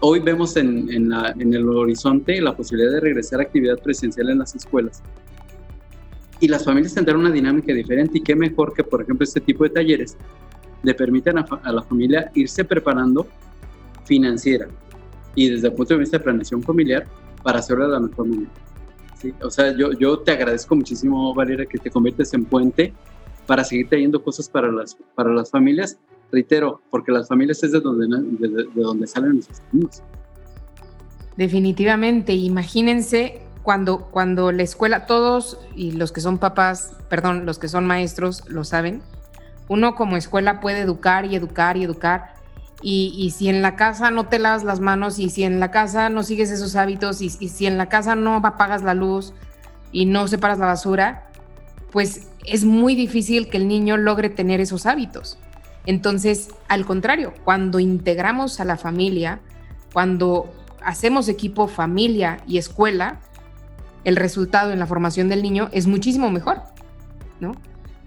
Hoy 0.00 0.20
vemos 0.20 0.56
en, 0.56 0.90
en, 0.90 1.12
en 1.12 1.54
el 1.54 1.68
horizonte 1.68 2.40
la 2.40 2.56
posibilidad 2.56 2.92
de 2.92 3.00
regresar 3.00 3.40
a 3.40 3.44
actividad 3.44 3.78
presencial 3.78 4.30
en 4.30 4.38
las 4.38 4.54
escuelas. 4.54 5.02
Y 6.38 6.48
las 6.48 6.64
familias 6.64 6.94
tendrán 6.94 7.18
una 7.18 7.30
dinámica 7.30 7.72
diferente 7.72 8.18
y 8.18 8.20
qué 8.20 8.36
mejor 8.36 8.74
que, 8.74 8.84
por 8.84 9.02
ejemplo, 9.02 9.24
este 9.24 9.40
tipo 9.40 9.64
de 9.64 9.70
talleres 9.70 10.16
le 10.82 10.94
permiten 10.94 11.38
a, 11.38 11.72
la 11.72 11.82
familia 11.82 12.30
irse 12.34 12.64
preparando 12.64 13.26
financiera 14.04 14.68
y 15.34 15.48
desde 15.48 15.68
el 15.68 15.74
punto 15.74 15.94
de 15.94 16.00
vista 16.00 16.18
de 16.18 16.24
planeación 16.24 16.62
familiar 16.62 17.06
para 17.42 17.58
hacerlo 17.58 17.86
de 17.86 17.92
la 17.92 18.00
mejor 18.00 18.26
manera. 18.26 18.50
¿sí? 19.18 19.32
O 19.42 19.50
sea, 19.50 19.74
yo, 19.76 19.92
yo 19.92 20.18
te 20.18 20.32
agradezco 20.32 20.76
muchísimo, 20.76 21.34
Valeria, 21.34 21.66
que 21.66 21.78
te 21.78 21.90
conviertes 21.90 22.32
en 22.34 22.44
puente 22.44 22.92
para 23.46 23.64
seguir 23.64 23.88
trayendo 23.88 24.22
cosas 24.22 24.48
para 24.48 24.70
las, 24.70 24.96
para 25.14 25.30
las 25.32 25.50
familias. 25.50 25.98
Reitero, 26.32 26.82
porque 26.90 27.12
las 27.12 27.28
familias 27.28 27.62
es 27.62 27.72
de 27.72 27.80
donde, 27.80 28.06
de, 28.08 28.48
de 28.48 28.82
donde 28.82 29.06
salen 29.06 29.34
nuestros 29.34 29.62
niños. 29.72 30.02
Definitivamente, 31.36 32.32
imagínense 32.32 33.42
cuando, 33.62 33.98
cuando 34.12 34.52
la 34.52 34.62
escuela, 34.62 35.06
todos 35.06 35.58
y 35.74 35.90
los 35.90 36.12
que 36.12 36.20
son 36.20 36.38
papás, 36.38 36.96
perdón, 37.08 37.46
los 37.46 37.58
que 37.58 37.68
son 37.68 37.84
maestros 37.84 38.48
lo 38.48 38.64
saben, 38.64 39.02
uno 39.68 39.96
como 39.96 40.16
escuela 40.16 40.60
puede 40.60 40.80
educar 40.80 41.26
y 41.26 41.34
educar 41.34 41.76
y 41.76 41.82
educar. 41.82 42.36
Y, 42.82 43.34
si 43.36 43.48
en 43.48 43.62
la 43.62 43.74
casa 43.74 44.12
no 44.12 44.28
te 44.28 44.38
lavas 44.38 44.62
las 44.62 44.78
manos 44.78 45.18
y 45.18 45.30
si 45.30 45.42
en 45.42 45.58
la 45.58 45.72
casa 45.72 46.10
no 46.10 46.22
sigues 46.22 46.52
esos 46.52 46.76
hábitos 46.76 47.20
y, 47.22 47.30
si 47.30 47.66
en 47.66 47.76
la 47.76 47.88
casa 47.88 48.14
no 48.14 48.36
apagas 48.36 48.84
la 48.84 48.94
luz 48.94 49.32
y 49.90 50.06
no 50.06 50.28
separas 50.28 50.58
la 50.58 50.66
basura, 50.66 51.25
pues 51.90 52.28
es 52.44 52.64
muy 52.64 52.94
difícil 52.94 53.48
que 53.48 53.56
el 53.56 53.68
niño 53.68 53.96
logre 53.96 54.28
tener 54.28 54.60
esos 54.60 54.86
hábitos. 54.86 55.38
Entonces, 55.86 56.48
al 56.68 56.84
contrario, 56.84 57.32
cuando 57.44 57.78
integramos 57.78 58.60
a 58.60 58.64
la 58.64 58.76
familia, 58.76 59.40
cuando 59.92 60.52
hacemos 60.82 61.28
equipo 61.28 61.68
familia 61.68 62.38
y 62.46 62.58
escuela, 62.58 63.20
el 64.04 64.16
resultado 64.16 64.72
en 64.72 64.78
la 64.78 64.86
formación 64.86 65.28
del 65.28 65.42
niño 65.42 65.68
es 65.72 65.86
muchísimo 65.86 66.30
mejor, 66.30 66.62
¿no? 67.40 67.54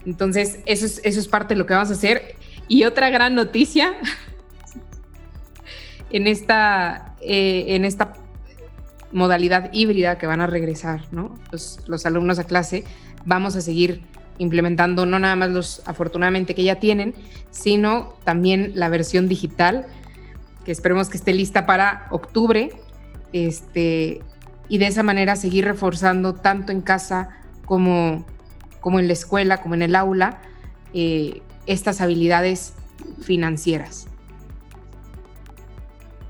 Entonces, 0.06 0.60
eso 0.66 0.86
es, 0.86 1.02
eso 1.04 1.20
es 1.20 1.28
parte 1.28 1.54
de 1.54 1.60
lo 1.60 1.66
que 1.66 1.74
vamos 1.74 1.90
a 1.90 1.94
hacer. 1.94 2.36
Y 2.68 2.84
otra 2.84 3.10
gran 3.10 3.36
noticia 3.36 3.94
en 6.10 6.28
esta, 6.28 7.16
eh, 7.22 7.66
en 7.70 7.86
esta 7.86 8.14
modalidad 9.12 9.72
híbrida 9.74 10.18
que 10.18 10.28
van 10.28 10.42
a 10.42 10.48
regresar 10.48 11.02
¿no? 11.12 11.38
los, 11.52 11.80
los 11.88 12.06
alumnos 12.06 12.40
a 12.40 12.44
clase, 12.44 12.84
vamos 13.30 13.56
a 13.56 13.62
seguir 13.62 14.02
implementando 14.40 15.06
no 15.06 15.20
nada 15.20 15.36
más 15.36 15.52
los 15.52 15.82
afortunadamente 15.86 16.56
que 16.56 16.64
ya 16.64 16.76
tienen, 16.76 17.14
sino 17.52 18.16
también 18.24 18.72
la 18.76 18.90
versión 18.90 19.28
digital, 19.30 19.86
que 20.66 20.72
esperemos 20.72 21.10
que 21.10 21.18
esté 21.18 21.34
lista 21.34 21.66
para 21.66 22.08
octubre, 22.10 22.72
este, 23.32 24.22
y 24.68 24.78
de 24.80 24.88
esa 24.88 25.04
manera 25.04 25.36
seguir 25.36 25.66
reforzando 25.66 26.34
tanto 26.34 26.72
en 26.72 26.82
casa 26.82 27.30
como 27.66 28.26
como 28.80 29.00
en 29.00 29.08
la 29.08 29.14
escuela, 29.14 29.62
como 29.62 29.76
en 29.76 29.82
el 29.82 29.96
aula, 29.96 30.42
eh, 30.94 31.42
estas 31.66 32.02
habilidades 32.02 32.74
financieras. 33.20 34.08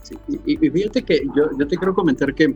Sí, 0.04 0.18
y, 0.46 0.58
fíjate 0.58 1.04
que 1.04 1.22
yo 1.36 1.68
te 1.68 1.78
quiero 1.78 1.94
comentar 1.94 2.34
que 2.34 2.56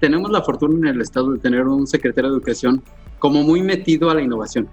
tenemos 0.00 0.30
la 0.30 0.42
fortuna 0.42 0.90
en 0.90 0.96
el 0.96 1.00
Estado 1.00 1.32
de 1.32 1.38
tener 1.38 1.66
un 1.66 1.86
secretario 1.86 2.30
de 2.30 2.36
Educación 2.36 2.82
como 3.22 3.44
muy 3.44 3.62
metido 3.62 4.10
a 4.10 4.16
la 4.16 4.20
innovación. 4.20 4.68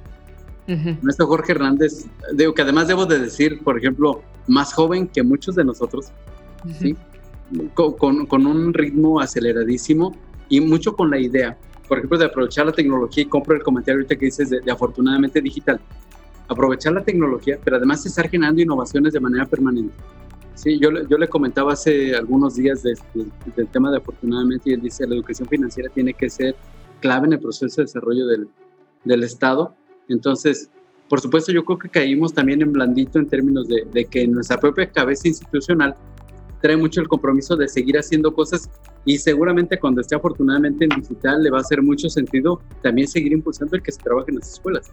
Nuestro 1.03 1.27
Jorge 1.27 1.51
Hernández, 1.51 2.07
digo 2.33 2.55
que 2.55 2.63
además 2.63 2.87
debo 2.87 3.05
de 3.05 3.19
decir, 3.19 3.63
por 3.63 3.77
ejemplo, 3.77 4.23
más 4.47 4.73
joven 4.73 5.07
que 5.07 5.21
muchos 5.21 5.53
de 5.53 5.63
nosotros, 5.63 6.07
¿sí? 6.79 6.95
con, 7.75 8.25
con, 8.25 8.47
un 8.47 8.73
ritmo 8.73 9.19
aceleradísimo 9.19 10.15
y 10.47 10.61
mucho 10.61 10.95
con 10.95 11.11
la 11.11 11.19
idea 11.19 11.57
por 11.87 11.99
ejemplo, 11.99 12.17
de 12.17 12.25
aprovechar 12.25 12.65
la 12.65 12.71
tecnología, 12.71 13.23
y 13.23 13.27
compro 13.27 13.55
el 13.55 13.61
comentario 13.61 13.99
ahorita 13.99 14.15
que 14.15 14.25
dices 14.25 14.49
de, 14.49 14.71
afortunadamente 14.71 15.41
digital, 15.41 15.79
aprovechar 16.47 16.93
la 16.93 17.03
tecnología, 17.03 17.59
pero 17.63 17.77
además 17.77 18.03
estar 18.05 18.29
generando 18.29 18.61
innovaciones 18.61 19.13
de 19.13 19.19
manera 19.19 19.45
permanente. 19.45 19.93
Sí, 20.55 20.79
yo, 20.79 20.89
yo 21.07 21.17
le 21.17 21.27
comentaba 21.27 21.73
hace 21.73 22.15
algunos 22.15 22.55
días 22.55 22.83
del 22.83 23.67
tema 23.71 23.91
de 23.91 23.97
afortunadamente 23.97 24.71
y 24.71 24.73
él 24.73 24.81
dice 24.81 25.07
la 25.07 25.15
educación 25.15 25.47
financiera 25.47 25.89
tiene 25.93 26.13
que 26.13 26.29
ser 26.29 26.55
clave 26.99 27.27
en 27.27 27.33
el 27.33 27.39
proceso 27.39 27.81
de 27.81 27.85
desarrollo 27.85 28.27
del, 28.27 28.47
del 29.03 29.23
Estado. 29.23 29.75
Entonces, 30.07 30.69
por 31.09 31.19
supuesto, 31.19 31.51
yo 31.51 31.65
creo 31.65 31.79
que 31.79 31.89
caímos 31.89 32.33
también 32.33 32.61
en 32.61 32.71
blandito 32.71 33.17
en 33.17 33.27
términos 33.27 33.67
de, 33.67 34.05
que 34.05 34.27
nuestra 34.27 34.59
propia 34.59 34.89
cabeza 34.91 35.27
institucional 35.27 35.95
trae 36.61 36.77
mucho 36.77 37.01
el 37.01 37.07
compromiso 37.07 37.55
de 37.55 37.67
seguir 37.67 37.97
haciendo 37.97 38.33
cosas 38.33 38.69
y 39.05 39.17
seguramente 39.17 39.79
cuando 39.79 40.01
esté 40.01 40.15
afortunadamente 40.15 40.83
en 40.83 40.89
digital 40.89 41.41
le 41.41 41.49
va 41.49 41.57
a 41.57 41.61
hacer 41.61 41.81
mucho 41.81 42.09
sentido 42.09 42.61
también 42.83 43.07
seguir 43.07 43.31
impulsando 43.31 43.75
el 43.75 43.81
que 43.81 43.91
se 43.91 44.01
trabaje 44.01 44.29
en 44.29 44.37
las 44.37 44.53
escuelas. 44.53 44.91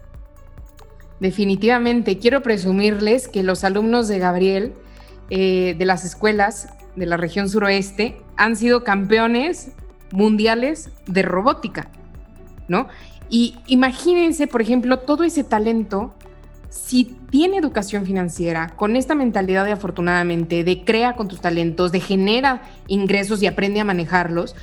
Definitivamente, 1.19 2.17
quiero 2.17 2.41
presumirles 2.41 3.27
que 3.27 3.43
los 3.43 3.63
alumnos 3.63 4.07
de 4.07 4.17
Gabriel 4.17 4.73
eh, 5.29 5.75
de 5.77 5.85
las 5.85 6.03
escuelas 6.03 6.69
de 6.95 7.05
la 7.05 7.17
región 7.17 7.47
suroeste 7.49 8.17
han 8.37 8.55
sido 8.55 8.83
campeones 8.83 9.71
mundiales 10.11 10.89
de 11.05 11.21
robótica, 11.21 11.91
Y 13.29 13.55
imagínense, 13.67 14.47
por 14.47 14.61
ejemplo, 14.61 14.99
todo 14.99 15.23
ese 15.23 15.43
talento 15.43 16.13
si 16.69 17.05
tiene 17.29 17.57
educación 17.57 18.05
financiera, 18.05 18.69
con 18.75 18.95
esta 18.95 19.15
mentalidad 19.15 19.65
de 19.65 19.71
afortunadamente, 19.71 20.63
de 20.63 20.83
crea 20.83 21.15
con 21.15 21.27
tus 21.27 21.41
talentos, 21.41 21.91
de 21.91 21.99
genera 21.99 22.61
ingresos 22.87 23.41
y 23.41 23.47
aprende 23.47 23.79
a 23.79 23.85
manejarlos, 23.85 24.55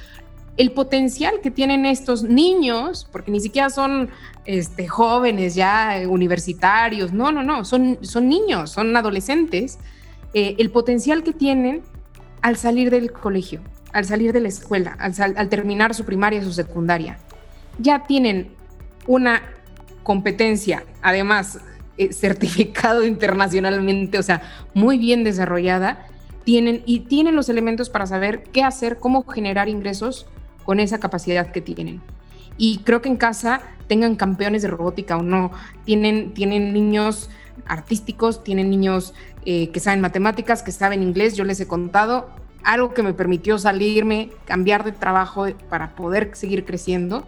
el 0.57 0.71
potencial 0.71 1.41
que 1.43 1.51
tienen 1.51 1.85
estos 1.85 2.23
niños, 2.23 3.09
porque 3.11 3.33
ni 3.33 3.41
siquiera 3.41 3.71
son 3.71 4.11
este, 4.45 4.87
jóvenes 4.87 5.55
ya 5.55 6.03
universitarios, 6.09 7.13
no, 7.13 7.33
no, 7.33 7.43
no, 7.43 7.65
son, 7.65 7.99
son 8.03 8.29
niños, 8.29 8.71
son 8.71 8.97
adolescentes, 8.97 9.79
eh, 10.33 10.55
el 10.59 10.71
potencial 10.71 11.25
que 11.25 11.33
tienen 11.33 11.83
al 12.41 12.57
salir 12.57 12.91
del 12.91 13.11
colegio, 13.11 13.61
al 13.93 14.05
salir 14.05 14.33
de 14.33 14.41
la 14.41 14.49
escuela, 14.49 14.97
al, 15.01 15.15
al 15.37 15.49
terminar 15.49 15.95
su 15.95 16.05
primaria, 16.05 16.43
su 16.45 16.53
secundaria, 16.53 17.19
ya 17.79 18.05
tienen 18.05 18.51
una 19.07 19.43
competencia, 20.03 20.85
además 21.03 21.61
eh, 21.97 22.13
certificado 22.13 23.05
internacionalmente, 23.07 24.19
o 24.19 24.23
sea, 24.23 24.43
muy 24.75 24.99
bien 24.99 25.25
desarrollada, 25.25 26.07
tienen 26.45 26.83
y 26.85 27.01
tienen 27.01 27.37
los 27.37 27.49
elementos 27.49 27.89
para 27.89 28.07
saber 28.07 28.43
qué 28.43 28.63
hacer, 28.63 28.99
cómo 28.99 29.25
generar 29.25 29.69
ingresos 29.69 30.27
con 30.65 30.81
esa 30.81 30.99
capacidad 30.99 31.53
que 31.53 31.61
tienen. 31.61 32.03
Y 32.57 32.79
creo 32.79 33.03
que 33.03 33.09
en 33.09 33.17
casa 33.17 33.63
tengan 33.89 34.17
campeones 34.17 34.63
de 34.63 34.69
robótica 34.69 35.17
o 35.17 35.23
no, 35.23 35.51
tienen, 35.85 36.35
tienen 36.35 36.73
niños 36.73 37.31
artísticos, 37.67 38.45
tienen 38.45 38.71
niños 38.71 39.15
eh, 39.45 39.71
que 39.71 39.81
saben 39.81 40.01
matemáticas, 40.01 40.63
que 40.63 40.73
saben 40.73 41.03
inglés, 41.03 41.37
yo 41.37 41.45
les 41.45 41.61
he 41.61 41.67
contado, 41.67 42.31
algo 42.63 42.95
que 42.95 43.03
me 43.03 43.13
permitió 43.13 43.59
salirme, 43.59 44.31
cambiar 44.47 44.85
de 44.85 44.93
trabajo 44.93 45.47
para 45.69 45.95
poder 45.95 46.31
seguir 46.35 46.65
creciendo, 46.65 47.27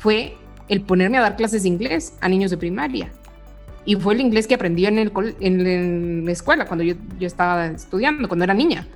fue 0.00 0.36
el 0.68 0.80
ponerme 0.80 1.18
a 1.18 1.20
dar 1.20 1.36
clases 1.36 1.62
de 1.62 1.68
inglés 1.68 2.14
a 2.20 2.28
niños 2.28 2.50
de 2.50 2.56
primaria 2.56 3.12
y 3.84 3.96
fue 3.96 4.14
el 4.14 4.20
inglés 4.20 4.46
que 4.46 4.54
aprendió 4.54 4.88
en, 4.88 4.98
el, 4.98 5.12
en, 5.40 6.24
la 6.24 6.32
escuela 6.32 6.64
cuando 6.66 6.84
yo, 6.84 6.94
yo 7.18 7.26
estaba 7.26 7.66
estudiando, 7.66 8.28
cuando 8.28 8.44
era 8.44 8.54
niña. 8.54 8.86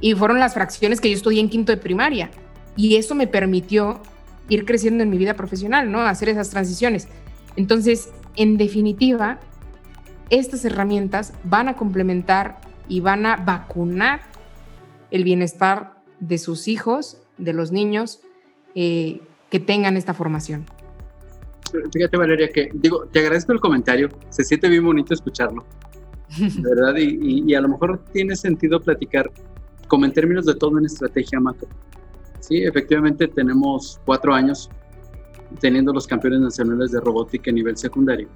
Y 0.00 0.14
fueron 0.14 0.38
las 0.38 0.54
fracciones 0.54 1.00
que 1.00 1.08
yo 1.08 1.16
estudié 1.16 1.40
en 1.40 1.48
quinto 1.48 1.72
de 1.72 1.78
primaria. 1.78 2.30
Y 2.76 2.96
eso 2.96 3.14
me 3.14 3.26
permitió 3.26 4.00
ir 4.48 4.64
creciendo 4.64 5.02
en 5.02 5.10
mi 5.10 5.18
vida 5.18 5.34
profesional, 5.34 5.90
¿no? 5.90 6.00
Hacer 6.00 6.28
esas 6.28 6.50
transiciones. 6.50 7.08
Entonces, 7.56 8.10
en 8.36 8.56
definitiva, 8.56 9.38
estas 10.30 10.64
herramientas 10.64 11.34
van 11.44 11.68
a 11.68 11.76
complementar 11.76 12.60
y 12.88 13.00
van 13.00 13.26
a 13.26 13.36
vacunar 13.36 14.22
el 15.10 15.24
bienestar 15.24 16.02
de 16.20 16.38
sus 16.38 16.68
hijos, 16.68 17.18
de 17.38 17.52
los 17.52 17.70
niños 17.70 18.20
eh, 18.74 19.20
que 19.52 19.60
tengan 19.60 19.98
esta 19.98 20.14
formación. 20.14 20.64
Fíjate, 21.92 22.16
Valeria, 22.16 22.48
que 22.48 22.70
digo, 22.72 23.04
te 23.12 23.18
agradezco 23.18 23.52
el 23.52 23.60
comentario, 23.60 24.08
se 24.30 24.44
siente 24.44 24.66
bien 24.66 24.82
bonito 24.82 25.12
escucharlo, 25.12 25.66
¿verdad? 26.62 26.94
Y, 26.96 27.54
a 27.54 27.60
lo 27.60 27.68
mejor 27.68 28.02
tiene 28.14 28.34
sentido 28.34 28.80
platicar 28.80 29.30
como 29.88 30.06
en 30.06 30.12
términos 30.14 30.46
de 30.46 30.54
toda 30.54 30.72
una 30.72 30.86
estrategia 30.86 31.38
macro. 31.38 31.68
Sí, 32.40 32.62
efectivamente 32.62 33.28
tenemos 33.28 34.00
cuatro 34.06 34.32
años 34.32 34.70
teniendo 35.60 35.92
los 35.92 36.06
campeones 36.06 36.40
nacionales 36.40 36.90
de 36.92 37.00
robótica 37.00 37.50
a 37.50 37.54
nivel 37.54 37.76
secundario 37.76 38.28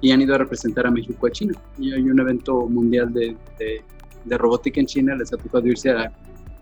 y 0.00 0.10
han 0.10 0.22
ido 0.22 0.34
a 0.36 0.38
representar 0.38 0.86
a 0.86 0.90
México 0.90 1.26
a 1.26 1.30
China. 1.30 1.52
Y 1.78 1.92
hay 1.92 2.02
un 2.02 2.18
evento 2.18 2.66
mundial 2.66 3.12
de, 3.12 3.36
de, 3.58 4.38
robótica 4.38 4.80
en 4.80 4.86
China, 4.86 5.14
les 5.16 5.34
ha 5.34 5.36
tocado 5.36 5.66
irse 5.66 5.90
a 5.90 6.10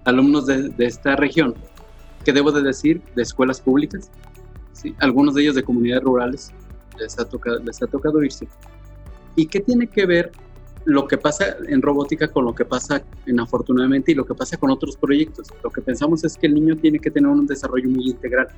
alumnos 0.05 0.47
de, 0.47 0.68
de, 0.70 0.84
esta 0.84 1.14
región, 1.14 1.55
que 2.25 2.33
debo 2.33 2.51
de 2.51 2.62
decir, 2.62 3.03
de 3.14 3.22
escuelas 3.22 3.61
públicas, 3.61 4.11
¿sí? 4.72 4.95
algunos 4.99 5.35
de 5.35 5.43
ellos 5.43 5.55
de 5.55 5.62
comunidades 5.62 6.05
rurales, 6.05 6.53
les 6.99 7.18
ha, 7.18 7.25
tocado, 7.25 7.59
les 7.61 7.83
ha 7.83 7.87
tocado 7.87 8.22
irse. 8.22 8.49
¿Y 9.37 9.47
qué 9.47 9.61
tiene 9.61 9.87
que 9.87 10.07
ver 10.07 10.33
lo 10.85 11.09
que 11.09 11.16
pasa 11.16 11.57
en 11.66 11.81
robótica 11.83 12.29
con 12.29 12.45
lo 12.45 12.55
que 12.55 12.64
pasa 12.64 13.03
en 13.27 13.41
afortunadamente 13.41 14.12
y 14.12 14.14
lo 14.14 14.25
que 14.25 14.35
pasa 14.35 14.57
con 14.57 14.70
otros 14.70 14.97
proyectos? 14.97 15.49
Lo 15.62 15.70
que 15.70 15.81
pensamos 15.81 16.25
es 16.25 16.37
que 16.37 16.47
el 16.47 16.55
niño 16.55 16.77
tiene 16.77 16.99
que 16.99 17.11
tener 17.11 17.31
un 17.31 17.47
desarrollo 17.47 17.89
muy 17.89 18.11
integral. 18.11 18.49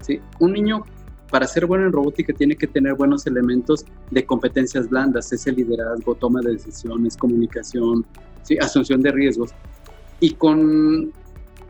¿sí? 0.00 0.20
Un 0.38 0.52
niño 0.52 0.84
para 1.30 1.46
ser 1.46 1.66
bueno 1.66 1.86
en 1.86 1.92
robótica 1.92 2.32
tiene 2.32 2.56
que 2.56 2.66
tener 2.66 2.94
buenos 2.94 3.26
elementos 3.26 3.84
de 4.10 4.24
competencias 4.24 4.88
blandas, 4.88 5.32
ese 5.32 5.52
liderazgo, 5.52 6.14
toma 6.16 6.40
de 6.40 6.52
decisiones, 6.52 7.16
comunicación, 7.16 8.04
¿sí? 8.42 8.58
asunción 8.58 9.00
de 9.00 9.12
riesgos. 9.12 9.50
Y 10.18 10.32
con, 10.32 11.12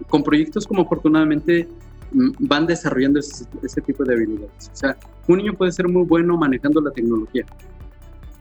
con 0.09 0.23
proyectos 0.23 0.67
como 0.67 0.83
afortunadamente 0.83 1.69
mm, 2.13 2.31
van 2.41 2.67
desarrollando 2.67 3.21
ese, 3.21 3.45
ese, 3.63 3.81
tipo 3.81 4.05
de 4.05 4.15
habilidades. 4.15 4.71
O 4.73 4.77
sea, 4.77 4.97
un 5.29 5.39
niño 5.39 5.55
puede 5.55 5.73
ser 5.73 5.89
muy 5.89 6.05
bueno 6.05 6.37
manejando 6.37 6.81
la 6.81 6.91
tecnología, 6.91 7.45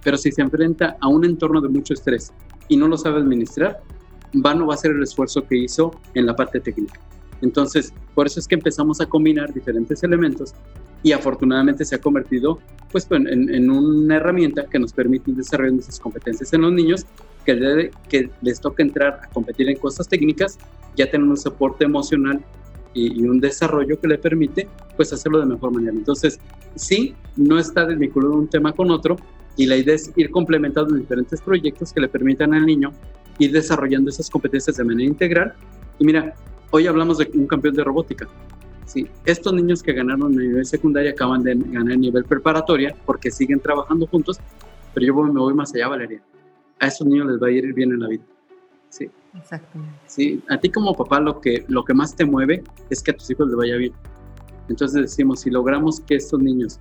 pero 0.03 0.17
si 0.17 0.31
se 0.31 0.41
enfrenta 0.41 0.97
a 0.99 1.07
un 1.07 1.25
entorno 1.25 1.61
de 1.61 1.69
mucho 1.69 1.93
estrés 1.93 2.33
y 2.67 2.77
no 2.77 2.87
lo 2.87 2.97
sabe 2.97 3.19
administrar, 3.19 3.81
vano 4.33 4.67
va 4.67 4.75
a 4.75 4.77
ser 4.77 4.91
el 4.91 5.03
esfuerzo 5.03 5.45
que 5.47 5.57
hizo 5.57 5.91
en 6.13 6.25
la 6.25 6.35
parte 6.35 6.59
técnica. 6.59 6.99
Entonces, 7.41 7.93
por 8.13 8.27
eso 8.27 8.39
es 8.39 8.47
que 8.47 8.55
empezamos 8.55 9.01
a 9.01 9.05
combinar 9.05 9.53
diferentes 9.53 10.03
elementos 10.03 10.53
y 11.03 11.11
afortunadamente 11.11 11.85
se 11.85 11.95
ha 11.95 12.01
convertido 12.01 12.59
pues, 12.91 13.07
en, 13.11 13.69
una 13.69 14.17
herramienta 14.17 14.65
que 14.65 14.79
nos 14.79 14.93
permite 14.93 15.31
desarrollar 15.31 15.79
esas 15.79 15.99
competencias 15.99 16.51
en 16.53 16.61
los 16.61 16.73
niños, 16.73 17.05
que, 17.45 17.91
que 18.09 18.29
les 18.41 18.59
toca 18.59 18.83
entrar 18.83 19.21
a 19.23 19.29
competir 19.29 19.69
en 19.69 19.77
cosas 19.77 20.07
técnicas, 20.07 20.57
ya 20.95 21.09
tienen 21.09 21.29
un 21.29 21.37
soporte 21.37 21.85
emocional 21.85 22.43
y, 22.93 23.23
un 23.23 23.39
desarrollo 23.39 23.99
que 23.99 24.07
le 24.07 24.17
permite 24.17 24.67
pues 24.95 25.13
hacerlo 25.13 25.39
de 25.39 25.45
mejor 25.45 25.71
manera. 25.71 25.93
Entonces, 25.93 26.39
sí, 26.75 27.15
no 27.37 27.59
está 27.59 27.85
desvinculado 27.85 28.33
un 28.33 28.47
tema 28.47 28.73
con 28.73 28.91
otro 28.91 29.15
y 29.55 29.65
la 29.65 29.77
idea 29.77 29.95
es 29.95 30.11
ir 30.15 30.29
complementando 30.31 30.95
diferentes 30.95 31.41
proyectos 31.41 31.93
que 31.93 32.01
le 32.01 32.07
permitan 32.07 32.53
al 32.53 32.65
niño 32.65 32.91
ir 33.37 33.51
desarrollando 33.53 34.09
esas 34.09 34.29
competencias 34.29 34.77
de 34.77 34.83
manera 34.83 35.09
integral. 35.09 35.53
Y 35.97 36.05
mira, 36.05 36.35
hoy 36.71 36.87
hablamos 36.87 37.17
de 37.17 37.29
un 37.33 37.47
campeón 37.47 37.75
de 37.75 37.83
robótica. 37.83 38.27
Sí, 38.89 39.07
estos 39.23 39.53
niños 39.53 39.83
que 39.83 39.93
ganaron 39.93 40.33
a 40.33 40.41
nivel 40.41 40.65
secundaria 40.65 41.11
acaban 41.11 41.43
de 41.43 41.53
ganar 41.53 41.93
a 41.93 41.95
nivel 41.95 42.25
preparatoria 42.25 42.95
porque 43.05 43.29
siguen 43.29 43.59
trabajando 43.59 44.07
juntos, 44.07 44.39
pero 44.95 45.05
yo 45.05 45.13
me 45.13 45.39
voy 45.39 45.53
más 45.53 45.75
allá, 45.75 45.89
Valeria. 45.89 46.23
A 46.79 46.87
esos 46.87 47.05
niños 47.05 47.27
les 47.27 47.39
va 47.39 47.49
a 47.49 47.51
ir 47.51 47.71
bien 47.71 47.91
en 47.91 47.99
la 47.99 48.07
vida. 48.07 48.23
Sí. 48.89 49.07
Exactamente. 49.37 49.93
Sí, 50.07 50.41
a 50.49 50.57
ti 50.59 50.71
como 50.71 50.95
papá 50.95 51.19
lo 51.19 51.39
que, 51.39 51.65
lo 51.67 51.83
que 51.83 51.93
más 51.93 52.15
te 52.15 52.25
mueve 52.25 52.63
es 52.89 53.03
que 53.03 53.11
a 53.11 53.13
tus 53.15 53.29
hijos 53.29 53.49
les 53.49 53.55
vaya 53.55 53.75
bien. 53.75 53.93
Entonces 54.69 55.03
decimos, 55.03 55.41
si 55.41 55.51
logramos 55.51 55.99
que 55.99 56.15
estos 56.15 56.39
niños 56.39 56.79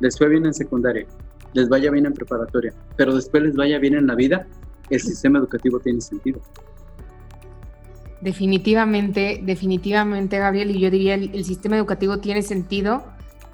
les 0.00 0.18
fue 0.18 0.28
bien 0.30 0.46
en 0.46 0.54
secundaria, 0.54 1.06
les 1.52 1.68
vaya 1.68 1.92
bien 1.92 2.06
en 2.06 2.14
preparatoria, 2.14 2.74
pero 2.96 3.14
después 3.14 3.44
les 3.44 3.54
vaya 3.54 3.78
bien 3.78 3.94
en 3.94 4.08
la 4.08 4.16
vida, 4.16 4.44
el 4.90 5.00
sistema 5.00 5.38
educativo 5.38 5.78
tiene 5.78 6.00
sentido. 6.00 6.40
Definitivamente, 8.24 9.38
definitivamente, 9.42 10.38
Gabriel, 10.38 10.70
y 10.70 10.80
yo 10.80 10.90
diría 10.90 11.12
el, 11.12 11.44
sistema 11.44 11.76
educativo 11.76 12.20
tiene 12.20 12.40
sentido 12.40 13.04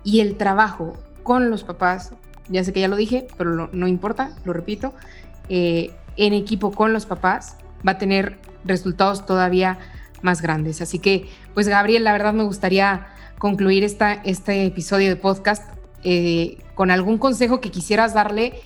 y 0.05 0.21
el 0.21 0.37
trabajo 0.37 0.97
con 1.25 1.51
los 1.51 1.65
papás, 1.65 2.13
ya 2.49 2.63
sé 2.63 2.73
que 2.73 2.79
ya 2.79 2.87
lo 2.87 2.95
dije, 2.95 3.27
pero 3.37 3.69
no 3.73 3.89
importa, 3.89 4.31
lo 4.45 4.53
repito, 4.53 4.95
eh, 5.49 5.91
en 6.17 6.35
equipo 6.35 6.71
con 6.71 6.93
los 6.93 7.05
papás 7.05 7.57
va 7.87 7.93
a 7.93 7.99
tener 7.99 8.39
resultados 8.65 9.27
todavía 9.27 9.81
más 10.23 10.41
grandes. 10.41 10.81
Así 10.81 11.01
que, 11.01 11.29
pues 11.53 11.67
Gabriel, 11.67 12.05
la 12.05 12.13
verdad 12.13 12.33
me 12.33 12.45
gustaría 12.45 13.09
concluir 13.39 13.83
esta, 13.83 14.13
este 14.13 14.67
episodio 14.67 15.09
de 15.09 15.17
podcast 15.17 15.69
eh, 16.05 16.59
con 16.77 16.93
algún 16.93 17.19
consejo 17.19 17.61
que 17.61 17.73
quisieras 17.73 18.15
darle 18.15 18.61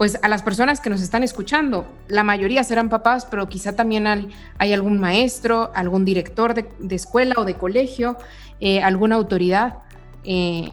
pues 0.00 0.18
a 0.22 0.28
las 0.28 0.42
personas 0.42 0.80
que 0.80 0.88
nos 0.88 1.02
están 1.02 1.24
escuchando. 1.24 1.84
La 2.08 2.24
mayoría 2.24 2.64
serán 2.64 2.88
papás, 2.88 3.26
pero 3.26 3.50
quizá 3.50 3.76
también 3.76 4.06
hay, 4.06 4.72
algún 4.72 4.98
maestro, 4.98 5.70
algún 5.74 6.06
director 6.06 6.54
de, 6.54 6.94
escuela 6.94 7.34
o 7.36 7.44
de 7.44 7.52
colegio, 7.58 8.16
eh, 8.60 8.80
alguna 8.80 9.16
autoridad 9.16 9.80
eh, 10.24 10.70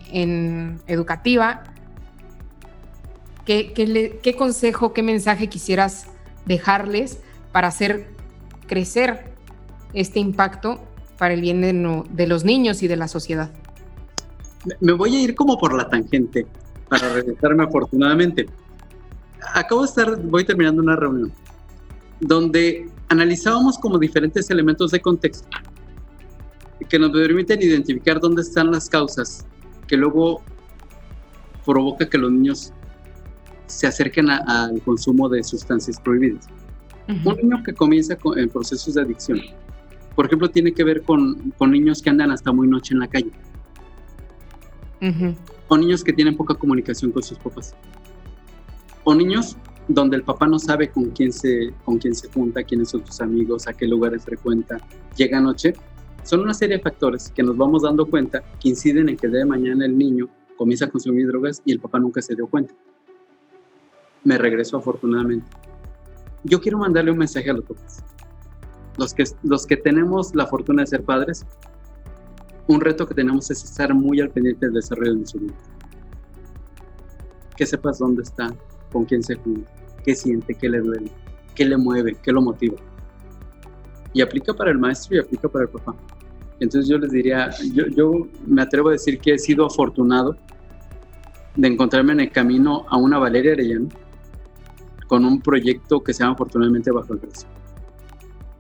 educativa. 0.88 1.63
¿Qué, 3.43 3.73
qué, 3.73 4.36
consejo, 4.38 4.93
qué 4.93 5.03
mensaje 5.03 5.49
quisieras 5.49 6.07
dejarles 6.45 7.19
para 7.51 7.67
hacer 7.67 8.07
crecer 8.65 9.34
este 9.93 10.21
impacto 10.21 10.80
para 11.17 11.34
el 11.34 11.41
bien 11.41 11.59
de, 11.59 12.03
de 12.09 12.28
los 12.28 12.45
niños 12.45 12.82
y 12.82 12.88
de 12.88 12.95
la 12.95 13.09
sociedad? 13.09 13.51
Me 14.80 14.93
voy 14.93 15.17
a 15.17 15.19
ir 15.19 15.36
como 15.36 15.59
por 15.59 15.73
la 15.73 15.89
tangente 15.89 16.47
para 16.88 17.09
regresarme 17.09 17.65
afortunadamente 17.65 18.47
acabo 19.60 19.82
de 19.82 19.88
estar, 19.88 20.22
voy 20.24 20.45
terminando 20.45 20.82
una 20.82 20.95
reunión, 20.95 21.32
donde 22.20 22.89
analizábamos 23.10 23.78
como 23.78 23.97
diferentes 23.97 24.49
elementos 24.49 24.91
de 24.91 25.01
contexto 25.01 25.47
que 26.89 26.99
nos 26.99 27.12
permiten 27.12 27.62
identificar 27.62 28.20
dónde 28.20 28.43
están 28.43 28.72
las 28.72 28.89
causas 28.89 29.45
que 29.88 29.97
luego 29.97 30.41
provoca 31.66 32.08
que 32.08 32.18
los 32.18 32.32
niños 32.32 32.72
se 33.66 33.88
acerquen 33.88 34.30
al 34.30 34.82
consumo 34.84 35.28
de 35.28 35.43
sustancias 35.43 35.99
prohibidas. 35.99 36.47
Un 37.08 37.36
niño 37.38 37.64
que 37.64 37.74
comienza 37.74 38.16
con, 38.16 38.38
en 38.38 38.49
procesos 38.49 38.93
de 38.93 39.01
adicción, 39.01 39.41
por 40.16 40.26
ejemplo, 40.26 40.49
tiene 40.49 40.72
que 40.72 40.84
ver 40.84 41.01
con, 41.03 41.51
con 41.58 41.72
niños 41.72 42.01
que 42.01 42.10
andan 42.10 42.32
hasta 42.32 42.51
muy 42.51 42.68
noche 42.68 42.93
en 42.93 42.99
la 42.99 43.08
calle. 43.08 43.32
O 45.68 45.78
niños 45.78 46.03
que 46.03 46.14
tienen 46.14 46.36
poca 46.36 46.53
comunicación 46.55 47.12
con 47.12 47.24
sus 47.24 47.38
papás 47.38 47.76
o 49.10 49.16
niños 49.16 49.55
donde 49.88 50.18
el 50.18 50.24
papá 50.24 50.47
no 50.47 50.60
sabe 50.60 50.89
con 50.89 51.12
quién 51.12 51.32
se, 51.32 51.74
con 51.86 51.97
quién 51.97 52.14
se 52.14 52.30
junta, 52.30 52.62
quiénes 52.62 52.89
son 52.89 53.08
sus 53.08 53.22
amigos, 53.22 53.66
a 53.66 53.72
qué 53.72 53.88
lugares 53.88 54.26
frecuenta, 54.26 54.80
llega 55.16 55.39
noche, 55.39 55.76
son 56.24 56.41
una 56.41 56.53
serie 56.53 56.76
de 56.76 56.84
factores 56.84 57.32
que 57.34 57.41
nos 57.41 57.55
vamos 57.55 57.84
dando 57.84 58.05
cuenta 58.05 58.43
que 58.60 58.68
inciden 58.68 59.08
en 59.08 59.16
que 59.16 59.30
de 59.30 59.45
mañana 59.45 59.86
el 59.86 59.97
niño 59.97 60.28
comienza 60.58 60.84
a 60.84 60.89
consumir 60.89 61.26
drogas 61.26 61.62
y 61.64 61.72
el 61.72 61.80
papá 61.80 61.99
nunca 61.99 62.22
se 62.22 62.36
dio 62.36 62.47
cuenta. 62.47 62.74
Me 64.26 64.38
regreso 64.38 64.76
afortunadamente. 64.76 65.49
Yo 66.43 66.60
quiero 66.60 66.78
mandarle 66.78 67.12
un 67.12 67.20
mensaje 67.20 67.49
a 67.49 67.53
los 67.53 67.64
papás. 67.64 68.03
Los 68.97 69.14
que, 69.14 69.24
los 69.41 69.66
que 69.66 69.78
tenemos 69.78 70.36
la 70.36 70.47
fortuna 70.47 70.82
de 70.82 70.88
ser 70.88 71.03
padres, 71.03 71.45
un 72.68 72.82
reto 72.82 73.08
que 73.08 73.14
tenemos 73.14 73.49
es 73.51 73.64
estar 73.64 73.93
muy 73.93 74.20
al 74.20 74.32
pendiente 74.32 74.66
del 74.66 74.76
desarrollo 74.76 75.16
de 75.16 75.26
su 75.26 75.39
vida. 75.39 75.53
Que 77.55 77.66
sepas 77.66 77.99
dónde 77.99 78.24
está, 78.24 78.53
con 78.98 79.06
quién 79.06 79.22
se 79.22 79.36
junta, 79.36 79.70
qué 80.04 80.16
siente, 80.16 80.56
qué 80.56 80.68
le 80.68 80.80
duele, 80.80 81.12
qué 81.54 81.66
le 81.66 81.78
mueve, 81.78 82.18
qué 82.24 82.32
lo 82.32 82.41
motiva. 82.41 82.78
Y 84.12 84.22
aplica 84.22 84.56
para 84.56 84.72
el 84.72 84.80
maestro 84.80 85.18
y 85.18 85.20
aplica 85.20 85.48
para 85.48 85.66
el 85.66 85.70
papá. 85.70 85.95
Entonces 86.60 86.89
yo 86.89 86.98
les 86.98 87.12
diría, 87.12 87.52
yo, 87.74 87.86
yo 87.86 88.28
me 88.48 88.64
atrevo 88.64 88.89
a 88.89 88.93
decir 88.93 89.20
que 89.20 89.36
he 89.36 89.38
sido 89.38 89.68
afortunado 89.68 90.36
de 91.56 91.68
encontrarme 91.68 92.14
en 92.14 92.22
el 92.22 92.32
camino 92.32 92.88
a 92.89 92.98
una 92.98 93.20
Valeria 93.20 93.52
Arellano 93.52 93.89
con 95.06 95.24
un 95.24 95.41
proyecto 95.41 96.04
que 96.04 96.12
se 96.12 96.24
llama 96.24 96.34
afortunadamente 96.34 96.89
Bajo 96.89 97.14
el 97.14 97.20
Brazo. 97.20 97.45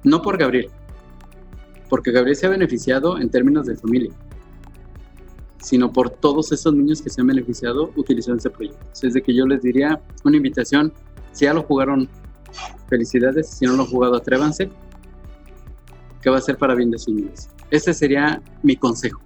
No 0.03 0.21
por 0.21 0.37
Gabriel, 0.37 0.69
porque 1.89 2.11
Gabriel 2.11 2.35
se 2.35 2.45
ha 2.45 2.49
beneficiado 2.49 3.17
en 3.17 3.31
términos 3.31 3.65
de 3.65 3.75
familia. 3.75 4.11
Sino 5.61 5.91
por 5.91 6.09
todos 6.09 6.51
esos 6.51 6.73
niños 6.73 7.01
que 7.01 7.09
se 7.09 7.21
han 7.21 7.27
beneficiado 7.27 7.91
utilizando 7.95 8.39
ese 8.39 8.49
proyecto. 8.49 8.79
Es 9.01 9.13
de 9.13 9.21
que 9.21 9.33
yo 9.33 9.45
les 9.45 9.61
diría 9.61 10.01
una 10.23 10.37
invitación, 10.37 10.93
si 11.31 11.45
ya 11.45 11.53
lo 11.53 11.63
jugaron, 11.63 12.09
felicidades, 12.87 13.49
si 13.49 13.65
no 13.65 13.73
lo 13.73 13.83
han 13.83 13.89
jugado, 13.89 14.15
atrévanse, 14.15 14.69
que 16.21 16.29
va 16.29 16.37
a 16.37 16.41
ser 16.41 16.57
para 16.57 16.75
bien 16.75 16.91
de 16.91 16.97
sus 16.97 17.13
niños. 17.13 17.47
Ese 17.71 17.93
sería 17.93 18.41
mi 18.63 18.75
consejo. 18.75 19.21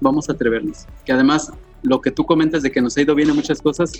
Vamos 0.00 0.28
a 0.28 0.32
atrevernos. 0.32 0.86
Que 1.04 1.12
además, 1.12 1.52
lo 1.82 2.00
que 2.00 2.10
tú 2.10 2.24
comentas 2.24 2.62
de 2.62 2.70
que 2.70 2.80
nos 2.80 2.96
ha 2.96 3.02
ido 3.02 3.14
bien 3.14 3.30
en 3.30 3.36
muchas 3.36 3.60
cosas, 3.60 3.92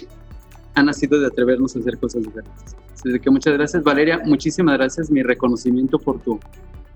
ha 0.74 0.82
nacido 0.82 1.20
de 1.20 1.26
atrevernos 1.26 1.76
a 1.76 1.78
hacer 1.78 1.98
cosas 1.98 2.22
diferentes. 2.22 2.76
Así 2.92 3.20
que 3.20 3.30
muchas 3.30 3.54
gracias, 3.54 3.82
Valeria. 3.82 4.20
Muchísimas 4.24 4.76
gracias. 4.76 5.10
Mi 5.10 5.22
reconocimiento 5.22 5.98
por 5.98 6.20
tu, 6.20 6.40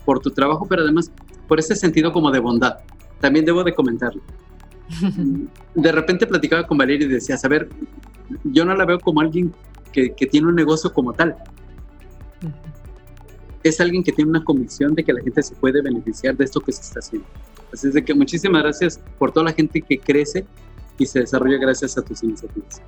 por 0.04 0.20
tu 0.20 0.30
trabajo, 0.30 0.66
pero 0.68 0.82
además 0.82 1.10
por 1.46 1.58
ese 1.58 1.76
sentido 1.76 2.12
como 2.12 2.30
de 2.30 2.40
bondad. 2.40 2.78
También 3.20 3.44
debo 3.44 3.64
de 3.64 3.74
comentarlo. 3.74 4.22
De 5.74 5.92
repente 5.92 6.26
platicaba 6.26 6.66
con 6.66 6.78
Valeria 6.78 7.06
y 7.06 7.10
decía, 7.10 7.36
a 7.42 7.48
ver, 7.48 7.68
yo 8.44 8.64
no 8.64 8.74
la 8.74 8.84
veo 8.84 8.98
como 8.98 9.20
alguien 9.20 9.52
que, 9.92 10.14
que 10.14 10.26
tiene 10.26 10.48
un 10.48 10.54
negocio 10.54 10.92
como 10.92 11.12
tal. 11.12 11.36
Es 13.62 13.80
alguien 13.80 14.02
que 14.02 14.12
tiene 14.12 14.30
una 14.30 14.44
convicción 14.44 14.94
de 14.94 15.04
que 15.04 15.12
la 15.12 15.20
gente 15.22 15.42
se 15.42 15.54
puede 15.54 15.82
beneficiar 15.82 16.36
de 16.36 16.44
esto 16.44 16.60
que 16.60 16.72
se 16.72 16.82
está 16.82 17.00
haciendo. 17.00 17.26
Así 17.72 17.88
es 17.88 17.94
de 17.94 18.04
que 18.04 18.14
muchísimas 18.14 18.62
gracias 18.62 19.00
por 19.18 19.32
toda 19.32 19.44
la 19.44 19.52
gente 19.52 19.82
que 19.82 19.98
crece 19.98 20.46
y 20.98 21.06
se 21.06 21.20
desarrolla 21.20 21.58
gracias 21.58 21.96
a 21.98 22.02
tus 22.02 22.22
iniciativas. 22.22 22.82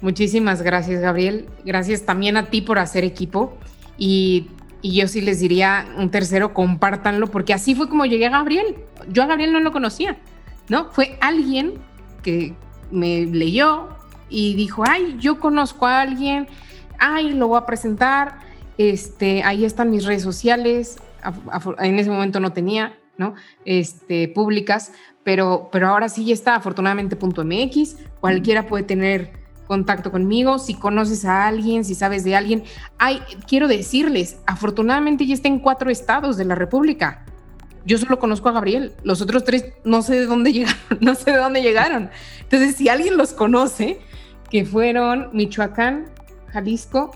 Muchísimas 0.00 0.62
gracias, 0.62 1.00
Gabriel. 1.00 1.46
Gracias 1.64 2.02
también 2.02 2.36
a 2.36 2.46
ti 2.46 2.60
por 2.60 2.78
hacer 2.78 3.04
equipo. 3.04 3.56
Y, 3.98 4.48
yo 4.82 5.08
sí 5.08 5.20
les 5.20 5.40
diría 5.40 5.86
un 5.98 6.12
tercero, 6.12 6.54
compártanlo, 6.54 7.26
porque 7.26 7.52
así 7.52 7.74
fue 7.74 7.88
como 7.88 8.06
llegué 8.06 8.26
a 8.26 8.30
Gabriel. 8.30 8.76
Yo 9.08 9.24
a 9.24 9.26
Gabriel 9.26 9.52
no 9.52 9.58
lo 9.58 9.72
conocía, 9.72 10.16
¿no? 10.68 10.90
Fue 10.90 11.18
alguien 11.20 11.74
que 12.22 12.54
me 12.90 13.26
leyó 13.26 13.88
y 14.28 14.54
dijo, 14.54 14.84
ay, 14.86 15.16
yo 15.18 15.38
conozco 15.38 15.86
a 15.86 16.00
alguien, 16.00 16.48
ay, 16.98 17.32
lo 17.32 17.48
voy 17.48 17.58
a 17.58 17.66
presentar, 17.66 18.40
este, 18.78 19.42
ahí 19.42 19.64
están 19.64 19.90
mis 19.90 20.04
redes 20.04 20.22
sociales, 20.22 20.98
en 21.78 21.98
ese 21.98 22.10
momento 22.10 22.40
no 22.40 22.52
tenía, 22.52 22.98
¿no? 23.16 23.34
Este, 23.64 24.28
públicas, 24.28 24.92
pero, 25.24 25.68
pero 25.72 25.88
ahora 25.88 26.08
sí 26.08 26.24
ya 26.24 26.34
está, 26.34 26.56
afortunadamente, 26.56 27.16
.mx, 27.16 27.96
cualquiera 28.20 28.66
puede 28.66 28.84
tener 28.84 29.46
contacto 29.66 30.12
conmigo, 30.12 30.58
si 30.58 30.74
conoces 30.74 31.24
a 31.24 31.46
alguien, 31.46 31.84
si 31.84 31.94
sabes 31.94 32.24
de 32.24 32.36
alguien. 32.36 32.62
Ay, 32.98 33.20
quiero 33.46 33.68
decirles, 33.68 34.38
afortunadamente 34.46 35.26
ya 35.26 35.34
está 35.34 35.48
en 35.48 35.58
cuatro 35.58 35.90
estados 35.90 36.36
de 36.36 36.44
la 36.44 36.54
República. 36.54 37.25
Yo 37.86 37.98
solo 37.98 38.18
conozco 38.18 38.48
a 38.48 38.52
Gabriel, 38.52 38.92
los 39.04 39.22
otros 39.22 39.44
tres 39.44 39.66
no 39.84 40.02
sé 40.02 40.16
de 40.16 40.26
dónde 40.26 40.52
llegaron, 40.52 40.98
no 41.00 41.14
sé 41.14 41.30
de 41.30 41.38
dónde 41.38 41.62
llegaron. 41.62 42.10
Entonces, 42.40 42.74
si 42.76 42.88
alguien 42.88 43.16
los 43.16 43.32
conoce, 43.32 44.00
que 44.50 44.64
fueron 44.64 45.30
Michoacán, 45.32 46.06
Jalisco 46.48 47.12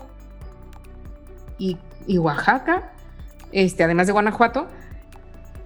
y, 1.57 1.77
y 2.07 2.17
Oaxaca, 2.17 2.93
este, 3.51 3.83
además 3.83 4.07
de 4.07 4.13
Guanajuato, 4.13 4.67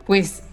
pues 0.05 0.43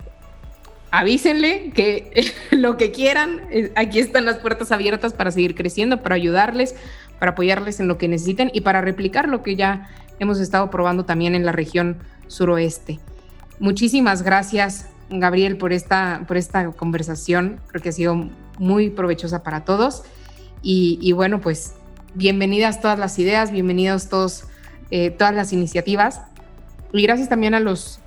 avísenle 0.90 1.70
que 1.70 2.32
lo 2.50 2.76
que 2.76 2.92
quieran, 2.92 3.40
eh, 3.50 3.72
aquí 3.74 3.98
están 3.98 4.26
las 4.26 4.38
puertas 4.38 4.70
abiertas 4.70 5.14
para 5.14 5.30
seguir 5.30 5.54
creciendo, 5.54 6.02
para 6.02 6.14
ayudarles, 6.14 6.76
para 7.18 7.32
apoyarles 7.32 7.80
en 7.80 7.88
lo 7.88 7.98
que 7.98 8.08
necesiten 8.08 8.50
y 8.52 8.60
para 8.60 8.80
replicar 8.80 9.28
lo 9.28 9.42
que 9.42 9.56
ya 9.56 9.88
hemos 10.18 10.38
estado 10.40 10.70
probando 10.70 11.04
también 11.04 11.34
en 11.34 11.46
la 11.46 11.52
región 11.52 11.98
suroeste. 12.26 13.00
Muchísimas 13.62 14.22
gracias, 14.22 14.88
Gabriel, 15.08 15.56
por 15.56 15.72
esta, 15.72 16.24
por 16.26 16.36
esta 16.36 16.72
conversación. 16.72 17.60
Creo 17.68 17.80
que 17.80 17.90
ha 17.90 17.92
sido 17.92 18.28
muy 18.58 18.90
provechosa 18.90 19.44
para 19.44 19.64
todos. 19.64 20.02
Y, 20.64 21.12
bueno, 21.12 21.40
pues 21.40 21.74
bienvenidas 22.14 22.80
todas 22.80 22.98
las 22.98 23.16
ideas, 23.20 23.52
bienvenidos 23.52 24.08
todos, 24.08 24.46
eh, 24.90 25.12
todas 25.12 25.32
las 25.32 25.52
iniciativas. 25.52 26.22
Y 26.92 27.02
gracias 27.02 27.28
también 27.28 27.54
a 27.54 27.60
los 27.60 28.00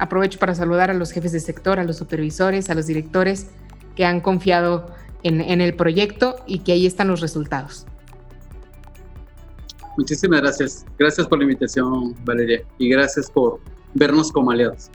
Aprovecho 0.00 0.40
para 0.40 0.56
saludar 0.56 0.90
a 0.90 0.94
los 0.94 1.12
jefes 1.12 1.30
de 1.30 1.38
sector, 1.38 1.78
a 1.78 1.84
los 1.84 1.98
supervisores, 1.98 2.68
a 2.68 2.74
los 2.74 2.88
directores 2.88 3.46
que 3.94 4.04
han 4.04 4.20
confiado 4.20 4.90
en, 5.22 5.60
el 5.60 5.76
proyecto 5.76 6.34
y 6.48 6.58
que 6.58 6.72
ahí 6.72 6.84
están 6.84 7.06
los 7.06 7.20
resultados. 7.20 7.86
Muchísimas 9.96 10.40
gracias. 10.40 10.84
Gracias 10.98 11.28
por 11.28 11.38
la 11.38 11.44
invitación, 11.44 12.16
Valeria, 12.24 12.62
y 12.78 12.88
gracias 12.88 13.30
por 13.30 13.60
vernos 13.96 14.30
como 14.32 14.50
aliados. 14.50 14.90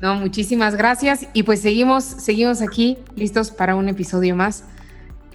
No, 0.00 0.14
muchísimas 0.14 0.76
gracias. 0.76 1.26
Y 1.32 1.42
pues 1.42 1.60
seguimos, 1.60 2.04
seguimos 2.04 2.62
aquí 2.62 2.98
listos 3.16 3.50
para 3.50 3.76
un 3.76 3.88
episodio 3.88 4.34
más 4.34 4.64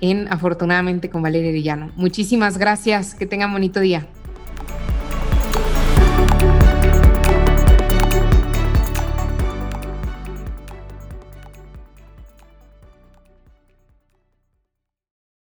en 0.02 0.28
Afortunadamente 0.32 1.10
con 1.10 1.22
Valeria 1.22 1.52
Villano. 1.52 1.92
Muchísimas 1.96 2.58
gracias. 2.58 3.14
Que 3.14 3.26
tengan 3.26 3.52
bonito 3.52 3.80
día. 3.80 4.08